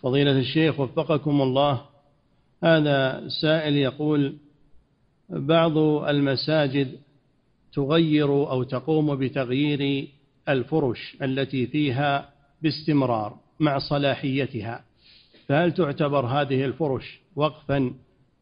فضيلة 0.00 0.38
الشيخ 0.38 0.80
وفقكم 0.80 1.42
الله. 1.42 1.84
هذا 2.64 3.28
سائل 3.42 3.76
يقول 3.76 4.36
بعض 5.28 5.78
المساجد 6.08 6.98
تغير 7.72 8.28
أو 8.28 8.62
تقوم 8.62 9.16
بتغيير 9.16 10.08
الفرش 10.48 11.16
التي 11.22 11.66
فيها 11.66 12.30
باستمرار 12.62 13.38
مع 13.60 13.78
صلاحيتها. 13.78 14.84
فهل 15.48 15.72
تعتبر 15.72 16.26
هذه 16.26 16.64
الفرش 16.64 17.20
وقفا 17.36 17.94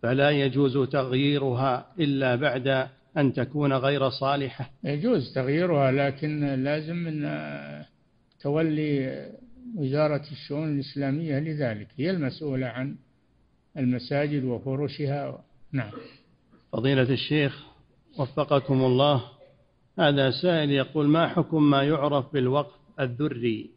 فلا 0.02 0.30
يجوز 0.30 0.88
تغييرها 0.88 1.86
إلا 2.00 2.36
بعد 2.36 2.88
أن 3.16 3.32
تكون 3.32 3.72
غير 3.72 4.10
صالحة؟ 4.10 4.70
يجوز 4.84 5.34
تغييرها 5.34 5.92
لكن 5.92 6.64
لازم 6.64 6.96
من 6.96 7.28
تولي 8.40 9.26
وزارة 9.76 10.22
الشؤون 10.32 10.74
الإسلامية 10.74 11.38
لذلك. 11.38 11.88
هي 11.96 12.10
المسؤولة 12.10 12.66
عن 12.66 12.96
المساجد 13.76 14.44
وفرشها. 14.44 15.44
نعم. 15.72 15.90
فضيلة 16.72 17.02
الشيخ 17.02 17.66
وفقكم 18.18 18.82
الله 18.82 19.24
هذا 19.98 20.30
سائل 20.30 20.70
يقول 20.70 21.08
ما 21.08 21.28
حكم 21.28 21.70
ما 21.70 21.82
يعرف 21.82 22.32
بالوقف 22.32 22.74
الذري؟ 23.00 23.70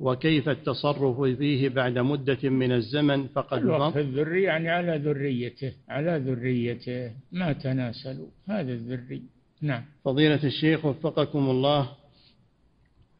وكيف 0.00 0.48
التصرف 0.48 1.20
فيه 1.20 1.68
بعد 1.68 1.98
مدة 1.98 2.48
من 2.48 2.72
الزمن؟ 2.72 3.26
فقد 3.28 3.58
الوقف 3.58 3.96
الذري 3.96 4.42
يعني 4.42 4.70
على 4.70 4.98
ذريته 4.98 5.72
على 5.88 6.18
ذريته 6.18 7.10
ما 7.32 7.52
تناسلوا 7.52 8.28
هذا 8.48 8.72
الذري. 8.72 9.22
نعم. 9.62 9.84
فضيلة 10.04 10.44
الشيخ 10.44 10.84
وفقكم 10.84 11.50
الله 11.50 11.88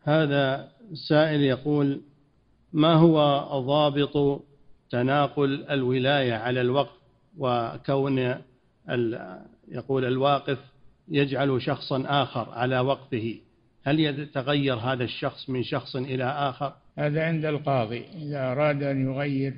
هذا 0.02 0.68
سائل 1.08 1.40
يقول 1.40 2.00
ما 2.72 2.94
هو 2.94 3.16
ضابط 3.60 4.42
تناقل 4.90 5.64
الولاية 5.70 6.34
على 6.34 6.60
الوقف 6.60 6.96
وكون 7.38 8.34
يقول 9.68 10.04
الواقف 10.04 10.58
يجعل 11.08 11.62
شخصا 11.62 12.02
آخر 12.06 12.50
على 12.50 12.80
وقفه؟ 12.80 13.34
هل 13.86 14.00
يتغير 14.00 14.74
هذا 14.74 15.04
الشخص 15.04 15.50
من 15.50 15.62
شخص 15.62 15.96
إلى 15.96 16.24
آخر؟ 16.24 16.72
هذا 16.98 17.24
عند 17.24 17.44
القاضي. 17.44 18.04
إذا 18.14 18.52
أراد 18.52 18.82
أن 18.82 19.06
يغير 19.06 19.54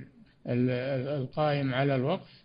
القائم 0.47 1.75
على 1.75 1.95
الوقف 1.95 2.45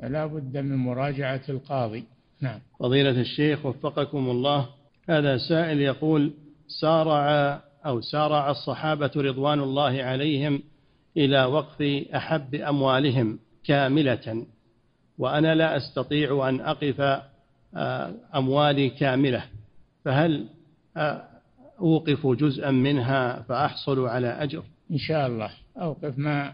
لا 0.00 0.26
بد 0.26 0.56
من 0.56 0.76
مراجعة 0.76 1.42
القاضي. 1.48 2.04
نعم. 2.40 2.60
فضيلة 2.80 3.20
الشيخ 3.20 3.66
وفقكم 3.66 4.30
الله 4.30 4.68
هذا 5.08 5.38
سائل 5.38 5.80
يقول 5.80 6.32
سارع 6.80 7.60
أو 7.86 8.00
سارع 8.00 8.50
الصحابة 8.50 9.10
رضوان 9.16 9.60
الله 9.60 10.02
عليهم 10.02 10.62
إلى 11.16 11.44
وقف 11.44 11.82
أحب 12.14 12.54
أموالهم 12.54 13.38
كاملة 13.64 14.46
وأنا 15.18 15.54
لا 15.54 15.76
أستطيع 15.76 16.48
أن 16.48 16.60
أقف 16.60 17.20
آه، 17.74 18.14
أموالي 18.34 18.90
كاملة 18.90 19.44
فهل 20.04 20.46
أوقف 21.80 22.26
جزءا 22.26 22.70
منها 22.70 23.42
فأحصل 23.42 24.06
على 24.06 24.28
أجر. 24.28 24.62
إن 24.90 24.98
شاء 24.98 25.26
الله. 25.26 25.50
أوقف 25.76 26.18
ما 26.18 26.52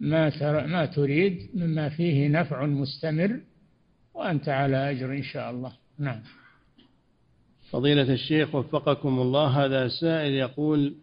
ما 0.00 0.32
ما 0.66 0.86
تريد 0.86 1.50
مما 1.54 1.88
فيه 1.88 2.28
نفع 2.28 2.66
مستمر 2.66 3.40
وأنت 4.14 4.48
على 4.48 4.90
أجر 4.90 5.12
إن 5.12 5.22
شاء 5.22 5.50
الله. 5.50 5.72
نعم. 5.98 6.20
فضيلة 7.70 8.12
الشيخ 8.12 8.54
وفقكم 8.54 9.20
الله 9.20 9.64
هذا 9.64 9.88
سائل 9.88 10.32
يقول 10.32 10.94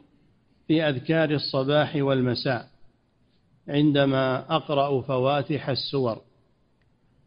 في 0.68 0.84
أذكار 0.84 1.32
الصباح 1.32 1.96
والمساء 1.96 2.70
عندما 3.68 4.56
أقرأ 4.56 5.02
فواتح 5.02 5.70
السور 5.70 6.22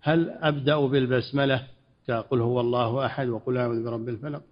هل 0.01 0.31
أبدأ 0.31 0.77
بالبسملة؟ 0.77 1.67
كقل 2.09 2.41
هو 2.41 2.61
الله 2.61 3.07
أحد 3.07 3.29
وقل 3.29 3.57
أعوذ 3.57 3.85
برب 3.85 4.09
الفلق. 4.09 4.43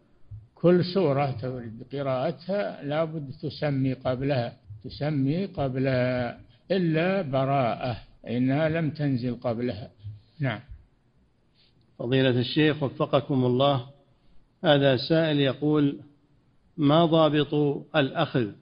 كل 0.60 0.84
سورة 0.84 1.30
تريد 1.30 1.82
قراءتها 1.92 2.82
لابد 2.82 3.32
تسمي 3.42 3.92
قبلها 3.92 4.56
تسمي 4.84 5.46
قبلها 5.46 6.40
إلا 6.70 7.22
براءة 7.22 7.96
إنها 8.28 8.68
لم 8.68 8.90
تنزل 8.90 9.34
قبلها. 9.34 9.90
نعم. 10.40 10.60
فضيلة 11.98 12.40
الشيخ 12.40 12.82
وفقكم 12.82 13.44
الله 13.44 13.86
هذا 14.64 14.96
سائل 14.96 15.40
يقول 15.40 16.00
ما 16.76 17.04
ضابط 17.04 17.54
الأخذ 17.96 18.52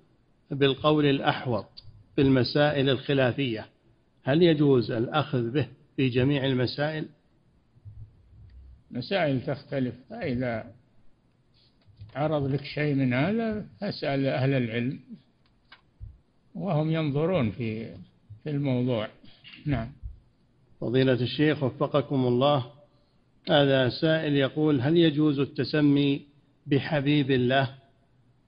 بالقول 0.50 1.06
الأحوط 1.06 1.68
في 2.16 2.22
المسائل 2.22 2.90
الخلافية؟ 2.90 3.66
هل 4.22 4.42
يجوز 4.42 4.90
الأخذ 4.90 5.50
به 5.50 5.68
في 5.96 6.08
جميع 6.08 6.46
المسائل؟ 6.46 7.08
مسائل 8.90 9.46
تختلف 9.46 9.94
فإذا 10.10 10.75
عرض 12.16 12.46
لك 12.46 12.64
شيء 12.64 12.94
من 12.94 13.12
هذا 13.12 13.66
فاسأل 13.80 14.26
أهل 14.26 14.54
العلم. 14.54 15.00
وهم 16.54 16.90
ينظرون 16.90 17.50
في 17.50 17.94
في 18.44 18.50
الموضوع. 18.50 19.08
نعم. 19.66 19.92
فضيلة 20.80 21.12
الشيخ 21.12 21.62
وفقكم 21.62 22.26
الله. 22.26 22.72
هذا 23.50 23.88
سائل 23.88 24.36
يقول 24.36 24.80
هل 24.80 24.96
يجوز 24.96 25.38
التسمي 25.38 26.26
بحبيب 26.66 27.30
الله؟ 27.30 27.74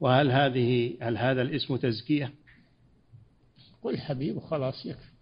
وهل 0.00 0.30
هذه 0.30 0.94
هل 1.00 1.16
هذا 1.16 1.42
الاسم 1.42 1.76
تزكية؟ 1.76 2.32
قل 3.82 3.98
حبيب 3.98 4.36
وخلاص 4.36 4.86
يكفي. 4.86 5.12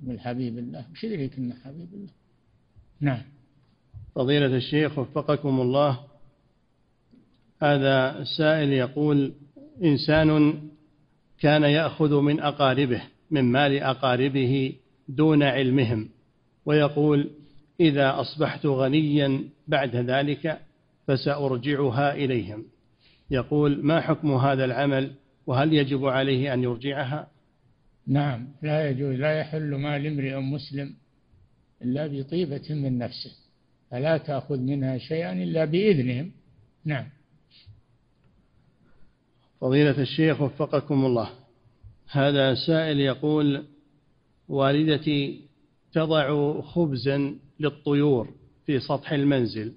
من 0.00 0.20
حبيب 0.20 0.58
الله. 0.58 0.86
مش 0.92 1.04
يدريك 1.04 1.38
انه 1.38 1.54
حبيب 1.64 1.94
الله. 1.94 2.12
نعم. 3.00 3.22
فضيلة 4.14 4.56
الشيخ 4.56 4.98
وفقكم 4.98 5.60
الله. 5.60 6.09
هذا 7.62 8.18
السائل 8.18 8.72
يقول 8.72 9.32
إنسان 9.84 10.60
كان 11.40 11.62
يأخذ 11.62 12.20
من 12.20 12.40
أقاربه 12.40 13.02
من 13.30 13.44
مال 13.44 13.82
أقاربه 13.82 14.72
دون 15.08 15.42
علمهم 15.42 16.08
ويقول 16.66 17.30
إذا 17.80 18.20
أصبحت 18.20 18.66
غنيا 18.66 19.44
بعد 19.68 19.96
ذلك 19.96 20.60
فسأرجعها 21.06 22.14
إليهم. 22.14 22.64
يقول 23.30 23.84
ما 23.86 24.00
حكم 24.00 24.32
هذا 24.32 24.64
العمل؟ 24.64 25.10
وهل 25.46 25.72
يجب 25.72 26.06
عليه 26.06 26.54
أن 26.54 26.62
يرجعها؟ 26.62 27.28
نعم 28.06 28.48
لا 28.62 28.90
يجوز 28.90 29.14
لا 29.14 29.38
يحل 29.38 29.74
مال 29.74 30.06
امرئ 30.06 30.36
مسلم 30.36 30.94
إلا 31.82 32.06
بطيبة 32.06 32.74
من 32.74 32.98
نفسه 32.98 33.30
فلا 33.90 34.18
تأخذ 34.18 34.58
منها 34.58 34.98
شيئا 34.98 35.32
إلا 35.32 35.64
بإذنهم. 35.64 36.32
نعم. 36.84 37.06
فضيلة 39.60 40.02
الشيخ 40.02 40.40
وفقكم 40.40 41.04
الله. 41.04 41.30
هذا 42.10 42.54
سائل 42.54 43.00
يقول 43.00 43.64
والدتي 44.48 45.40
تضع 45.92 46.60
خبزا 46.60 47.34
للطيور 47.60 48.28
في 48.66 48.80
سطح 48.80 49.12
المنزل 49.12 49.72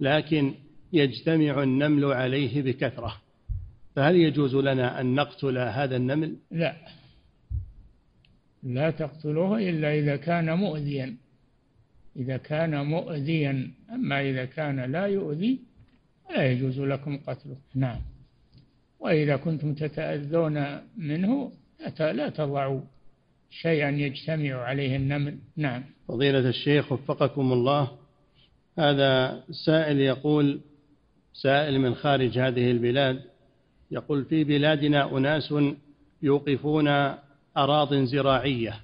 لكن 0.00 0.54
يجتمع 0.92 1.62
النمل 1.62 2.04
عليه 2.04 2.62
بكثرة. 2.62 3.16
فهل 3.96 4.16
يجوز 4.16 4.54
لنا 4.54 5.00
أن 5.00 5.14
نقتل 5.14 5.58
هذا 5.58 5.96
النمل؟ 5.96 6.36
لا. 6.50 6.76
لا 8.62 8.90
تقتلوه 8.90 9.58
إلا 9.58 9.94
إذا 9.94 10.16
كان 10.16 10.58
مؤذيا. 10.58 11.16
إذا 12.16 12.36
كان 12.36 12.86
مؤذيا 12.86 13.70
أما 13.94 14.30
إذا 14.30 14.44
كان 14.44 14.92
لا 14.92 15.06
يؤذي 15.06 15.60
لا 16.30 16.52
يجوز 16.52 16.80
لكم 16.80 17.18
قتله. 17.18 17.56
نعم. 17.74 18.00
وإذا 19.00 19.36
كنتم 19.36 19.74
تتأذون 19.74 20.80
منه 20.96 21.52
لا 22.00 22.28
تضعوا 22.28 22.80
شيئا 23.50 23.90
يجتمع 23.90 24.54
عليه 24.54 24.96
النمل 24.96 25.38
نعم. 25.56 25.84
فضيلة 26.08 26.48
الشيخ 26.48 26.92
وفقكم 26.92 27.52
الله 27.52 27.90
هذا 28.78 29.42
سائل 29.66 30.00
يقول 30.00 30.60
سائل 31.32 31.78
من 31.78 31.94
خارج 31.94 32.38
هذه 32.38 32.70
البلاد 32.70 33.22
يقول 33.90 34.24
في 34.24 34.44
بلادنا 34.44 35.18
أناس 35.18 35.54
يوقفون 36.22 36.88
أراض 37.56 37.94
زراعية 37.94 38.80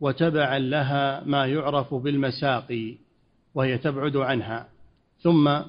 وتبعا 0.00 0.58
لها 0.58 1.24
ما 1.24 1.46
يعرف 1.46 1.94
بالمساقي 1.94 2.94
وهي 3.54 3.78
تبعد 3.78 4.16
عنها 4.16 4.68
ثم 5.20 5.60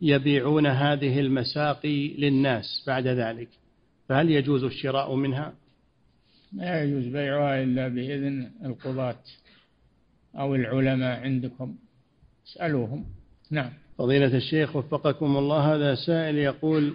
يبيعون 0.00 0.66
هذه 0.66 1.20
المساقي 1.20 2.08
للناس 2.08 2.84
بعد 2.86 3.06
ذلك 3.06 3.48
فهل 4.08 4.30
يجوز 4.30 4.64
الشراء 4.64 5.14
منها؟ 5.14 5.54
لا 6.52 6.84
يجوز 6.84 7.06
بيعها 7.06 7.62
إلا 7.62 7.88
بإذن 7.88 8.50
القضاة 8.64 9.18
أو 10.38 10.54
العلماء 10.54 11.20
عندكم. 11.20 11.76
اسألوهم. 12.46 13.04
نعم. 13.50 13.70
فضيلة 13.98 14.36
الشيخ 14.36 14.76
وفقكم 14.76 15.36
الله 15.36 15.74
هذا 15.74 15.94
سائل 15.94 16.38
يقول 16.38 16.94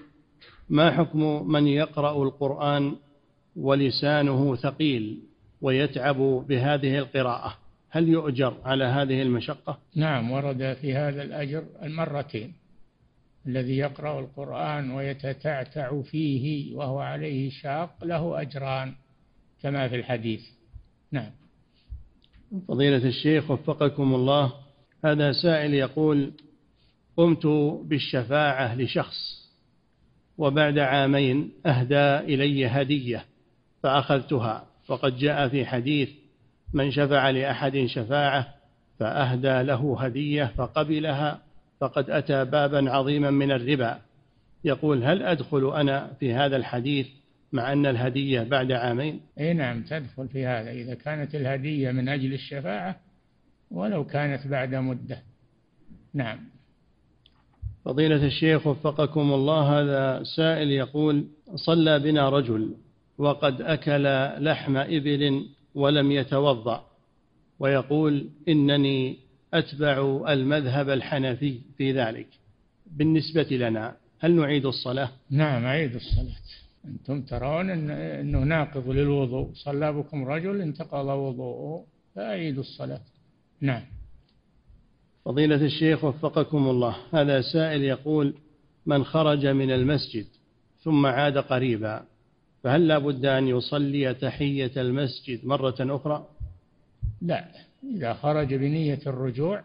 ما 0.70 0.92
حكم 0.92 1.52
من 1.52 1.68
يقرأ 1.68 2.24
القرآن 2.24 2.96
ولسانه 3.56 4.56
ثقيل 4.56 5.20
ويتعب 5.62 6.18
بهذه 6.48 6.98
القراءة؟ 6.98 7.58
هل 7.90 8.10
يؤجر 8.10 8.58
على 8.66 8.84
هذه 8.84 9.22
المشقة؟ 9.22 9.78
نعم 9.96 10.32
ورد 10.32 10.78
في 10.82 10.94
هذا 10.94 11.24
الأجر 11.24 11.64
المرتين. 11.84 12.61
الذي 13.48 13.78
يقرأ 13.78 14.20
القرآن 14.20 14.92
ويتتعتع 14.92 16.02
فيه 16.02 16.76
وهو 16.76 17.00
عليه 17.00 17.50
شاق 17.50 18.04
له 18.04 18.42
أجران 18.42 18.94
كما 19.62 19.88
في 19.88 19.96
الحديث. 19.96 20.42
نعم. 21.12 21.32
فضيلة 22.68 23.08
الشيخ 23.08 23.52
وفقكم 23.52 24.16
الله 24.16 24.54
هذا 25.06 25.32
سائل 25.32 25.74
يقول 25.74 26.32
قمت 27.18 27.46
بالشفاعة 27.86 28.76
لشخص 28.76 29.42
وبعد 30.38 30.80
عامين 30.80 31.52
أهدى 31.66 32.34
إلي 32.34 32.68
هدية 32.68 33.26
فأخذتها 33.84 34.66
وقد 34.90 35.18
جاء 35.18 35.48
في 35.48 35.66
حديث 35.66 36.10
من 36.74 36.92
شفع 36.92 37.30
لأحد 37.30 37.86
شفاعة 37.86 38.54
فأهدى 39.00 39.62
له 39.62 39.98
هدية 40.00 40.52
فقبلها 40.58 41.42
فقد 41.82 42.10
أتى 42.10 42.46
بابا 42.46 42.92
عظيما 42.92 43.32
من 43.32 43.52
الربا. 43.52 44.02
يقول 44.64 45.04
هل 45.04 45.24
أدخل 45.24 45.74
أنا 45.74 46.14
في 46.20 46.34
هذا 46.34 46.56
الحديث 46.56 47.08
مع 47.54 47.74
أن 47.74 47.86
الهدية 47.86 48.44
بعد 48.44 48.72
عامين؟ 48.72 49.22
أي 49.40 49.54
نعم 49.54 49.84
تدخل 49.84 50.28
في 50.28 50.46
هذا. 50.46 50.72
إذا 50.72 50.94
كانت 50.94 51.36
الهدية 51.36 51.92
من 51.92 52.10
أجل 52.10 52.34
الشفاعة 52.34 52.96
ولو 53.72 54.06
كانت 54.06 54.48
بعد 54.48 54.76
مدة. 54.76 55.24
نعم. 56.14 56.40
فضيلة 57.86 58.26
الشيخ 58.26 58.68
وفقكم 58.68 59.34
الله 59.34 59.80
هذا 59.80 60.24
سائل 60.24 60.72
يقول 60.72 61.28
صلى 61.56 62.00
بنا 62.00 62.30
رجل 62.30 62.76
وقد 63.18 63.62
أكل 63.62 64.04
لحم 64.44 64.78
إبل 64.78 65.46
ولم 65.76 66.12
يتوضأ 66.12 66.86
ويقول 67.60 68.30
إنني 68.48 69.18
أتبع 69.54 70.26
المذهب 70.34 70.90
الحنفي 70.90 71.60
في 71.78 71.92
ذلك. 71.92 72.28
بالنسبة 72.92 73.48
لنا 73.52 73.96
هل 74.20 74.36
نعيد 74.36 74.66
الصلاة؟ 74.66 75.10
نعم 75.30 75.66
أعيد 75.66 75.96
الصلاة. 75.96 76.42
أنتم 76.86 77.22
ترون 77.22 77.70
أنه 77.70 78.40
ناقض 78.40 78.90
للوضوء. 78.90 79.50
صلى 79.54 79.94
بكم 79.94 80.26
رجل 80.26 80.62
انتقض 80.62 81.06
وضوءه 81.06 81.86
فأعيد 82.16 82.58
الصلاة. 82.58 83.02
نعم. 83.62 83.84
فضيلة 85.26 85.66
الشيخ 85.66 86.04
وفقكم 86.04 86.70
الله 86.70 86.96
هذا 87.14 87.42
سائل 87.42 87.84
يقول 87.84 88.34
من 88.86 89.04
خرج 89.04 89.46
من 89.46 89.72
المسجد 89.72 90.26
ثم 90.84 91.06
عاد 91.06 91.38
قريبا 91.38 92.06
فهل 92.64 92.88
لا 92.88 92.98
بد 92.98 93.26
أن 93.26 93.48
يصلي 93.48 94.14
تحية 94.14 94.72
المسجد 94.78 95.46
مرة 95.46 95.76
أخرى؟ 95.80 96.28
لا. 97.22 97.46
إذا 97.84 98.14
خرج 98.14 98.54
بنية 98.54 99.00
الرجوع 99.08 99.64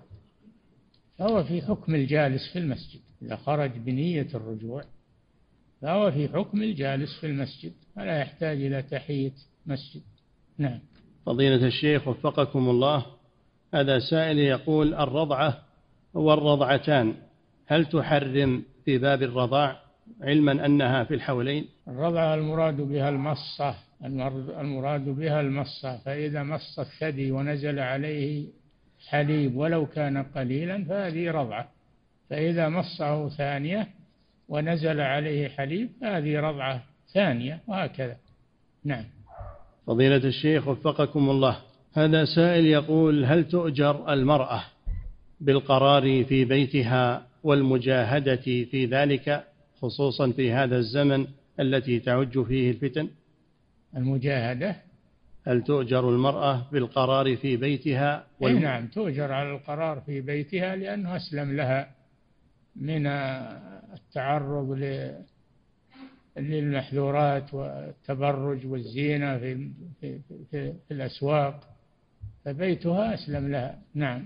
فهو 1.19 1.45
في 1.45 1.63
حكم 1.63 1.95
الجالس 1.95 2.53
في 2.53 2.59
المسجد. 2.59 3.01
إذا 3.23 3.37
خرج 3.37 3.71
بنية 3.71 4.29
الرجوع 4.35 4.85
فهو 5.83 6.11
في 6.11 6.29
حكم 6.29 6.63
الجالس 6.63 7.21
في 7.21 7.27
المسجد 7.27 7.73
فلا 7.97 8.21
يحتاج 8.21 8.63
إلى 8.63 8.83
تحية 8.83 9.33
مسجد. 9.67 10.03
نعم. 10.59 10.79
فضيلة 11.27 11.67
الشيخ 11.67 12.09
وفقكم 12.09 12.69
الله 12.69 13.07
هذا 13.75 13.99
سائل 13.99 14.39
يقول 14.39 14.95
الرضعة 14.95 15.63
والرضعتان 16.15 17.15
هل 17.67 17.87
تحرم 17.87 18.65
في 18.85 18.99
باب 18.99 19.23
الرضاع 19.23 19.83
علما 20.21 20.67
أنها 20.67 21.05
في 21.05 21.15
الحولين؟ 21.15 21.69
الرضعة 21.89 22.35
المراد 22.35 22.81
بها 22.81 23.09
المصة. 23.09 23.75
المراد 24.05 25.05
بها 25.09 25.41
المصة 25.41 25.97
فإذا 25.97 26.43
مص 26.43 26.79
الثدي 26.79 27.31
ونزل 27.31 27.79
عليه 27.79 28.47
حليب 29.09 29.57
ولو 29.57 29.87
كان 29.87 30.23
قليلا 30.23 30.85
فهذه 30.85 31.31
رضعة. 31.31 31.69
فإذا 32.31 32.69
مصه 32.69 33.29
ثانية 33.29 33.89
ونزل 34.49 35.01
عليه 35.01 35.49
حليب 35.49 35.91
هذه 36.03 36.41
رضعة 36.41 36.83
ثانية 37.15 37.61
وهكذا. 37.67 38.17
نعم. 38.85 39.05
فضيلة 39.87 40.17
الشيخ 40.17 40.69
وفقكم 40.69 41.31
الله 41.31 41.57
هذا 41.95 42.25
سائل 42.25 42.67
يقول 42.67 43.25
هل 43.25 43.49
تؤجر 43.49 44.13
المرأة 44.13 44.63
بالقرار 45.41 46.25
في 46.25 46.45
بيتها 46.45 47.27
والمجاهدة 47.45 48.37
في 48.71 48.87
ذلك 48.87 49.45
خصوصا 49.83 50.31
في 50.31 50.53
هذا 50.53 50.77
الزمن 50.77 51.27
التي 51.61 51.99
تعج 52.01 52.43
فيه 52.43 52.71
الفتن؟ 52.71 53.09
المجاهدة. 53.97 54.77
هل 55.47 55.63
تؤجر 55.63 56.09
المرأة 56.09 56.67
بالقرار 56.73 57.37
في 57.37 57.57
بيتها 57.57 58.27
والم... 58.41 58.59
نعم 58.59 58.87
تؤجر 58.87 59.33
على 59.33 59.51
القرار 59.51 60.01
في 60.01 60.21
بيتها 60.21 60.77
لأنه 60.77 61.17
أسلم 61.17 61.57
لها 61.57 61.91
من 62.77 63.07
التعرض 63.07 64.79
للمحذورات 66.37 67.55
والتبرج 67.55 68.67
والزينة 68.67 69.39
في, 69.39 69.71
في, 70.01 70.19
في, 70.51 70.73
في 70.89 70.95
الأسواق. 70.95 71.77
فبيتها 72.45 73.15
أسلم 73.15 73.49
لها 73.49 73.79
نعم. 73.95 74.23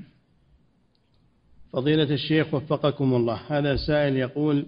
فضيلة 1.73 2.15
الشيخ 2.15 2.55
وفقكم 2.55 3.15
الله 3.15 3.41
هذا 3.49 3.77
سائل 3.77 4.17
يقول 4.17 4.67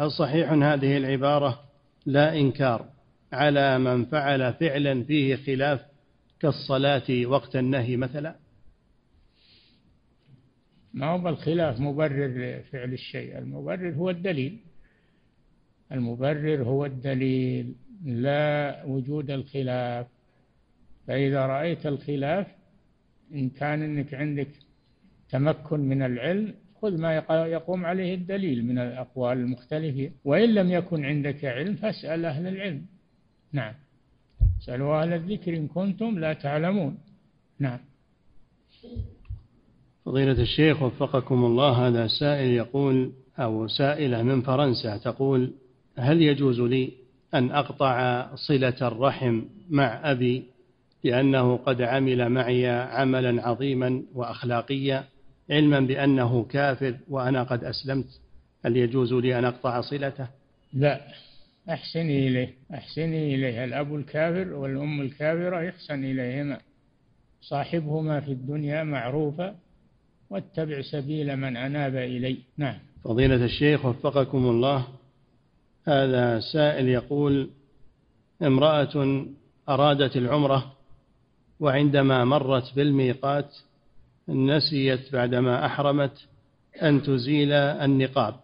هل 0.00 0.10
صحيح 0.10 0.52
هذه 0.52 0.96
العبارة 0.96 1.60
لا 2.06 2.36
إنكار؟ 2.36 2.97
على 3.32 3.78
من 3.78 4.04
فعل 4.04 4.52
فعلا 4.52 5.04
فيه 5.04 5.36
خلاف 5.36 5.80
كالصلاة 6.40 7.26
وقت 7.26 7.56
النهي 7.56 7.96
مثلا؟ 7.96 8.36
ما 10.94 11.06
هو 11.06 11.18
بالخلاف 11.18 11.80
مبرر 11.80 12.26
لفعل 12.26 12.92
الشيء 12.92 13.38
المبرر 13.38 13.94
هو 13.94 14.10
الدليل. 14.10 14.58
المبرر 15.92 16.62
هو 16.62 16.86
الدليل 16.86 17.74
لا 18.04 18.84
وجود 18.84 19.30
الخلاف. 19.30 20.06
فإذا 21.06 21.46
رأيت 21.46 21.86
الخلاف 21.86 22.46
إن 23.34 23.50
كان 23.50 23.82
إنك 23.82 24.14
عندك 24.14 24.48
تمكن 25.30 25.80
من 25.80 26.02
العلم 26.02 26.54
خذ 26.82 26.96
ما 26.98 27.16
يقوم 27.46 27.86
عليه 27.86 28.14
الدليل 28.14 28.64
من 28.64 28.78
الأقوال 28.78 29.38
المختلفة. 29.38 30.10
وإن 30.24 30.54
لم 30.54 30.70
يكن 30.70 31.04
عندك 31.04 31.44
علم 31.44 31.74
فاسأل 31.74 32.24
أهل 32.24 32.46
العلم. 32.46 32.86
نعم. 33.52 33.74
اسألوا 34.62 35.02
أهل 35.02 35.12
الذكر 35.12 35.56
إن 35.56 35.68
كنتم 35.68 36.18
لا 36.18 36.32
تعلمون. 36.32 36.98
نعم. 37.58 37.78
فضيلة 40.04 40.42
الشيخ 40.42 40.82
وفقكم 40.82 41.44
الله 41.44 41.88
هذا 41.88 42.06
سائل 42.06 42.50
يقول 42.50 43.12
أو 43.38 43.68
سائلة 43.68 44.22
من 44.22 44.42
فرنسا 44.42 44.96
تقول 44.96 45.52
هل 45.98 46.22
يجوز 46.22 46.60
لي 46.60 46.92
أن 47.34 47.50
أقطع 47.50 48.26
صلة 48.34 48.76
الرحم 48.82 49.42
مع 49.70 50.10
أبي 50.10 50.44
لأنه 51.04 51.56
قد 51.56 51.82
عمل 51.82 52.28
معي 52.28 52.68
عملا 52.68 53.48
عظيما 53.48 54.02
وأخلاقيا 54.14 55.04
علما 55.50 55.80
بأنه 55.80 56.44
كافر 56.44 56.96
وأنا 57.08 57.42
قد 57.42 57.64
أسلمت؟ 57.64 58.20
هل 58.64 58.76
يجوز 58.76 59.12
لي 59.12 59.38
أن 59.38 59.44
أقطع 59.44 59.80
صلته؟ 59.80 60.26
لا. 60.72 61.00
أحسني 61.70 62.28
إليه. 62.28 62.54
أحسني 62.74 63.34
إليه. 63.34 63.64
الأب 63.64 63.94
الكافر 63.94 64.52
والأم 64.52 65.00
الكافرة 65.00 65.62
يحسن 65.62 66.04
إليهما. 66.04 66.60
صاحبهما 67.40 68.20
في 68.20 68.32
الدنيا 68.32 68.84
معروفا 68.84 69.56
واتبع 70.30 70.82
سبيل 70.82 71.36
من 71.36 71.56
أناب 71.56 71.96
إلي. 71.96 72.38
نعم. 72.56 72.78
فضيلة 73.04 73.44
الشيخ 73.44 73.84
وفقكم 73.84 74.46
الله. 74.46 74.86
هذا 75.84 76.40
سائل 76.52 76.88
يقول 76.88 77.50
امرأة 78.42 79.26
أرادت 79.68 80.16
العمرة 80.16 80.72
وعندما 81.60 82.24
مرت 82.24 82.72
بالميقات 82.76 83.56
نسيت 84.28 85.12
بعدما 85.12 85.66
أحرمت 85.66 86.26
أن 86.82 87.02
تزيل 87.02 87.52
النقاب. 87.52 88.34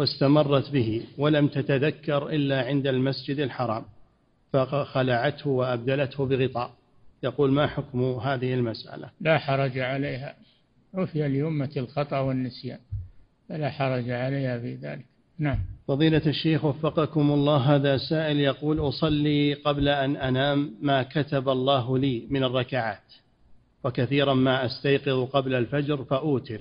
واستمرت 0.00 0.70
به 0.70 1.02
ولم 1.18 1.48
تتذكر 1.48 2.28
إلا 2.28 2.62
عند 2.62 2.86
المسجد 2.86 3.38
الحرام 3.38 3.84
فخلعته 4.52 5.50
وأبدلته 5.50 6.26
بغطاء. 6.26 6.70
يقول 7.22 7.52
ما 7.52 7.66
حكم 7.66 8.02
هذه 8.02 8.54
المسألة؟ 8.54 9.10
لا 9.20 9.38
حرج 9.38 9.78
عليها. 9.78 10.34
عفي 10.94 11.28
لأمة 11.28 11.70
الخطأ 11.76 12.18
والنسيان 12.18 12.78
فلا 13.48 13.70
حرج 13.70 14.10
عليها 14.10 14.58
في 14.58 14.74
ذلك. 14.74 15.04
نعم. 15.38 15.58
فضيلة 15.88 16.22
الشيخ 16.26 16.64
وفقكم 16.64 17.30
الله 17.30 17.56
هذا 17.56 17.96
سائل 17.96 18.40
يقول 18.40 18.80
أصلي 18.88 19.54
قبل 19.54 19.88
أن 19.88 20.16
أنام 20.16 20.74
ما 20.82 21.02
كتب 21.02 21.48
الله 21.48 21.98
لي 21.98 22.26
من 22.30 22.44
الركعات 22.44 23.12
وكثيرا 23.84 24.34
ما 24.34 24.66
أستيقظ 24.66 25.30
قبل 25.30 25.54
الفجر 25.54 26.04
فأوتر. 26.04 26.60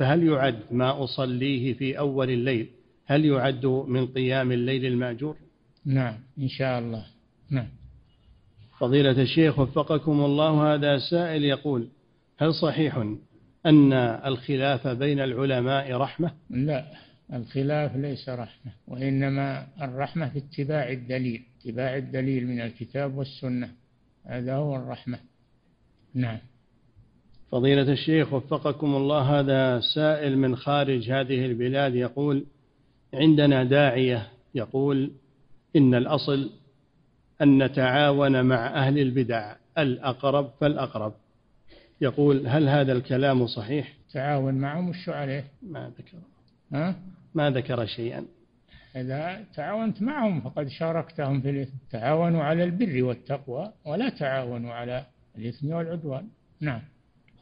فهل 0.00 0.22
يعد 0.22 0.60
ما 0.70 1.04
أصليه 1.04 1.74
في 1.74 1.98
أول 1.98 2.30
الليل؟ 2.30 2.68
هل 3.06 3.24
يعد 3.24 3.66
من 3.66 4.06
قيام 4.06 4.52
الليل 4.52 4.86
المأجور؟ 4.86 5.36
نعم 5.84 6.14
إن 6.38 6.48
شاء 6.48 6.78
الله. 6.78 7.06
نعم. 7.50 7.68
فضيلة 8.78 9.22
الشيخ 9.22 9.58
وفقكم 9.58 10.24
الله 10.24 10.74
هذا 10.74 10.98
سائل 10.98 11.44
يقول 11.44 11.88
هل 12.38 12.54
صحيح 12.54 12.96
أن 13.66 13.92
الخلاف 13.92 14.86
بين 14.86 15.20
العلماء 15.20 15.96
رحمة؟ 15.96 16.32
لا 16.50 16.84
الخلاف 17.32 17.96
ليس 17.96 18.28
رحمة 18.28 18.72
وإنما 18.86 19.66
الرحمة 19.82 20.28
في 20.28 20.38
اتباع 20.38 20.90
الدليل 20.90 21.42
اتباع 21.60 21.96
الدليل 21.96 22.46
من 22.46 22.60
الكتاب 22.60 23.16
والسنة. 23.16 23.68
هذا 24.26 24.54
هو 24.54 24.76
الرحمة. 24.76 25.18
نعم. 26.14 26.38
فضيلة 27.52 27.92
الشيخ 27.92 28.32
وفقكم 28.32 28.96
الله 28.96 29.40
هذا 29.40 29.80
سائل 29.94 30.38
من 30.38 30.56
خارج 30.56 31.10
هذه 31.10 31.46
البلاد 31.46 31.94
يقول 31.94 32.44
عندنا 33.14 33.64
داعية 33.64 34.28
يقول 34.54 35.10
إن 35.76 35.94
الأصل 35.94 36.50
أن 37.42 37.62
نتعاون 37.62 38.44
مع 38.44 38.66
أهل 38.66 38.98
البدع 38.98 39.56
الأقرب 39.78 40.50
فالأقرب 40.60 41.12
يقول 42.00 42.46
هل 42.46 42.68
هذا 42.68 42.92
الكلام 42.92 43.46
صحيح؟ 43.46 43.92
تعاون 44.12 44.54
معهم 44.54 44.88
وش 44.88 45.08
عليه؟ 45.08 45.44
ما 45.62 45.92
ذكر 45.98 46.18
ها؟ 46.72 46.96
ما 47.34 47.50
ذكر 47.50 47.86
شيئا 47.86 48.26
إذا 48.96 49.44
تعاونت 49.54 50.02
معهم 50.02 50.40
فقد 50.40 50.68
شاركتهم 50.68 51.40
في 51.40 51.50
الإثم 51.50 51.72
تعاونوا 51.90 52.42
على 52.42 52.64
البر 52.64 53.02
والتقوى 53.02 53.72
ولا 53.86 54.08
تعاونوا 54.08 54.72
على 54.72 55.06
الإثم 55.38 55.72
والعدوان 55.72 56.28
نعم 56.60 56.82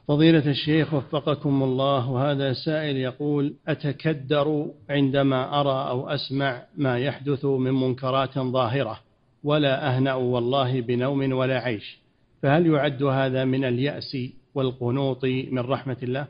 فضيلة 0.09 0.51
الشيخ 0.51 0.95
وفقكم 0.95 1.63
الله 1.63 2.11
وهذا 2.11 2.53
سائل 2.53 2.97
يقول 2.97 3.55
أتكدر 3.69 4.71
عندما 4.91 5.61
أرى 5.61 5.91
أو 5.91 6.09
أسمع 6.09 6.63
ما 6.77 6.99
يحدث 6.99 7.45
من 7.45 7.73
منكرات 7.73 8.39
ظاهرة 8.39 9.01
ولا 9.45 9.89
أهنأ 9.89 10.15
والله 10.15 10.81
بنوم 10.81 11.33
ولا 11.33 11.59
عيش. 11.59 11.99
فهل 12.43 12.67
يعد 12.67 13.03
هذا 13.03 13.45
من 13.45 13.65
اليأس 13.65 14.17
والقنوط 14.55 15.25
من 15.25 15.59
رحمة 15.59 15.97
الله؟ 16.03 16.27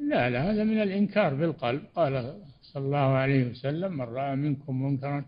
لا 0.00 0.30
لا 0.30 0.50
هذا 0.50 0.64
من 0.64 0.82
الإنكار 0.82 1.34
بالقلب. 1.34 1.82
قال 1.96 2.34
صلى 2.62 2.84
الله 2.86 2.98
عليه 2.98 3.50
وسلم 3.50 3.92
من 3.92 4.04
رأى 4.04 4.36
منكم 4.36 4.82
منكرا 4.82 5.24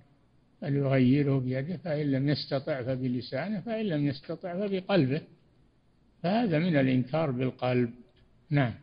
فليغيره 0.61 1.38
بيده 1.38 1.76
فإن 1.76 2.11
لم 2.11 2.28
يستطع 2.28 2.82
فبلسانه 2.82 3.61
فإن 3.61 3.86
لم 3.86 4.06
يستطع 4.06 4.54
فبقلبه. 4.54 5.20
فهذا 6.23 6.59
من 6.59 6.77
الإنكار 6.77 7.31
بالقلب. 7.31 7.91
نعم. 8.51 8.75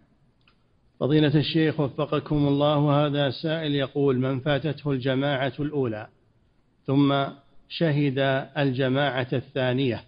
فضيلة 1.00 1.40
الشيخ 1.40 1.80
وفقكم 1.80 2.48
الله 2.48 3.06
هذا 3.06 3.30
سائل 3.30 3.76
يقول 3.76 4.20
من 4.20 4.40
فاتته 4.40 4.92
الجماعة 4.92 5.54
الأولى 5.60 6.08
ثم 6.88 7.26
شهد 7.70 8.20
الجماعة 8.58 9.28
الثانية 9.34 10.04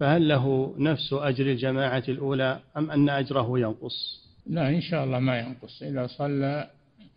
فهل 0.00 0.28
له 0.28 0.74
نفس 0.78 1.12
أجر 1.12 1.46
الجماعة 1.46 2.02
الأولى 2.08 2.60
أم 2.76 2.90
أن 2.90 3.08
أجره 3.08 3.58
ينقص؟ 3.58 4.28
لا 4.46 4.68
إن 4.68 4.80
شاء 4.80 5.04
الله 5.04 5.18
ما 5.18 5.38
ينقص. 5.38 5.82
إذا 5.82 6.06
صلى 6.06 6.70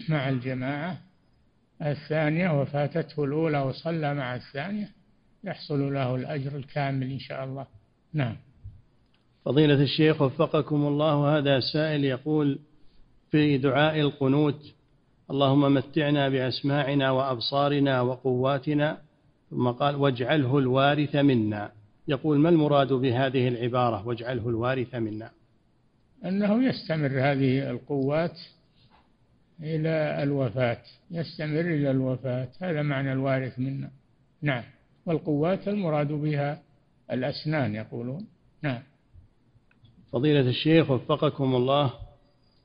مع 0.09 0.29
الجماعة 0.29 0.97
الثانية 1.81 2.61
وفاتته 2.61 3.23
الأولى 3.23 3.59
وصلى 3.59 4.13
مع 4.13 4.35
الثانية 4.35 4.91
يحصل 5.43 5.93
له 5.93 6.15
الأجر 6.15 6.57
الكامل 6.57 7.11
إن 7.11 7.19
شاء 7.19 7.43
الله. 7.43 7.67
نعم. 8.13 8.35
فضيلة 9.45 9.81
الشيخ 9.81 10.21
وفقكم 10.21 10.87
الله 10.87 11.37
هذا 11.37 11.59
سائل 11.59 12.05
يقول 12.05 12.59
في 13.31 13.57
دعاء 13.57 13.99
القنوت 13.99 14.73
اللهم 15.31 15.73
متعنا 15.73 16.29
بأسماعنا 16.29 17.11
وأبصارنا 17.11 18.01
وقواتنا 18.01 18.97
ثم 19.49 19.67
قال 19.71 19.95
واجعله 19.95 20.57
الوارث 20.57 21.15
منا. 21.15 21.71
يقول 22.07 22.39
ما 22.39 22.49
المراد 22.49 22.93
بهذه 22.93 23.47
العبارة؟ 23.47 24.07
واجعله 24.07 24.49
الوارث 24.49 24.95
منا. 24.95 25.31
أنه 26.25 26.63
يستمر 26.63 27.11
هذه 27.19 27.69
القوات 27.69 28.39
إلى 29.63 30.23
الوفاة 30.23 30.81
يستمر 31.11 31.59
إلى 31.59 31.91
الوفاة 31.91 32.47
هذا 32.61 32.81
معنى 32.81 33.13
الوارث 33.13 33.59
منا. 33.59 33.89
نعم 34.41 34.63
والقوات 35.05 35.67
المراد 35.67 36.07
بها 36.07 36.61
الأسنان 37.11 37.75
يقولون. 37.75 38.27
نعم. 38.61 38.81
فضيلة 40.11 40.49
الشيخ 40.49 40.91
وفقكم 40.91 41.55
الله 41.55 41.93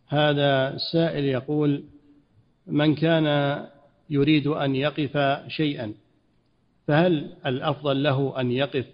هذا 0.09 0.76
سائل 0.92 1.24
يقول 1.24 1.84
من 2.66 2.94
كان 2.94 3.26
يريد 4.11 4.47
أن 4.47 4.74
يقف 4.74 5.42
شيئا 5.49 5.94
فهل 6.86 7.32
الأفضل 7.47 8.03
له 8.03 8.40
أن 8.40 8.51
يقف 8.51 8.86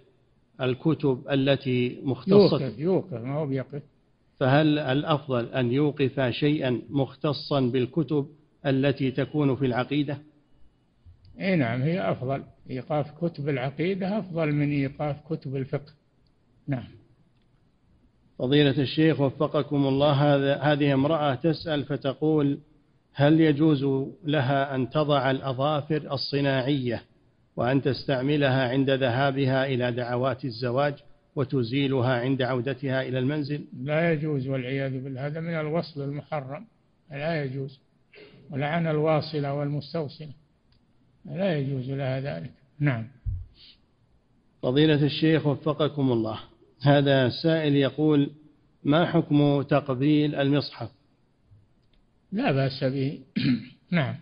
الكتب 0.61 1.23
التي 1.31 1.99
مختصة؟ 2.03 2.61
يوقف 2.61 2.79
يوقف 2.79 3.13
ما 3.13 3.35
هو 3.35 3.45
بيقف؟ 3.45 3.81
فهل 4.39 4.79
الأفضل 4.79 5.45
أن 5.45 5.71
يوقف 5.71 6.19
شيئا 6.19 6.81
مختصا 6.89 7.59
بالكتب 7.59 8.27
التي 8.65 9.11
تكون 9.11 9.55
في 9.55 9.65
العقيدة؟ 9.65 10.17
إي 11.39 11.55
نعم 11.55 11.81
هي 11.81 12.11
أفضل. 12.11 12.43
إيقاف 12.69 13.11
كتب 13.11 13.49
العقيدة 13.49 14.19
أفضل 14.19 14.51
من 14.51 14.71
إيقاف 14.71 15.15
كتب 15.29 15.55
الفقه. 15.55 15.93
نعم. 16.67 17.02
فضيلة 18.43 18.81
الشيخ 18.81 19.19
وفقكم 19.19 19.87
الله 19.87 20.35
هذه 20.73 20.93
امرأة 20.93 21.35
تسأل 21.35 21.85
فتقول 21.85 22.59
هل 23.13 23.41
يجوز 23.41 24.07
لها 24.23 24.75
أن 24.75 24.89
تضع 24.89 25.31
الأظافر 25.31 26.13
الصناعية 26.13 27.03
وأن 27.55 27.81
تستعملها 27.81 28.69
عند 28.69 28.89
ذهابها 28.89 29.65
إلى 29.65 29.91
دعوات 29.91 30.45
الزواج 30.45 30.93
وتزيلها 31.35 32.19
عند 32.19 32.41
عودتها 32.41 33.01
إلى 33.01 33.19
المنزل؟ 33.19 33.65
لا 33.83 34.13
يجوز 34.13 34.47
والعياذ 34.47 35.03
بالله 35.03 35.25
هذا 35.25 35.39
من 35.39 35.59
الوصل 35.59 36.01
المحرم 36.01 36.65
لا 37.11 37.43
يجوز 37.43 37.79
ولعن 38.51 38.87
الواصلة 38.87 39.53
والمستوصلة 39.53 40.33
لا 41.25 41.57
يجوز 41.57 41.89
لها 41.89 42.19
ذلك 42.19 42.51
نعم. 42.79 43.07
فضيلة 44.61 45.05
الشيخ 45.05 45.47
وفقكم 45.47 46.11
الله. 46.11 46.52
هذا 46.83 47.29
سائل 47.29 47.75
يقول 47.75 48.31
ما 48.83 49.05
حكم 49.05 49.61
تقبيل 49.61 50.35
المصحف؟ 50.35 50.89
لا 52.31 52.51
بأس 52.51 52.83
به. 52.83 53.19
نعم. 53.91 54.15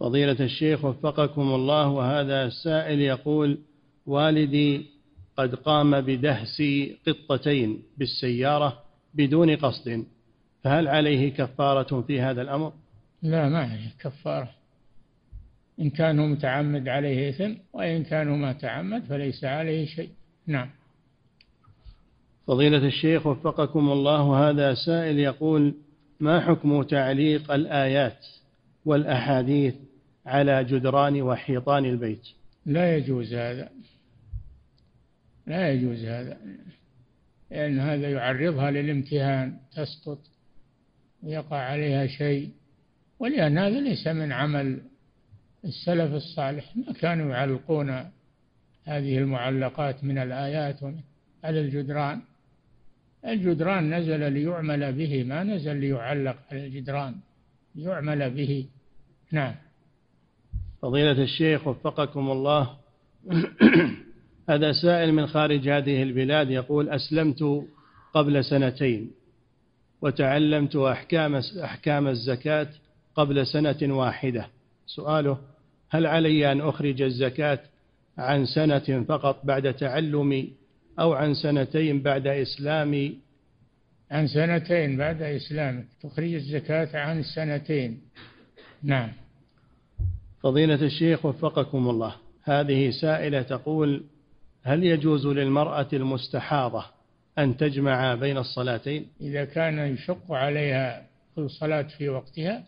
فضيلة 0.00 0.36
الشيخ 0.40 0.84
وفقكم 0.84 1.54
الله 1.54 1.88
وهذا 1.88 2.48
سائل 2.48 3.00
يقول 3.00 3.58
والدي 4.06 4.86
قد 5.36 5.54
قام 5.54 6.00
بدهس 6.00 6.62
قطتين 7.06 7.82
بالسيارة 7.98 8.82
بدون 9.14 9.56
قصد 9.56 10.04
فهل 10.64 10.88
عليه 10.88 11.34
كفارة 11.34 12.00
في 12.00 12.20
هذا 12.20 12.42
الأمر؟ 12.42 12.72
لا 13.22 13.48
ما 13.48 13.58
عليه 13.58 13.90
كفارة. 14.00 14.50
إن 15.80 15.90
كان 15.90 16.18
هو 16.18 16.26
متعمد 16.26 16.88
عليه 16.88 17.30
إثم 17.30 17.52
وإن 17.72 18.04
كان 18.04 18.28
ما 18.28 18.52
تعمد 18.52 19.04
فليس 19.04 19.44
عليه 19.44 19.86
شيء. 19.86 20.10
نعم. 20.46 20.70
فضيلة 22.48 22.86
الشيخ 22.86 23.26
وفقكم 23.26 23.92
الله 23.92 24.48
هذا 24.48 24.74
سائل 24.74 25.18
يقول 25.18 25.74
ما 26.20 26.40
حكم 26.40 26.82
تعليق 26.82 27.52
الآيات 27.52 28.26
والأحاديث 28.84 29.74
على 30.26 30.64
جدران 30.64 31.22
وحيطان 31.22 31.84
البيت؟ 31.84 32.28
لا 32.66 32.96
يجوز 32.96 33.34
هذا. 33.34 33.68
لا 35.46 35.72
يجوز 35.72 36.04
هذا 36.04 36.36
لأن 37.50 37.80
هذا 37.80 38.10
يعرضها 38.10 38.70
للامتهان 38.70 39.56
تسقط 39.76 40.18
ويقع 41.22 41.56
عليها 41.56 42.06
شيء 42.06 42.50
ولأن 43.18 43.58
هذا 43.58 43.80
ليس 43.80 44.06
من 44.06 44.32
عمل 44.32 44.80
السلف 45.64 46.14
الصالح. 46.14 46.76
ما 46.76 46.92
كانوا 46.92 47.30
يعلقون 47.30 47.90
هذه 48.84 49.18
المعلقات 49.18 50.04
من 50.04 50.18
الآيات 50.18 50.80
على 51.44 51.60
الجدران. 51.60 52.20
الجدران 53.26 53.94
نزل 53.94 54.32
ليعمل 54.32 54.92
به 54.92 55.24
ما 55.24 55.42
نزل 55.42 55.76
ليعلق 55.76 56.36
على 56.50 56.66
الجدران. 56.66 57.14
ليعمل 57.74 58.30
به. 58.30 58.66
نعم. 59.32 59.54
فضيلة 60.82 61.22
الشيخ 61.22 61.66
وفقكم 61.66 62.30
الله. 62.30 62.76
هذا 64.50 64.72
سائل 64.72 65.12
من 65.12 65.26
خارج 65.26 65.68
هذه 65.68 66.02
البلاد 66.02 66.50
يقول 66.50 66.88
أسلمت 66.88 67.64
قبل 68.14 68.44
سنتين 68.44 69.10
وتعلمت 70.02 70.76
أحكام 70.76 71.40
أحكام 71.64 72.08
الزكاة 72.08 72.68
قبل 73.14 73.46
سنة 73.46 73.78
واحدة. 73.82 74.48
سؤاله 74.86 75.38
هل 75.90 76.06
علي 76.06 76.52
أن 76.52 76.60
أخرج 76.60 77.02
الزكاة 77.02 77.58
عن 78.18 78.46
سنة 78.46 79.04
فقط 79.08 79.40
بعد 79.44 79.74
تعلمي 79.74 80.52
أو 80.98 81.12
عن 81.12 81.34
سنتين 81.34 82.02
بعد 82.02 82.26
إسلامي 82.26 83.18
عن 84.10 84.26
سنتين 84.26 84.96
بعد 84.96 85.22
إسلامك 85.22 85.84
تخرج 86.02 86.34
الزكاة 86.34 86.88
عن 86.94 87.22
سنتين. 87.22 88.00
نعم. 88.82 89.10
فضيلة 90.42 90.82
الشيخ 90.82 91.24
وفقكم 91.26 91.90
الله 91.90 92.14
هذه 92.44 92.90
سائلة 92.90 93.42
تقول 93.42 94.04
هل 94.62 94.84
يجوز 94.84 95.26
للمرأة 95.26 95.88
المستحاضة 95.92 96.84
أن 97.38 97.56
تجمع 97.56 98.14
بين 98.14 98.38
الصلاتين؟ 98.38 99.06
إذا 99.20 99.44
كان 99.44 99.78
يشق 99.78 100.32
عليها 100.32 101.06
كل 101.36 101.50
صلاة 101.50 101.82
في 101.82 102.08
وقتها 102.08 102.64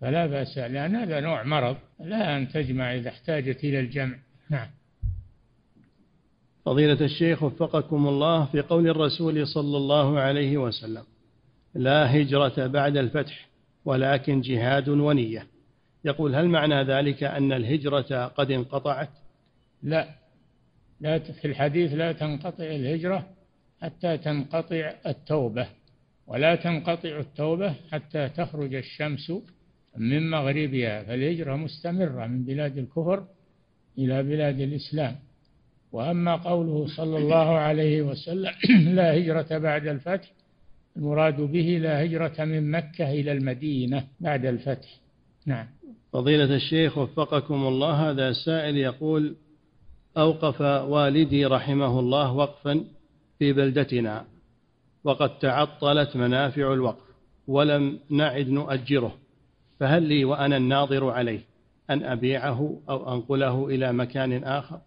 فلا 0.00 0.26
بأس 0.26 0.58
لأن 0.58 0.96
هذا 0.96 1.20
نوع 1.20 1.42
مرض 1.42 1.76
لا 2.00 2.36
أن 2.36 2.48
تجمع 2.48 2.94
إذا 2.94 3.08
احتاجت 3.08 3.64
إلى 3.64 3.80
الجمع. 3.80 4.16
نعم. 4.50 4.68
فضيلة 6.64 7.04
الشيخ 7.04 7.42
وفقكم 7.42 8.08
الله 8.08 8.44
في 8.44 8.60
قول 8.60 8.88
الرسول 8.88 9.46
صلى 9.46 9.76
الله 9.76 10.20
عليه 10.20 10.58
وسلم 10.58 11.02
لا 11.74 12.16
هجرة 12.16 12.66
بعد 12.66 12.96
الفتح 12.96 13.48
ولكن 13.84 14.40
جهاد 14.40 14.88
ونية. 14.88 15.46
يقول 16.04 16.34
هل 16.34 16.48
معنى 16.48 16.82
ذلك 16.82 17.22
أن 17.22 17.52
الهجرة 17.52 18.26
قد 18.26 18.50
انقطعت؟ 18.50 19.10
لا 19.82 20.08
لا 21.00 21.18
في 21.18 21.44
الحديث 21.44 21.92
لا 21.92 22.12
تنقطع 22.12 22.64
الهجرة 22.64 23.26
حتى 23.82 24.18
تنقطع 24.18 24.92
التوبة 25.06 25.68
ولا 26.26 26.54
تنقطع 26.54 27.18
التوبة 27.18 27.74
حتى 27.92 28.28
تخرج 28.28 28.74
الشمس 28.74 29.32
من 29.96 30.30
مغربها. 30.30 31.02
فالهجرة 31.02 31.56
مستمرة 31.56 32.26
من 32.26 32.44
بلاد 32.44 32.78
الكفر 32.78 33.24
إلى 33.98 34.22
بلاد 34.22 34.60
الإسلام. 34.60 35.16
وأما 35.92 36.36
قوله 36.36 36.86
صلى 36.96 37.18
الله 37.18 37.58
عليه 37.58 38.02
وسلم 38.02 38.52
لا 38.96 39.16
هجرة 39.16 39.58
بعد 39.58 39.86
الفتح 39.86 40.30
المراد 40.96 41.40
به 41.40 41.78
لا 41.82 42.04
هجرة 42.04 42.44
من 42.44 42.70
مكة 42.70 43.10
إلى 43.10 43.32
المدينة 43.32 44.06
بعد 44.20 44.46
الفتح. 44.46 44.88
نعم. 45.46 45.66
فضيلة 46.12 46.54
الشيخ 46.56 46.98
وفقكم 46.98 47.66
الله 47.66 48.10
هذا 48.10 48.32
سائل 48.32 48.76
يقول 48.76 49.36
أوقف 50.16 50.60
والدي 50.60 51.46
رحمه 51.46 52.00
الله 52.00 52.32
وقفا 52.32 52.84
في 53.38 53.52
بلدتنا 53.52 54.24
وقد 55.04 55.38
تعطلت 55.38 56.16
منافع 56.16 56.72
الوقف 56.72 57.10
ولم 57.48 57.98
نعد 58.10 58.48
نؤجره 58.48 59.14
فهل 59.80 60.02
لي 60.02 60.24
وأنا 60.24 60.56
الناظر 60.56 61.10
عليه 61.10 61.40
أن 61.90 62.02
أبيعه 62.02 62.80
أو 62.88 63.14
أنقله 63.14 63.66
إلى 63.66 63.92
مكان 63.92 64.44
آخر؟ 64.44 64.80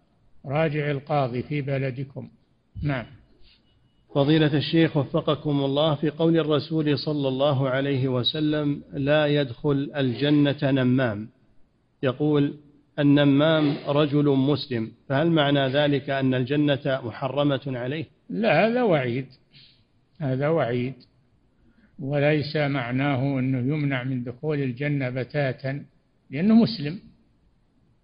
راجع 0.46 0.90
القاضي 0.90 1.42
في 1.42 1.60
بلدكم. 1.60 2.28
نعم. 2.82 3.06
فضيلة 4.14 4.56
الشيخ 4.56 4.96
وفقكم 4.96 5.64
الله 5.64 5.94
في 5.94 6.10
قول 6.10 6.38
الرسول 6.38 6.98
صلى 6.98 7.28
الله 7.28 7.68
عليه 7.68 8.08
وسلم 8.08 8.82
لا 8.92 9.26
يدخل 9.26 9.90
الجنة 9.96 10.58
نمام 10.62 11.28
يقول 12.02 12.54
النمام 12.98 13.76
رجل 13.86 14.28
مسلم 14.28 14.92
فهل 15.08 15.30
معنى 15.30 15.68
ذلك 15.68 16.10
أن 16.10 16.34
الجنة 16.34 17.00
محرمة 17.04 17.60
عليه؟ 17.66 18.04
لا 18.30 18.66
هذا 18.66 18.82
وعيد. 18.82 19.26
هذا 20.20 20.48
وعيد. 20.48 20.94
وليس 21.98 22.56
معناه 22.56 23.38
أنه 23.38 23.58
يمنع 23.58 24.02
من 24.04 24.24
دخول 24.24 24.60
الجنة 24.60 25.10
بتاتا 25.10 25.84
لأنه 26.30 26.54
مسلم. 26.54 26.98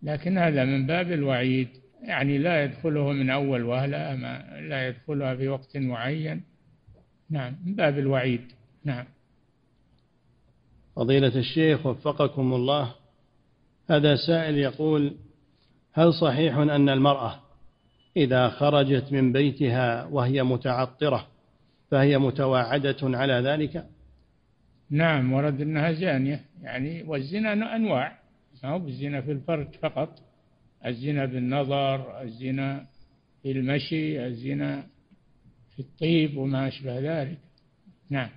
لكن 0.03 0.39
هذا 0.39 0.65
من 0.65 0.87
باب 0.87 1.13
الوعيد. 1.13 1.69
يعني 2.03 2.39
لا 2.39 2.65
يدخله 2.65 3.13
من 3.13 3.31
أول 3.31 3.63
وهلة 3.63 4.17
ما 4.17 4.61
لا 4.61 4.89
يدخلها 4.89 5.35
في 5.35 5.49
وقت 5.49 5.77
معين. 5.77 6.43
نعم 7.31 7.57
من 7.67 7.75
باب 7.75 7.99
الوعيد. 7.99 8.53
نعم. 8.85 9.05
فضيلة 10.97 11.37
الشيخ 11.39 11.87
وفقكم 11.87 12.55
الله. 12.55 12.95
هذا 13.91 14.17
سائل 14.17 14.59
يقول 14.59 15.17
هل 15.93 16.15
صحيح 16.15 16.57
أن 16.57 16.89
المرأة 16.89 17.41
إذا 18.17 18.49
خرجت 18.49 19.13
من 19.13 19.33
بيتها 19.33 20.05
وهي 20.05 20.43
متعطرة 20.43 21.27
فهي 21.91 22.19
متواعدة 22.19 22.97
على 23.03 23.33
ذلك؟ 23.33 23.87
نعم 24.91 25.33
ورد 25.33 25.61
أنها 25.61 25.93
زانية. 25.93 26.41
يعني 26.63 27.03
والزنا 27.03 27.77
أنواع 27.77 28.19
ما 28.63 28.71
هو 28.71 28.79
بالزنا 28.79 29.21
في 29.21 29.33
الفرج 29.33 29.69
فقط. 29.83 30.30
الزنا 30.87 31.25
بالنظر 31.25 32.23
الزنا 32.23 32.87
في 33.43 33.51
المشي 33.51 34.27
الزنا 34.27 34.87
في 35.75 35.81
الطيب 35.81 36.37
وما 36.37 36.69
أشبه 36.69 36.99
ذلك. 36.99 37.39
نعم. 38.11 38.29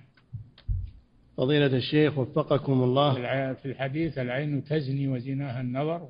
فضيلة 1.36 1.76
الشيخ 1.76 2.18
وفقكم 2.18 2.82
الله. 2.82 3.14
في 3.54 3.66
الحديث 3.66 4.18
العين 4.18 4.64
تزني 4.64 5.08
وزناها 5.08 5.60
النظر. 5.60 6.08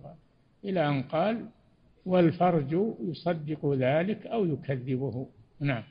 إلى 0.64 0.89
أن 0.89 1.03
قال 1.03 1.49
والفرج 2.07 2.76
يصدق 3.01 3.72
ذلك 3.72 4.26
أو 4.26 4.47
يكذبه. 4.47 5.26
نعم. 5.61 5.82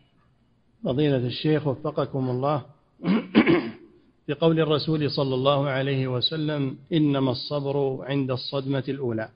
فضيلة 0.83 1.17
الشيخ 1.27 1.67
وفقكم 1.67 2.29
الله. 2.29 2.65
في 4.25 4.33
قول 4.33 4.59
الرسول 4.59 5.11
صلى 5.11 5.35
الله 5.35 5.69
عليه 5.69 6.07
وسلم 6.07 6.77
إنما 6.93 7.31
الصبر 7.31 8.05
عند 8.05 8.31
الصدمة 8.31 8.83
الأولى. 8.89 9.29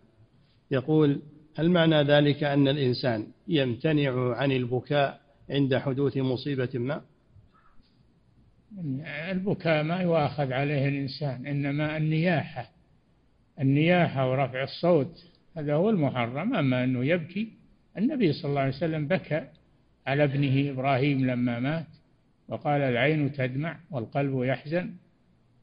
يقول 0.72 1.22
هل 1.58 1.72
معنى 1.72 2.04
ذلك 2.04 2.44
أن 2.44 2.68
الإنسان 2.68 3.28
يمتنع 3.48 4.36
عن 4.36 4.52
البكاء 4.52 5.22
عند 5.50 5.76
حدوث 5.76 6.18
مصيبة 6.18 6.70
ما؟ 6.74 7.02
البكاء 9.32 9.84
ما 9.84 10.02
يؤاخذ 10.02 10.54
عليه 10.54 10.88
الإنسان 10.88 11.48
إنما 11.48 11.98
النياحة. 11.98 12.70
النياحة 13.62 14.32
ورفع 14.32 14.64
الصوت 14.64 15.26
هذا 15.58 15.74
هو 15.74 15.90
المحرم. 15.90 16.56
أما 16.56 16.84
أنه 16.84 17.06
يبكي 17.06 17.54
النبي 17.98 18.34
صلى 18.34 18.50
الله 18.50 18.62
عليه 18.62 18.76
وسلم 18.76 19.08
بكى 19.08 19.48
على 20.08 20.24
ابنه 20.24 20.72
إبراهيم 20.72 21.26
لما 21.26 21.60
مات 21.60 21.88
وقال 22.48 22.82
العين 22.82 23.32
تدمع 23.32 23.80
والقلب 23.92 24.44
يحزن 24.44 24.94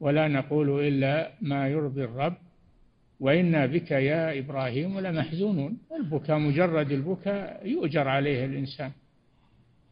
ولا 0.01 0.29
نقول 0.29 0.87
إلا 0.87 1.33
ما 1.41 1.69
يرضي 1.69 2.05
الرب 2.05 2.37
وإنا 3.25 3.67
بك 3.67 3.91
يا 3.91 4.39
إبراهيم 4.39 5.01
لمحزونون. 5.01 5.79
البكاء 6.01 6.39
مجرد 6.39 6.93
البكاء 6.93 7.67
يؤجر 7.67 8.09
عليه 8.09 8.45
الإنسان. 8.45 8.91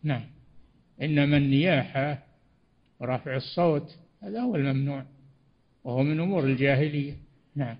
نعم. 0.02 0.24
إنما 1.02 1.36
النياحة 1.36 2.18
ورفع 3.00 3.36
الصوت 3.36 3.96
هذا 4.22 4.40
هو 4.40 4.56
الممنوع 4.56 5.04
وهو 5.84 6.02
من 6.02 6.20
أمور 6.20 6.44
الجاهلية. 6.44 7.14
نعم. 7.56 7.76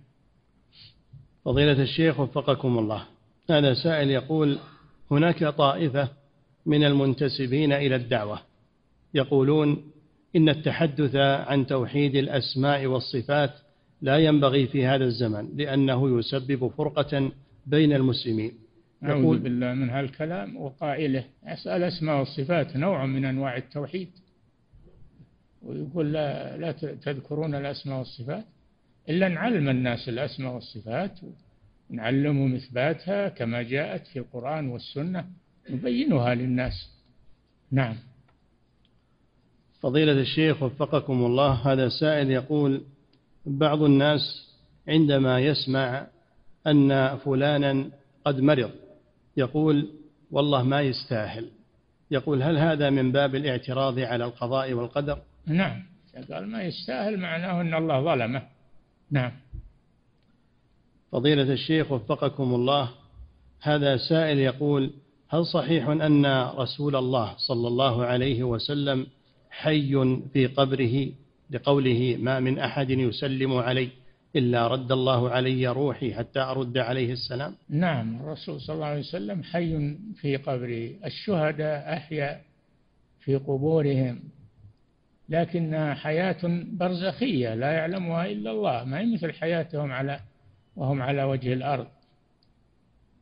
فضيلة 1.44 1.82
الشيخ 1.82 2.20
وفقكم 2.20 2.78
الله. 2.78 3.05
هذا 3.50 3.74
سائل 3.74 4.11
يقول 4.11 4.59
هناك 5.11 5.44
طائفة 5.44 6.09
من 6.66 6.84
المنتسبين 6.84 7.72
إلى 7.72 7.96
الدعوة 7.96 8.40
يقولون 9.14 9.90
إن 10.36 10.48
التحدث 10.48 11.16
عن 11.16 11.66
توحيد 11.66 12.14
الأسماء 12.16 12.86
والصفات 12.86 13.53
لا 14.03 14.18
ينبغي 14.18 14.66
في 14.66 14.86
هذا 14.86 15.05
الزمن 15.05 15.48
لأنه 15.57 16.18
يسبب 16.18 16.68
فرقة 16.68 17.32
بين 17.66 17.92
المسلمين. 17.92 18.53
أعوذ 19.05 19.38
بالله 19.38 19.74
من 19.74 19.90
هالكلام 19.90 20.57
وقائله 20.57 21.24
الأسماء 21.66 22.18
والصفات 22.18 22.76
نوع 22.76 23.06
من 23.06 23.24
أنواع 23.24 23.56
التوحيد. 23.56 24.09
ويقول 25.62 26.12
لا, 26.12 26.56
لا 26.56 26.72
تذكرون 26.72 27.55
الأسماء 27.55 27.98
والصفات؟ 27.98 28.44
إلا 29.09 29.28
نعلم 29.28 29.68
الناس 29.68 30.09
الأسماء 30.09 30.55
والصفات 30.55 31.20
نعلمهم 31.90 32.55
إثباتها 32.55 33.28
كما 33.28 33.62
جاءت 33.62 34.06
في 34.06 34.18
القرآن 34.18 34.68
والسنة 34.68 35.24
نبينها 35.70 36.35
للناس. 36.35 36.90
نعم. 37.70 37.97
فضيلة 39.81 40.12
الشيخ 40.12 40.62
وفقكم 40.62 41.24
الله 41.24 41.52
هذا 41.52 41.89
سائل 41.89 42.31
يقول 42.31 42.82
بعض 43.47 43.82
الناس 43.82 44.20
عندما 44.89 45.40
يسمع 45.40 46.06
أن 46.66 47.16
فلانا 47.16 47.90
قد 48.24 48.40
مرض 48.40 48.70
يقول 49.36 49.89
والله 50.31 50.62
ما 50.62 50.81
يستاهل. 50.81 51.51
يقول 52.10 52.43
هل 52.43 52.59
هذا 52.59 52.90
من 52.90 53.12
باب 53.12 53.35
الاعتراض 53.35 53.98
على 53.98 54.24
القضاء 54.24 54.73
والقدر؟ 54.73 55.19
نعم. 55.47 55.82
قال 56.31 56.47
ما 56.47 56.62
يستاهل 56.62 57.19
معناه 57.19 57.60
أن 57.60 57.74
الله 57.74 58.01
ظلمه. 58.05 58.43
نعم. 59.10 59.32
فضيلة 61.12 61.52
الشيخ 61.52 61.93
وفقكم 61.93 62.55
الله 62.55 62.89
هذا 63.60 63.97
سائل 63.97 64.39
يقول 64.39 64.90
هل 65.28 65.47
صحيح 65.47 65.89
أن 65.89 66.27
رسول 66.56 66.97
الله 66.97 67.35
صلى 67.36 67.69
الله 67.69 68.05
عليه 68.05 68.43
وسلم 68.43 69.06
حي 69.51 70.19
في 70.32 70.47
قبره 70.47 71.12
لقوله 71.52 72.16
ما 72.20 72.40
من 72.40 72.58
أحد 72.58 72.90
يسلم 72.90 73.52
علي 73.52 73.88
إلا 74.36 74.66
رد 74.66 74.92
الله 74.92 75.30
علي 75.30 75.68
روحي 75.68 76.14
حتى 76.14 76.40
أرد 76.40 76.78
عليه 76.78 77.12
السلام. 77.12 77.54
نعم 77.68 78.20
الرسول 78.20 78.60
صلى 78.60 78.74
الله 78.74 78.86
عليه 78.86 79.00
وسلم 79.00 79.42
حي 79.42 79.96
في 80.20 80.36
قبره 80.36 80.90
الشهداء 81.04 81.92
أحيا 81.92 82.40
في 83.20 83.36
قبورهم 83.36 84.20
لكن 85.28 85.94
حياة 85.94 86.64
برزخية 86.72 87.54
لا 87.54 87.72
يعلمها 87.72 88.26
إلا 88.26 88.50
الله 88.50 88.84
ما 88.84 89.00
هي 89.00 89.14
مثل 89.14 89.32
حياتهم 89.32 89.92
على 89.92 90.20
وهم 90.76 91.02
على 91.02 91.22
وجه 91.22 91.52
الأرض. 91.52 91.86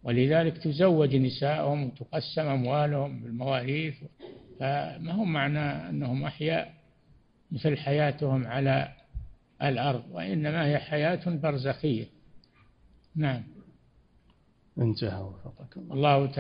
ولذلك 0.03 0.59
تزوج 0.59 1.17
نساءهم 1.17 1.85
وتقسم 1.85 2.47
أموالهم 2.47 3.21
بالمواريث 3.21 3.95
فما 4.61 5.13
هم 5.13 5.33
معنى 5.33 5.89
أنهم 5.89 6.25
أحياء؟ 6.25 6.80
مثل 7.53 7.77
حياتهم 7.77 8.47
على 8.47 8.93
الأرض 9.63 10.05
وإنما 10.11 10.67
هي 10.67 10.79
حياة 10.79 11.21
برزخية. 11.27 12.07
نعم. 13.17 13.43
انتهى 14.79 15.21
وفقكم 15.21 15.81
الله. 15.93 16.27
تعالى. 16.27 16.35